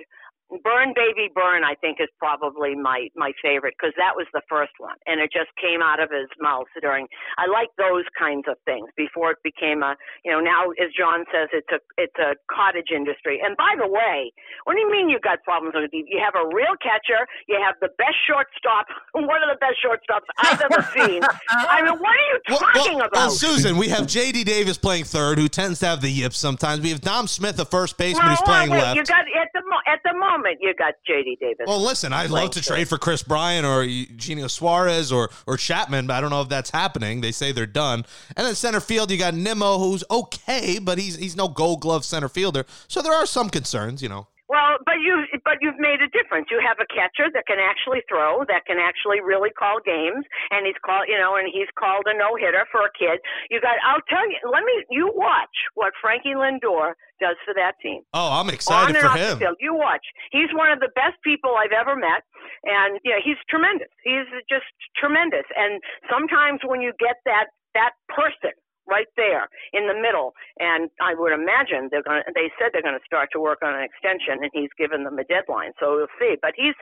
Burn 0.62 0.92
Baby 0.94 1.32
Burn, 1.34 1.64
I 1.64 1.74
think, 1.80 1.98
is 2.00 2.08
probably 2.18 2.76
my 2.76 3.08
my 3.16 3.32
favorite 3.42 3.74
because 3.80 3.94
that 3.96 4.12
was 4.14 4.26
the 4.32 4.42
first 4.48 4.76
one, 4.78 4.94
and 5.06 5.18
it 5.20 5.32
just 5.32 5.48
came 5.56 5.80
out 5.80 6.00
of 6.04 6.10
his 6.12 6.28
mouth 6.38 6.68
during. 6.80 7.08
I 7.38 7.48
like 7.48 7.72
those 7.80 8.04
kinds 8.12 8.44
of 8.46 8.60
things 8.68 8.86
before 8.96 9.32
it 9.32 9.40
became 9.42 9.82
a, 9.82 9.96
you 10.24 10.30
know, 10.30 10.40
now 10.40 10.70
as 10.76 10.92
John 10.92 11.24
says, 11.32 11.48
it's 11.52 11.72
a 11.72 11.80
it's 11.96 12.18
a 12.20 12.36
cottage 12.52 12.92
industry. 12.94 13.40
And 13.40 13.56
by 13.56 13.72
the 13.80 13.88
way, 13.88 14.32
what 14.64 14.74
do 14.76 14.80
you 14.84 14.90
mean 14.92 15.08
you 15.08 15.18
got 15.18 15.42
problems 15.48 15.74
with 15.74 15.88
it? 15.88 15.96
You 15.96 16.20
have 16.20 16.36
a 16.36 16.44
real 16.52 16.76
catcher, 16.76 17.24
you 17.48 17.56
have 17.56 17.80
the 17.80 17.88
best 17.96 18.20
shortstop, 18.28 18.84
one 19.16 19.40
of 19.40 19.48
the 19.48 19.58
best 19.64 19.80
shortstops 19.80 20.28
I've 20.44 20.60
ever 20.60 20.84
seen. 20.92 21.24
I 21.48 21.80
mean, 21.80 21.96
what 21.96 22.12
are 22.12 22.28
you 22.28 22.38
talking 22.52 22.68
well, 22.74 22.84
well, 22.84 23.08
about? 23.08 23.12
Well, 23.12 23.30
Susan, 23.30 23.78
we 23.80 23.88
have 23.88 24.06
J.D. 24.06 24.44
Davis 24.44 24.76
playing 24.76 25.04
third, 25.04 25.38
who 25.38 25.48
tends 25.48 25.80
to 25.80 25.86
have 25.86 26.02
the 26.02 26.10
yips 26.10 26.36
sometimes. 26.36 26.82
We 26.82 26.90
have 26.90 27.00
Dom 27.00 27.28
Smith, 27.28 27.56
the 27.56 27.64
first 27.64 27.96
baseman, 27.96 28.26
well, 28.26 28.36
who's 28.36 28.42
playing 28.44 28.70
wait, 28.70 28.82
left. 28.82 28.96
You 28.96 29.04
got 29.04 29.24
at 29.24 29.48
the 29.54 29.62
at 29.88 30.00
the 30.04 30.12
moment 30.12 30.33
you 30.60 30.74
got 30.74 30.94
J.D. 31.06 31.38
Davis. 31.40 31.66
Well, 31.66 31.80
listen, 31.80 32.12
I'd 32.12 32.30
love 32.30 32.50
to 32.50 32.62
trade 32.62 32.88
for 32.88 32.98
Kris 32.98 33.22
Bryant 33.22 33.66
or 33.66 33.82
Eugenio 33.82 34.46
Suarez 34.46 35.12
or 35.12 35.30
or 35.46 35.56
Chapman, 35.56 36.06
but 36.06 36.14
I 36.14 36.20
don't 36.20 36.30
know 36.30 36.42
if 36.42 36.48
that's 36.48 36.70
happening. 36.70 37.20
They 37.20 37.32
say 37.32 37.52
they're 37.52 37.66
done. 37.66 38.04
And 38.36 38.46
then 38.46 38.54
center 38.54 38.80
field, 38.80 39.10
you 39.10 39.18
got 39.18 39.34
Nimmo, 39.34 39.78
who's 39.78 40.04
okay, 40.10 40.78
but 40.78 40.98
he's 40.98 41.16
he's 41.16 41.36
no 41.36 41.48
Gold 41.48 41.80
Glove 41.80 42.04
center 42.04 42.28
fielder. 42.28 42.64
So 42.88 43.02
there 43.02 43.12
are 43.12 43.26
some 43.26 43.50
concerns, 43.50 44.02
you 44.02 44.08
know. 44.08 44.28
Well, 44.48 44.76
but 44.84 44.94
you 45.00 45.24
but 45.44 45.60
you've 45.60 45.78
made 45.78 46.00
a 46.00 46.08
difference. 46.10 46.48
You 46.50 46.60
have 46.64 46.80
a 46.80 46.88
catcher 46.88 47.28
that 47.32 47.44
can 47.46 47.60
actually 47.60 48.02
throw, 48.08 48.44
that 48.48 48.64
can 48.66 48.80
actually 48.80 49.20
really 49.20 49.52
call 49.52 49.78
games, 49.84 50.24
and 50.50 50.66
he's 50.66 50.78
called 50.84 51.06
you 51.08 51.20
know, 51.20 51.36
and 51.36 51.48
he's 51.52 51.70
called 51.78 52.08
a 52.08 52.16
no 52.16 52.34
hitter 52.36 52.66
for 52.72 52.84
a 52.84 52.92
kid. 52.96 53.20
You 53.50 53.60
got 53.60 53.76
I'll 53.84 54.04
tell 54.08 54.24
you. 54.28 54.40
Let 54.48 54.64
me 54.64 54.84
you 54.90 55.12
watch 55.14 55.54
what 55.74 55.92
Frankie 56.00 56.34
Lindor 56.34 56.96
does 57.20 57.36
for 57.44 57.54
that 57.54 57.78
team. 57.80 58.02
Oh, 58.12 58.40
I'm 58.40 58.48
excited 58.50 58.96
for 58.96 59.14
him. 59.14 59.38
Field. 59.38 59.56
You 59.60 59.74
watch. 59.74 60.04
He's 60.32 60.50
one 60.52 60.72
of 60.72 60.80
the 60.80 60.90
best 60.94 61.20
people 61.22 61.54
I've 61.54 61.76
ever 61.76 61.94
met, 61.94 62.26
and 62.64 62.98
yeah, 63.04 63.20
he's 63.22 63.38
tremendous. 63.48 63.92
He's 64.02 64.26
just 64.48 64.66
tremendous. 64.96 65.46
And 65.54 65.80
sometimes 66.10 66.60
when 66.64 66.80
you 66.80 66.92
get 66.98 67.20
that 67.24 67.52
that 67.74 67.92
person 68.08 68.54
right 68.86 69.08
there 69.16 69.48
in 69.72 69.86
the 69.88 69.94
middle. 69.94 70.34
And 70.58 70.90
I 71.00 71.14
would 71.14 71.32
imagine 71.32 71.88
they're 71.90 72.02
going. 72.02 72.22
They 72.34 72.50
said 72.58 72.70
they're 72.72 72.82
going 72.84 72.98
to 72.98 73.06
start 73.06 73.30
to 73.32 73.40
work 73.40 73.60
on 73.62 73.74
an 73.74 73.84
extension, 73.84 74.42
and 74.42 74.50
he's 74.52 74.70
given 74.78 75.04
them 75.04 75.18
a 75.18 75.24
deadline. 75.24 75.72
So 75.80 75.96
we'll 75.96 76.14
see. 76.18 76.36
But 76.40 76.52
he's, 76.56 76.74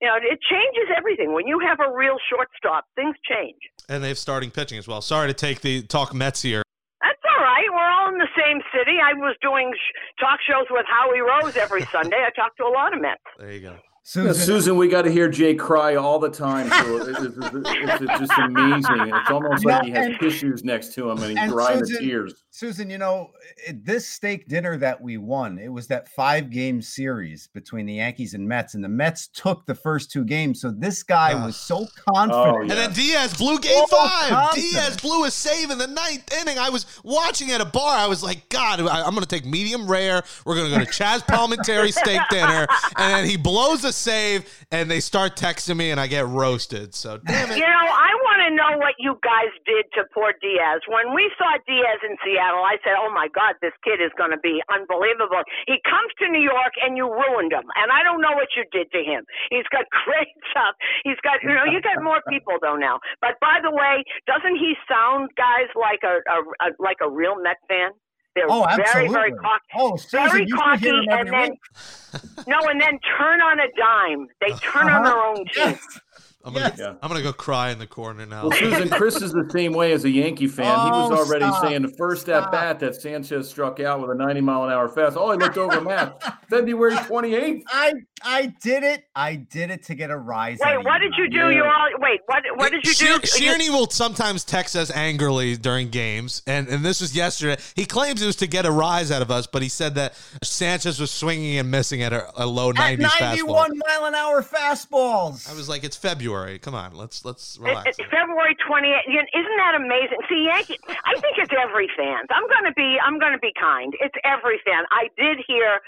you 0.00 0.08
know, 0.08 0.16
it 0.16 0.38
changes 0.42 0.88
everything 0.96 1.32
when 1.32 1.46
you 1.46 1.58
have 1.60 1.80
a 1.80 1.90
real 1.94 2.16
shortstop. 2.30 2.86
Things 2.96 3.16
change. 3.28 3.58
And 3.88 4.02
they 4.02 4.08
have 4.08 4.18
starting 4.18 4.50
pitching 4.50 4.78
as 4.78 4.86
well. 4.88 5.00
Sorry 5.00 5.28
to 5.28 5.34
take 5.34 5.60
the 5.60 5.82
talk 5.82 6.14
Mets 6.14 6.42
here. 6.42 6.62
That's 7.00 7.22
all 7.24 7.44
right. 7.44 7.64
We're 7.70 7.90
all 7.90 8.08
in 8.12 8.18
the 8.18 8.28
same 8.36 8.60
city. 8.74 8.98
I 9.02 9.14
was 9.14 9.36
doing 9.40 9.72
sh- 9.72 10.20
talk 10.20 10.40
shows 10.48 10.66
with 10.70 10.84
Howie 10.88 11.20
Rose 11.20 11.56
every 11.56 11.82
Sunday. 11.92 12.18
I 12.18 12.30
talked 12.34 12.56
to 12.58 12.64
a 12.64 12.72
lot 12.74 12.94
of 12.94 13.00
Mets. 13.00 13.22
There 13.38 13.52
you 13.52 13.60
go. 13.60 13.76
Susan, 14.02 14.34
Susan 14.34 14.76
we 14.76 14.88
got 14.88 15.02
to 15.02 15.10
hear 15.10 15.28
Jay 15.28 15.54
cry 15.54 15.96
all 15.96 16.18
the 16.18 16.30
time. 16.30 16.68
So 16.70 16.96
it's, 16.96 17.08
it's, 17.08 17.36
it's, 17.36 18.02
it's, 18.02 18.18
just 18.18 18.32
amazing. 18.38 19.12
It's 19.14 19.30
almost 19.30 19.64
like 19.64 19.84
he 19.84 19.90
has 19.90 20.06
and, 20.06 20.18
tissues 20.18 20.64
next 20.64 20.94
to 20.94 21.10
him 21.10 21.22
and 21.22 21.38
he's 21.38 21.50
drying 21.50 21.80
Susan, 21.80 21.94
the 21.94 22.00
tears. 22.00 22.44
Susan, 22.58 22.90
you 22.90 22.98
know, 22.98 23.30
this 23.72 24.04
steak 24.04 24.48
dinner 24.48 24.76
that 24.76 25.00
we 25.00 25.16
won, 25.16 25.60
it 25.60 25.68
was 25.68 25.86
that 25.86 26.08
five 26.08 26.50
game 26.50 26.82
series 26.82 27.46
between 27.54 27.86
the 27.86 27.94
Yankees 27.94 28.34
and 28.34 28.48
Mets, 28.48 28.74
and 28.74 28.82
the 28.82 28.88
Mets 28.88 29.28
took 29.28 29.64
the 29.64 29.76
first 29.76 30.10
two 30.10 30.24
games. 30.24 30.60
So 30.60 30.72
this 30.72 31.04
guy 31.04 31.34
uh, 31.34 31.46
was 31.46 31.56
so 31.56 31.86
confident. 32.10 32.32
Oh, 32.32 32.56
yeah. 32.56 32.60
And 32.62 32.70
then 32.72 32.92
Diaz 32.92 33.34
blew 33.34 33.60
game 33.60 33.86
so 33.86 33.96
five. 33.96 34.30
Confident. 34.30 34.72
Diaz 34.72 34.96
blew 34.96 35.24
a 35.24 35.30
save 35.30 35.70
in 35.70 35.78
the 35.78 35.86
ninth 35.86 36.32
inning. 36.40 36.58
I 36.58 36.68
was 36.68 36.84
watching 37.04 37.52
at 37.52 37.60
a 37.60 37.64
bar. 37.64 37.96
I 37.96 38.08
was 38.08 38.24
like, 38.24 38.48
God, 38.48 38.80
I, 38.80 39.06
am 39.06 39.14
going 39.14 39.22
to 39.22 39.26
take 39.26 39.46
medium 39.46 39.88
rare. 39.88 40.24
We're 40.44 40.56
going 40.56 40.68
to 40.68 40.76
go 40.76 40.84
to 40.84 40.90
Chazz 40.90 41.20
Palminteri 41.20 41.92
steak 41.92 42.22
dinner. 42.28 42.66
And 42.96 43.14
then 43.14 43.24
he 43.24 43.36
blows 43.36 43.84
a 43.84 43.92
save, 43.92 44.52
and 44.72 44.90
they 44.90 44.98
start 44.98 45.36
texting 45.36 45.76
me, 45.76 45.92
and 45.92 46.00
I 46.00 46.08
get 46.08 46.26
roasted. 46.26 46.92
So 46.92 47.18
damn 47.18 47.52
it. 47.52 47.56
You 47.56 47.62
know, 47.62 47.68
I 47.68 48.10
want 48.24 48.48
to 48.48 48.54
know 48.56 48.78
what 48.78 48.94
you 48.98 49.16
guys 49.22 49.54
did 49.64 49.86
to 49.94 50.02
poor 50.12 50.34
Diaz. 50.42 50.80
When 50.88 51.14
we 51.14 51.30
saw 51.38 51.56
Diaz 51.64 52.00
in 52.02 52.16
Seattle, 52.24 52.47
I 52.56 52.80
said, 52.80 52.96
"Oh 52.96 53.12
my 53.12 53.28
God, 53.28 53.60
this 53.60 53.76
kid 53.84 54.00
is 54.00 54.12
going 54.16 54.32
to 54.32 54.40
be 54.40 54.62
unbelievable." 54.72 55.44
He 55.66 55.76
comes 55.84 56.10
to 56.24 56.28
New 56.28 56.40
York, 56.40 56.72
and 56.80 56.96
you 56.96 57.04
ruined 57.04 57.52
him. 57.52 57.68
And 57.76 57.92
I 57.92 58.02
don't 58.02 58.20
know 58.20 58.32
what 58.32 58.48
you 58.56 58.64
did 58.72 58.88
to 58.92 59.04
him. 59.04 59.24
He's 59.50 59.68
got 59.68 59.84
great 60.04 60.32
stuff. 60.50 60.74
He's 61.04 61.20
got, 61.20 61.42
you 61.42 61.52
know, 61.52 61.68
you 61.68 61.82
got 61.82 62.02
more 62.02 62.22
people 62.28 62.56
though 62.62 62.76
now. 62.76 63.00
But 63.20 63.36
by 63.40 63.60
the 63.62 63.70
way, 63.70 64.04
doesn't 64.26 64.56
he 64.56 64.74
sound, 64.88 65.30
guys, 65.36 65.68
like 65.76 66.00
a, 66.06 66.24
a, 66.30 66.38
a 66.64 66.68
like 66.78 66.98
a 67.02 67.10
real 67.10 67.36
Met 67.36 67.58
fan? 67.68 67.92
They're 68.34 68.46
oh, 68.48 68.66
very, 68.76 69.08
very 69.08 69.32
cocky. 69.32 69.64
Oh, 69.74 69.96
Susan, 69.96 70.28
very 70.28 70.46
cocky, 70.46 70.88
and 70.90 71.32
then 71.32 71.50
no, 72.46 72.60
and 72.68 72.80
then 72.80 73.00
turn 73.18 73.40
on 73.40 73.58
a 73.58 73.66
dime. 73.76 74.28
They 74.40 74.52
turn 74.58 74.88
uh-huh. 74.88 74.96
on 74.96 75.04
their 75.04 75.18
own 75.18 75.36
team. 75.36 75.44
Yes. 75.56 76.00
I'm 76.44 76.54
gonna, 76.54 76.72
yes. 76.78 76.96
I'm 77.02 77.08
gonna 77.08 77.22
go 77.22 77.32
cry 77.32 77.70
in 77.70 77.78
the 77.78 77.86
corner 77.86 78.24
now. 78.24 78.48
Well, 78.48 78.58
Susan, 78.58 78.88
Chris 78.88 79.20
is 79.20 79.32
the 79.32 79.48
same 79.50 79.72
way 79.72 79.92
as 79.92 80.04
a 80.04 80.10
Yankee 80.10 80.46
fan. 80.46 80.72
Oh, 80.78 80.84
he 80.84 80.90
was 80.90 81.10
oh, 81.10 81.24
already 81.24 81.44
stop. 81.44 81.64
saying 81.64 81.82
the 81.82 81.92
first 81.98 82.22
stop. 82.22 82.46
at 82.46 82.52
bat 82.52 82.78
that 82.78 82.94
Sanchez 82.94 83.48
struck 83.48 83.80
out 83.80 84.00
with 84.00 84.10
a 84.10 84.14
90 84.14 84.40
mile 84.42 84.64
an 84.64 84.70
hour 84.70 84.88
fast. 84.88 85.16
Oh, 85.16 85.30
I 85.30 85.34
looked 85.34 85.58
over 85.58 85.80
Matt. 85.80 86.22
February 86.48 86.94
28th. 86.94 87.62
I 87.68 87.92
I 88.22 88.46
did 88.46 88.82
it. 88.82 89.04
I 89.14 89.36
did 89.36 89.70
it 89.70 89.84
to 89.84 89.94
get 89.94 90.10
a 90.10 90.16
rise. 90.16 90.58
Wait, 90.64 90.84
what 90.84 90.98
did 90.98 91.12
you 91.16 91.28
do? 91.28 91.50
Yeah. 91.50 91.50
You 91.50 91.64
all 91.64 91.88
wait. 91.98 92.20
What 92.26 92.42
what 92.56 92.72
did 92.72 92.84
you 92.84 92.94
do? 92.94 93.26
Shearney 93.26 93.70
will 93.70 93.88
sometimes 93.90 94.44
text 94.44 94.76
us 94.76 94.90
angrily 94.90 95.56
during 95.56 95.88
games, 95.88 96.42
and 96.46 96.68
and 96.68 96.84
this 96.84 97.00
was 97.00 97.14
yesterday. 97.14 97.60
He 97.74 97.84
claims 97.84 98.22
it 98.22 98.26
was 98.26 98.36
to 98.36 98.46
get 98.46 98.66
a 98.66 98.70
rise 98.70 99.10
out 99.10 99.22
of 99.22 99.30
us, 99.30 99.46
but 99.46 99.62
he 99.62 99.68
said 99.68 99.94
that 99.96 100.14
Sanchez 100.42 101.00
was 101.00 101.10
swinging 101.10 101.58
and 101.58 101.70
missing 101.70 102.02
at 102.02 102.12
a, 102.12 102.30
a 102.36 102.46
low 102.46 102.72
90s 102.72 103.04
at 103.04 103.20
91 103.20 103.78
mile 103.78 104.04
an 104.06 104.14
hour 104.14 104.42
fastballs. 104.42 105.48
I 105.50 105.54
was 105.54 105.68
like, 105.68 105.84
it's 105.84 105.96
February. 105.96 106.58
Come 106.58 106.74
on, 106.74 106.94
let's 106.94 107.24
let's 107.24 107.58
relax. 107.60 107.98
It, 107.98 108.04
it, 108.04 108.10
February 108.10 108.56
28th. 108.68 109.08
Isn't 109.08 109.56
that 109.56 109.74
amazing? 109.76 110.18
See, 110.28 110.44
Yankee. 110.44 110.78
I 111.04 111.18
think 111.20 111.38
it's 111.38 111.52
every 111.58 111.88
fan. 111.96 112.24
I'm 112.30 112.48
gonna 112.48 112.72
be 112.74 112.98
I'm 113.04 113.18
gonna 113.18 113.38
be 113.38 113.52
kind. 113.58 113.94
It's 114.00 114.14
every 114.24 114.60
fan. 114.64 114.84
I 114.90 115.08
did 115.16 115.44
hear 115.46 115.80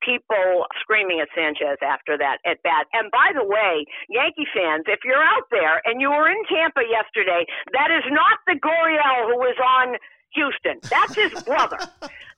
people 0.00 0.66
screaming 0.80 1.20
at 1.20 1.28
Sanchez 1.36 1.78
after 1.82 2.16
that 2.18 2.38
at 2.44 2.62
bat. 2.62 2.86
And 2.92 3.10
by 3.10 3.32
the 3.34 3.44
way, 3.44 3.84
Yankee 4.08 4.48
fans, 4.52 4.84
if 4.88 5.00
you're 5.04 5.22
out 5.22 5.48
there 5.50 5.80
and 5.84 6.00
you 6.00 6.10
were 6.10 6.28
in 6.28 6.40
Tampa 6.48 6.82
yesterday, 6.88 7.46
that 7.72 7.90
is 7.92 8.04
not 8.10 8.40
the 8.46 8.58
Gurriel 8.58 9.30
who 9.30 9.38
was 9.38 9.56
on 9.60 9.96
Houston. 10.34 10.78
That's 10.88 11.14
his 11.14 11.32
brother. 11.48 11.78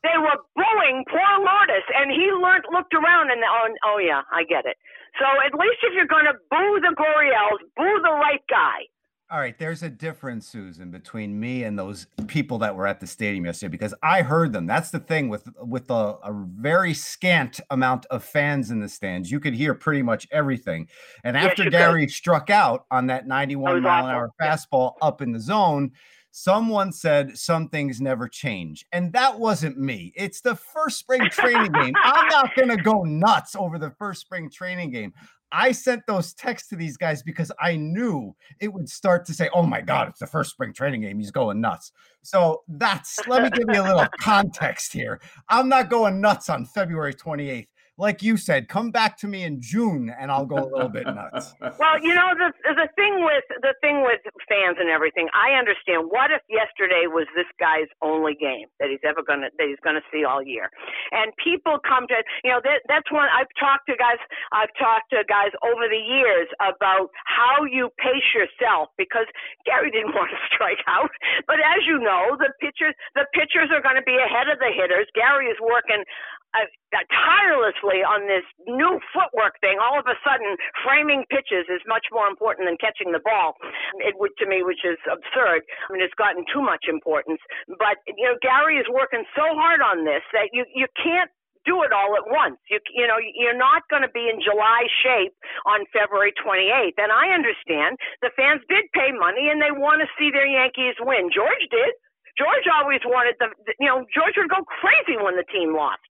they 0.02 0.16
were 0.18 0.38
booing 0.56 1.04
poor 1.08 1.32
Lourdes, 1.40 1.86
and 1.94 2.10
he 2.10 2.32
learned, 2.32 2.64
looked 2.72 2.94
around 2.94 3.30
and 3.30 3.40
oh, 3.44 3.68
oh 3.84 3.98
yeah, 3.98 4.22
I 4.32 4.44
get 4.44 4.66
it. 4.66 4.76
So 5.20 5.26
at 5.44 5.52
least 5.52 5.80
if 5.84 5.92
you're 5.94 6.08
going 6.08 6.24
to 6.24 6.36
boo 6.48 6.80
the 6.80 6.94
Gurriels, 6.96 7.60
boo 7.76 8.00
the 8.00 8.16
right 8.16 8.42
guy. 8.48 8.88
All 9.32 9.38
right, 9.38 9.58
there's 9.58 9.82
a 9.82 9.88
difference, 9.88 10.46
Susan, 10.46 10.90
between 10.90 11.40
me 11.40 11.64
and 11.64 11.78
those 11.78 12.06
people 12.26 12.58
that 12.58 12.76
were 12.76 12.86
at 12.86 13.00
the 13.00 13.06
stadium 13.06 13.46
yesterday 13.46 13.70
because 13.70 13.94
I 14.02 14.20
heard 14.20 14.52
them. 14.52 14.66
That's 14.66 14.90
the 14.90 14.98
thing 14.98 15.30
with 15.30 15.48
with 15.56 15.88
a, 15.88 16.18
a, 16.22 16.46
very 16.54 16.92
scant 16.92 17.58
amount 17.70 18.04
of 18.10 18.22
fans 18.22 18.70
in 18.70 18.78
the 18.78 18.90
stands. 18.90 19.30
You 19.30 19.40
could 19.40 19.54
hear 19.54 19.72
pretty 19.72 20.02
much 20.02 20.28
everything. 20.30 20.86
And 21.24 21.34
after 21.34 21.70
Gary 21.70 22.04
could. 22.04 22.14
struck 22.14 22.50
out 22.50 22.84
on 22.90 23.06
that 23.06 23.26
91 23.26 23.80
mile 23.80 24.04
an 24.04 24.14
hour 24.14 24.30
fastball 24.38 24.96
up 25.00 25.22
in 25.22 25.32
the 25.32 25.40
zone, 25.40 25.92
Someone 26.34 26.92
said 26.92 27.36
some 27.36 27.68
things 27.68 28.00
never 28.00 28.26
change, 28.26 28.86
and 28.90 29.12
that 29.12 29.38
wasn't 29.38 29.76
me. 29.76 30.14
It's 30.16 30.40
the 30.40 30.54
first 30.54 30.98
spring 30.98 31.28
training 31.28 31.72
game. 31.72 31.92
I'm 32.02 32.26
not 32.28 32.56
going 32.56 32.70
to 32.70 32.78
go 32.78 33.02
nuts 33.02 33.54
over 33.54 33.78
the 33.78 33.90
first 33.90 34.22
spring 34.22 34.48
training 34.48 34.92
game. 34.92 35.12
I 35.52 35.72
sent 35.72 36.02
those 36.06 36.32
texts 36.32 36.68
to 36.70 36.76
these 36.76 36.96
guys 36.96 37.22
because 37.22 37.52
I 37.60 37.76
knew 37.76 38.34
it 38.60 38.72
would 38.72 38.88
start 38.88 39.26
to 39.26 39.34
say, 39.34 39.50
"Oh 39.54 39.64
my 39.64 39.80
God, 39.82 40.08
it's 40.08 40.20
the 40.20 40.26
first 40.26 40.50
spring 40.50 40.72
training 40.72 41.02
game. 41.02 41.18
He's 41.18 41.30
going 41.30 41.60
nuts." 41.60 41.92
So 42.22 42.62
that's 42.68 43.18
let 43.26 43.42
me 43.42 43.50
give 43.50 43.66
you 43.72 43.82
a 43.82 43.84
little 43.84 44.06
context 44.20 44.92
here. 44.92 45.20
I'm 45.48 45.68
not 45.68 45.90
going 45.90 46.20
nuts 46.20 46.48
on 46.48 46.64
February 46.64 47.14
28th 47.14 47.66
like 47.98 48.22
you 48.22 48.36
said, 48.36 48.68
come 48.68 48.90
back 48.90 49.18
to 49.18 49.28
me 49.28 49.44
in 49.44 49.60
June 49.60 50.08
and 50.08 50.32
I'll 50.32 50.46
go 50.46 50.56
a 50.56 50.64
little 50.64 50.88
bit 50.88 51.04
nuts. 51.06 51.54
Well, 51.78 51.98
you 51.98 52.14
know 52.14 52.30
the 52.36 52.52
the 52.62 52.88
thing 52.94 53.24
with 53.24 53.44
the 53.60 53.74
thing 53.80 54.02
with 54.06 54.20
fans 54.46 54.76
and 54.78 54.88
everything, 54.88 55.26
I 55.34 55.58
understand. 55.58 56.10
What 56.10 56.30
if 56.30 56.42
yesterday 56.46 57.10
was 57.10 57.26
this 57.34 57.48
guy's 57.58 57.90
only 58.02 58.38
game 58.38 58.70
that 58.78 58.86
he's 58.92 59.02
ever 59.02 59.22
gonna 59.24 59.50
that 59.58 59.66
he's 59.66 59.80
gonna 59.82 60.04
see 60.12 60.22
all 60.22 60.42
year? 60.42 60.70
And 61.10 61.32
people 61.42 61.80
come 61.82 62.06
to 62.08 62.22
you 62.44 62.50
know 62.54 62.60
that 62.62 62.86
that's 62.86 63.08
one 63.10 63.26
I've 63.34 63.50
talked 63.58 63.88
to 63.90 63.96
guys 63.98 64.20
I've 64.52 64.70
talked 64.78 65.10
to 65.10 65.26
guys 65.26 65.50
over 65.64 65.90
the 65.90 65.98
years 65.98 66.46
about 66.62 67.10
how 67.26 67.66
you 67.66 67.90
pace 67.98 68.30
yourself 68.30 68.94
because 68.94 69.26
Gary 69.66 69.90
didn't 69.90 70.14
want 70.18 70.30
to 70.30 70.40
strike 70.52 70.82
out, 70.86 71.10
but 71.46 71.58
as 71.58 71.82
you 71.88 71.98
know, 71.98 72.38
the 72.38 72.52
pitchers 72.62 72.94
the 73.18 73.26
pitchers 73.34 73.72
are 73.74 73.82
going 73.82 73.98
to 73.98 74.06
be 74.06 74.18
ahead 74.18 74.46
of 74.46 74.60
the 74.62 74.70
hitters. 74.70 75.08
Gary 75.18 75.50
is 75.50 75.58
working 75.58 76.04
uh, 76.52 76.68
tirelessly 77.08 78.04
on 78.04 78.28
this 78.28 78.44
new 78.68 79.00
footwork 79.12 79.56
thing. 79.64 79.80
All 79.80 79.96
of 79.98 80.06
a 80.06 80.16
sudden, 80.20 80.56
framing 80.84 81.24
pitches 81.32 81.64
is 81.72 81.80
much 81.88 82.06
more 82.12 82.28
important 82.28 82.68
than 82.68 82.76
catching 82.76 83.12
the 83.12 83.24
ball. 83.24 83.56
It 84.04 84.20
would 84.20 84.36
to 84.38 84.46
me, 84.46 84.60
which 84.62 84.84
is 84.84 85.00
absurd. 85.08 85.64
I 85.64 85.88
mean, 85.92 86.04
it's 86.04 86.16
gotten 86.16 86.44
too 86.52 86.60
much 86.60 86.86
importance. 86.88 87.40
But 87.68 88.00
you 88.04 88.28
know, 88.28 88.36
Gary 88.44 88.76
is 88.76 88.86
working 88.92 89.24
so 89.32 89.44
hard 89.56 89.80
on 89.80 90.04
this 90.04 90.22
that 90.36 90.52
you 90.52 90.68
you 90.76 90.86
can't 91.00 91.32
do 91.64 91.82
it 91.86 91.94
all 91.94 92.12
at 92.18 92.26
once. 92.28 92.60
You 92.68 92.78
you 92.92 93.06
know 93.08 93.16
you're 93.16 93.56
not 93.56 93.88
going 93.88 94.04
to 94.04 94.12
be 94.12 94.28
in 94.28 94.44
July 94.44 94.84
shape 95.00 95.32
on 95.64 95.88
February 95.88 96.36
28th. 96.36 97.00
And 97.00 97.10
I 97.10 97.32
understand 97.32 97.96
the 98.20 98.34
fans 98.36 98.60
did 98.68 98.84
pay 98.92 99.10
money 99.16 99.48
and 99.48 99.62
they 99.62 99.72
want 99.72 100.04
to 100.04 100.08
see 100.20 100.28
their 100.28 100.46
Yankees 100.46 101.00
win. 101.00 101.32
George 101.32 101.64
did. 101.72 101.96
George 102.36 102.64
always 102.68 103.00
wanted 103.04 103.36
the 103.40 103.48
you 103.80 103.88
know 103.88 104.04
George 104.12 104.36
would 104.36 104.52
go 104.52 104.64
crazy 104.64 105.16
when 105.16 105.36
the 105.36 105.48
team 105.48 105.72
lost 105.72 106.04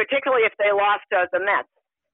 particularly 0.00 0.48
if 0.48 0.56
they 0.56 0.72
lost 0.72 1.04
uh, 1.12 1.28
the 1.32 1.40
Mets. 1.44 1.68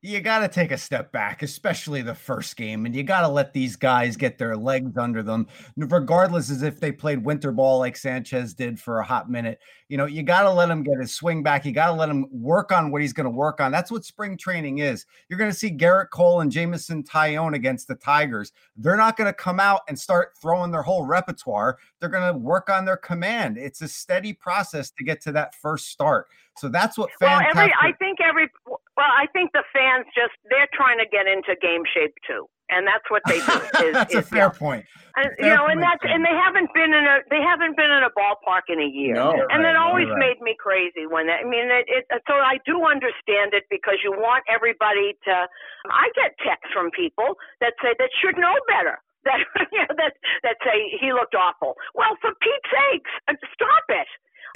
You 0.06 0.20
got 0.20 0.38
to 0.38 0.48
take 0.48 0.70
a 0.70 0.78
step 0.78 1.10
back, 1.10 1.42
especially 1.42 2.00
the 2.00 2.14
first 2.14 2.56
game, 2.56 2.86
and 2.86 2.94
you 2.94 3.02
got 3.02 3.22
to 3.22 3.28
let 3.28 3.52
these 3.52 3.74
guys 3.74 4.16
get 4.16 4.38
their 4.38 4.56
legs 4.56 4.96
under 4.96 5.20
them, 5.20 5.48
regardless 5.76 6.48
as 6.48 6.62
if 6.62 6.78
they 6.78 6.92
played 6.92 7.24
winter 7.24 7.50
ball 7.50 7.80
like 7.80 7.96
Sanchez 7.96 8.54
did 8.54 8.78
for 8.78 9.00
a 9.00 9.04
hot 9.04 9.28
minute. 9.28 9.58
You 9.88 9.96
know, 9.96 10.06
you 10.06 10.22
got 10.22 10.42
to 10.42 10.50
let 10.52 10.70
him 10.70 10.84
get 10.84 11.00
his 11.00 11.12
swing 11.12 11.42
back. 11.42 11.66
You 11.66 11.72
got 11.72 11.88
to 11.88 11.92
let 11.92 12.08
him 12.08 12.26
work 12.30 12.70
on 12.70 12.92
what 12.92 13.02
he's 13.02 13.12
going 13.12 13.24
to 13.24 13.30
work 13.30 13.60
on. 13.60 13.72
That's 13.72 13.90
what 13.90 14.04
spring 14.04 14.36
training 14.36 14.78
is. 14.78 15.06
You're 15.28 15.40
going 15.40 15.50
to 15.50 15.56
see 15.56 15.72
Gerrit 15.72 16.10
Cole 16.10 16.40
and 16.40 16.52
Jameson 16.52 17.02
Taillon 17.02 17.56
against 17.56 17.88
the 17.88 17.96
Tigers. 17.96 18.52
They're 18.76 18.96
not 18.96 19.16
going 19.16 19.26
to 19.26 19.34
come 19.34 19.58
out 19.58 19.80
and 19.88 19.98
start 19.98 20.34
throwing 20.40 20.70
their 20.70 20.82
whole 20.82 21.04
repertoire. 21.04 21.78
They're 21.98 22.10
going 22.10 22.32
to 22.32 22.38
work 22.38 22.70
on 22.70 22.84
their 22.84 22.96
command. 22.96 23.58
It's 23.58 23.82
a 23.82 23.88
steady 23.88 24.32
process 24.32 24.92
to 24.92 25.02
get 25.02 25.20
to 25.22 25.32
that 25.32 25.56
first 25.56 25.88
start. 25.88 26.28
So 26.58 26.68
that's 26.68 26.96
what 26.96 27.10
fans. 27.18 27.44
Well, 27.54 27.64
every 27.64 27.72
to- 27.72 27.78
I 27.80 27.92
think 27.98 28.20
every 28.20 28.48
well, 28.96 29.12
I 29.12 29.28
think 29.32 29.52
the 29.52 29.64
fans 29.72 30.08
just 30.16 30.32
they're 30.48 30.70
trying 30.72 30.98
to 30.98 31.08
get 31.08 31.28
into 31.28 31.52
game 31.60 31.84
shape 31.84 32.16
too, 32.24 32.48
and 32.72 32.88
that's 32.88 33.04
what 33.12 33.20
they 33.28 33.38
do. 33.44 33.58
Is, 33.86 33.92
that's 33.92 34.14
is, 34.14 34.24
a 34.24 34.26
fair 34.26 34.48
yeah. 34.48 34.58
point. 34.58 34.84
And, 35.16 35.32
Fair 35.36 35.48
you 35.48 35.52
know, 35.56 35.66
and 35.68 35.80
that's 35.80 36.00
and 36.04 36.24
they 36.24 36.32
haven't 36.32 36.72
been 36.72 36.92
in 36.92 37.04
a 37.04 37.20
they 37.28 37.40
haven't 37.40 37.76
been 37.76 37.88
in 37.92 38.04
a 38.04 38.12
ballpark 38.16 38.68
in 38.68 38.80
a 38.80 38.88
year, 38.88 39.16
No. 39.16 39.32
and 39.52 39.64
Right, 39.64 39.72
it 39.72 39.76
always 39.76 40.08
right. 40.08 40.32
made 40.32 40.40
me 40.40 40.56
crazy 40.60 41.04
when 41.08 41.28
that. 41.28 41.44
I 41.44 41.48
mean, 41.48 41.68
it, 41.72 41.88
it. 41.88 42.04
So 42.28 42.36
I 42.36 42.56
do 42.64 42.84
understand 42.84 43.52
it 43.52 43.64
because 43.68 44.00
you 44.04 44.12
want 44.12 44.44
everybody 44.48 45.16
to. 45.24 45.48
I 45.88 46.08
get 46.16 46.36
texts 46.44 46.72
from 46.72 46.90
people 46.92 47.36
that 47.60 47.76
say 47.80 47.96
that 47.96 48.10
should 48.20 48.36
know 48.36 48.56
better. 48.68 49.00
That 49.26 49.42
you 49.74 49.82
know, 49.82 49.90
that 49.98 50.14
that 50.46 50.54
say 50.62 50.86
he 51.02 51.10
looked 51.12 51.34
awful. 51.34 51.74
Well, 51.98 52.14
for 52.22 52.30
Pete's 52.38 52.70
sakes, 52.70 53.10
uh, 53.26 53.34
stop 53.58 53.82
it. 53.90 54.06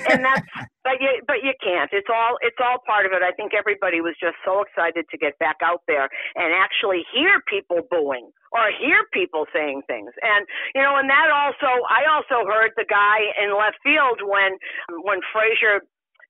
And 0.09 0.25
that's 0.25 0.47
but 0.85 0.97
you 1.01 1.21
but 1.27 1.43
you 1.43 1.53
can't. 1.63 1.91
It's 1.93 2.09
all 2.09 2.39
it's 2.41 2.57
all 2.61 2.79
part 2.87 3.07
of 3.07 3.13
it. 3.13 3.23
I 3.23 3.33
think 3.33 3.53
everybody 3.53 4.01
was 4.01 4.15
just 4.21 4.37
so 4.45 4.63
excited 4.63 5.07
to 5.11 5.17
get 5.19 5.39
back 5.39 5.57
out 5.63 5.83
there 5.87 6.09
and 6.37 6.55
actually 6.55 7.05
hear 7.13 7.43
people 7.49 7.85
booing 7.91 8.31
or 8.53 8.73
hear 8.81 9.05
people 9.13 9.47
saying 9.53 9.83
things. 9.87 10.11
And 10.23 10.47
you 10.75 10.83
know 10.83 10.97
and 10.97 11.09
that 11.11 11.29
also 11.31 11.85
i 11.89 12.07
also 12.09 12.47
heard 12.49 12.73
the 12.77 12.87
guy 12.89 13.31
in 13.43 13.57
left 13.57 13.79
field 13.83 14.21
when 14.25 14.57
when 15.05 15.21
frazier 15.33 15.85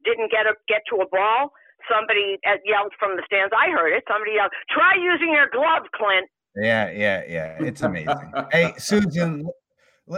didn't 0.05 0.31
get 0.31 0.47
a 0.47 0.55
get 0.69 0.83
to 0.91 1.03
a 1.03 1.09
ball 1.09 1.53
somebody 1.89 2.37
yelled 2.65 2.93
from 2.99 3.17
the 3.17 3.23
stands. 3.27 3.53
I 3.57 3.71
heard 3.71 3.93
it. 3.97 4.05
Somebody 4.09 4.33
yelled 4.37 4.53
try 4.71 4.95
using 5.01 5.33
your 5.33 5.49
glove 5.49 5.89
clint. 5.95 6.29
Yeah, 6.57 6.91
yeah, 6.91 7.23
yeah. 7.29 7.63
It's 7.63 7.83
amazing. 7.83 8.33
hey, 8.53 8.73
Susan, 8.77 9.49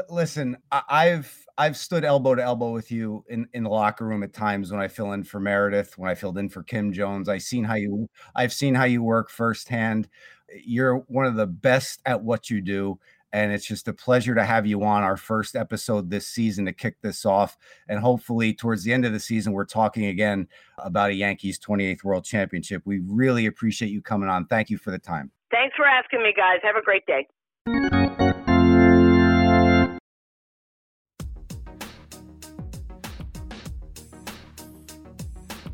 listen, 0.09 0.57
I've 0.70 1.47
I've 1.59 1.76
stood 1.76 2.05
elbow 2.05 2.34
to 2.34 2.43
elbow 2.43 2.70
with 2.72 2.90
you 2.90 3.24
in 3.28 3.47
in 3.53 3.64
the 3.64 3.70
locker 3.70 4.07
room 4.07 4.22
at 4.22 4.32
times 4.32 4.72
when 4.72 4.80
I 4.80 4.88
fill 4.88 5.12
in 5.12 5.24
for 5.24 5.40
Meredith, 5.40 5.99
when 5.99 6.11
I 6.11 6.14
filled 6.14 6.38
in 6.38 6.49
for 6.49 6.62
Kim 6.62 6.93
Jones. 6.93 7.28
I've 7.28 7.43
seen 7.43 7.64
how 7.64 7.74
you 7.74 8.09
I've 8.34 8.53
seen 8.53 8.74
how 8.74 8.84
you 8.84 9.03
work 9.03 9.30
firsthand. 9.30 10.09
You're 10.64 10.99
one 11.09 11.26
of 11.26 11.36
the 11.36 11.47
best 11.47 12.01
at 12.07 12.22
what 12.22 12.51
you 12.51 12.61
do. 12.61 12.99
And 13.34 13.51
it's 13.51 13.64
just 13.64 13.88
a 13.88 13.95
pleasure 13.95 14.34
to 14.34 14.45
have 14.45 14.66
you 14.66 14.82
on 14.82 15.03
our 15.03 15.16
first 15.16 15.57
episode 15.57 16.11
this 16.11 16.26
season 16.26 16.66
to 16.66 16.72
kick 16.74 16.97
this 17.01 17.24
off. 17.24 17.57
And 17.88 17.99
hopefully, 17.99 18.53
towards 18.53 18.84
the 18.84 18.93
end 18.93 19.07
of 19.07 19.14
the 19.14 19.20
season, 19.20 19.55
we're 19.55 19.64
talking 19.64 20.05
again 20.07 20.49
about 20.76 21.09
a 21.09 21.14
Yankees 21.14 21.59
28th 21.59 22.05
World 22.05 22.26
Championship. 22.26 22.82
We 22.84 23.01
really 23.07 23.47
appreciate 23.47 23.90
you 23.90 24.03
coming 24.03 24.28
on. 24.28 24.45
Thank 24.45 24.68
you 24.68 24.76
for 24.76 24.90
the 24.90 24.99
time. 24.99 25.30
thanks 25.51 25.74
for 25.76 25.86
asking 25.86 26.22
me 26.22 26.34
guys 26.36 26.59
have 26.62 26.76
a 26.76 26.82
great 26.82 27.07
day 27.07 27.26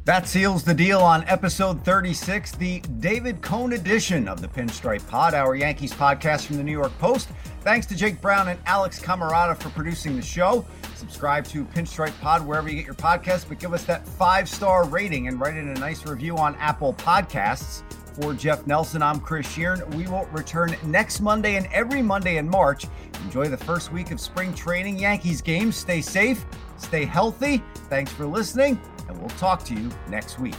That 0.08 0.26
seals 0.26 0.64
the 0.64 0.72
deal 0.72 1.00
on 1.00 1.22
episode 1.24 1.84
36, 1.84 2.52
the 2.52 2.80
David 2.98 3.42
Cone 3.42 3.74
edition 3.74 4.26
of 4.26 4.40
the 4.40 4.48
Pinstripe 4.48 5.06
Pod, 5.06 5.34
our 5.34 5.54
Yankees 5.54 5.92
podcast 5.92 6.46
from 6.46 6.56
the 6.56 6.62
New 6.62 6.72
York 6.72 6.98
Post. 6.98 7.28
Thanks 7.60 7.86
to 7.88 7.94
Jake 7.94 8.18
Brown 8.22 8.48
and 8.48 8.58
Alex 8.64 8.98
Camarada 8.98 9.54
for 9.54 9.68
producing 9.68 10.16
the 10.16 10.22
show. 10.22 10.64
Subscribe 10.94 11.44
to 11.48 11.62
Pinstripe 11.62 12.18
Pod 12.22 12.46
wherever 12.46 12.70
you 12.70 12.76
get 12.76 12.86
your 12.86 12.94
podcasts, 12.94 13.46
but 13.46 13.58
give 13.58 13.74
us 13.74 13.84
that 13.84 14.08
five 14.08 14.48
star 14.48 14.86
rating 14.86 15.28
and 15.28 15.38
write 15.38 15.58
in 15.58 15.68
a 15.68 15.74
nice 15.74 16.06
review 16.06 16.38
on 16.38 16.54
Apple 16.54 16.94
Podcasts. 16.94 17.82
For 18.18 18.32
Jeff 18.32 18.66
Nelson, 18.66 19.02
I'm 19.02 19.20
Chris 19.20 19.46
Shearn. 19.46 19.88
We 19.94 20.06
will 20.06 20.24
return 20.32 20.74
next 20.84 21.20
Monday 21.20 21.56
and 21.56 21.66
every 21.66 22.00
Monday 22.00 22.38
in 22.38 22.48
March. 22.48 22.86
Enjoy 23.24 23.46
the 23.48 23.58
first 23.58 23.92
week 23.92 24.10
of 24.10 24.20
spring 24.20 24.54
training 24.54 24.98
Yankees 24.98 25.42
games. 25.42 25.76
Stay 25.76 26.00
safe, 26.00 26.46
stay 26.78 27.04
healthy. 27.04 27.62
Thanks 27.90 28.10
for 28.10 28.24
listening, 28.24 28.80
and 29.08 29.18
we'll 29.18 29.28
talk 29.30 29.64
to 29.64 29.74
you 29.74 29.90
next 30.08 30.38
week. 30.38 30.54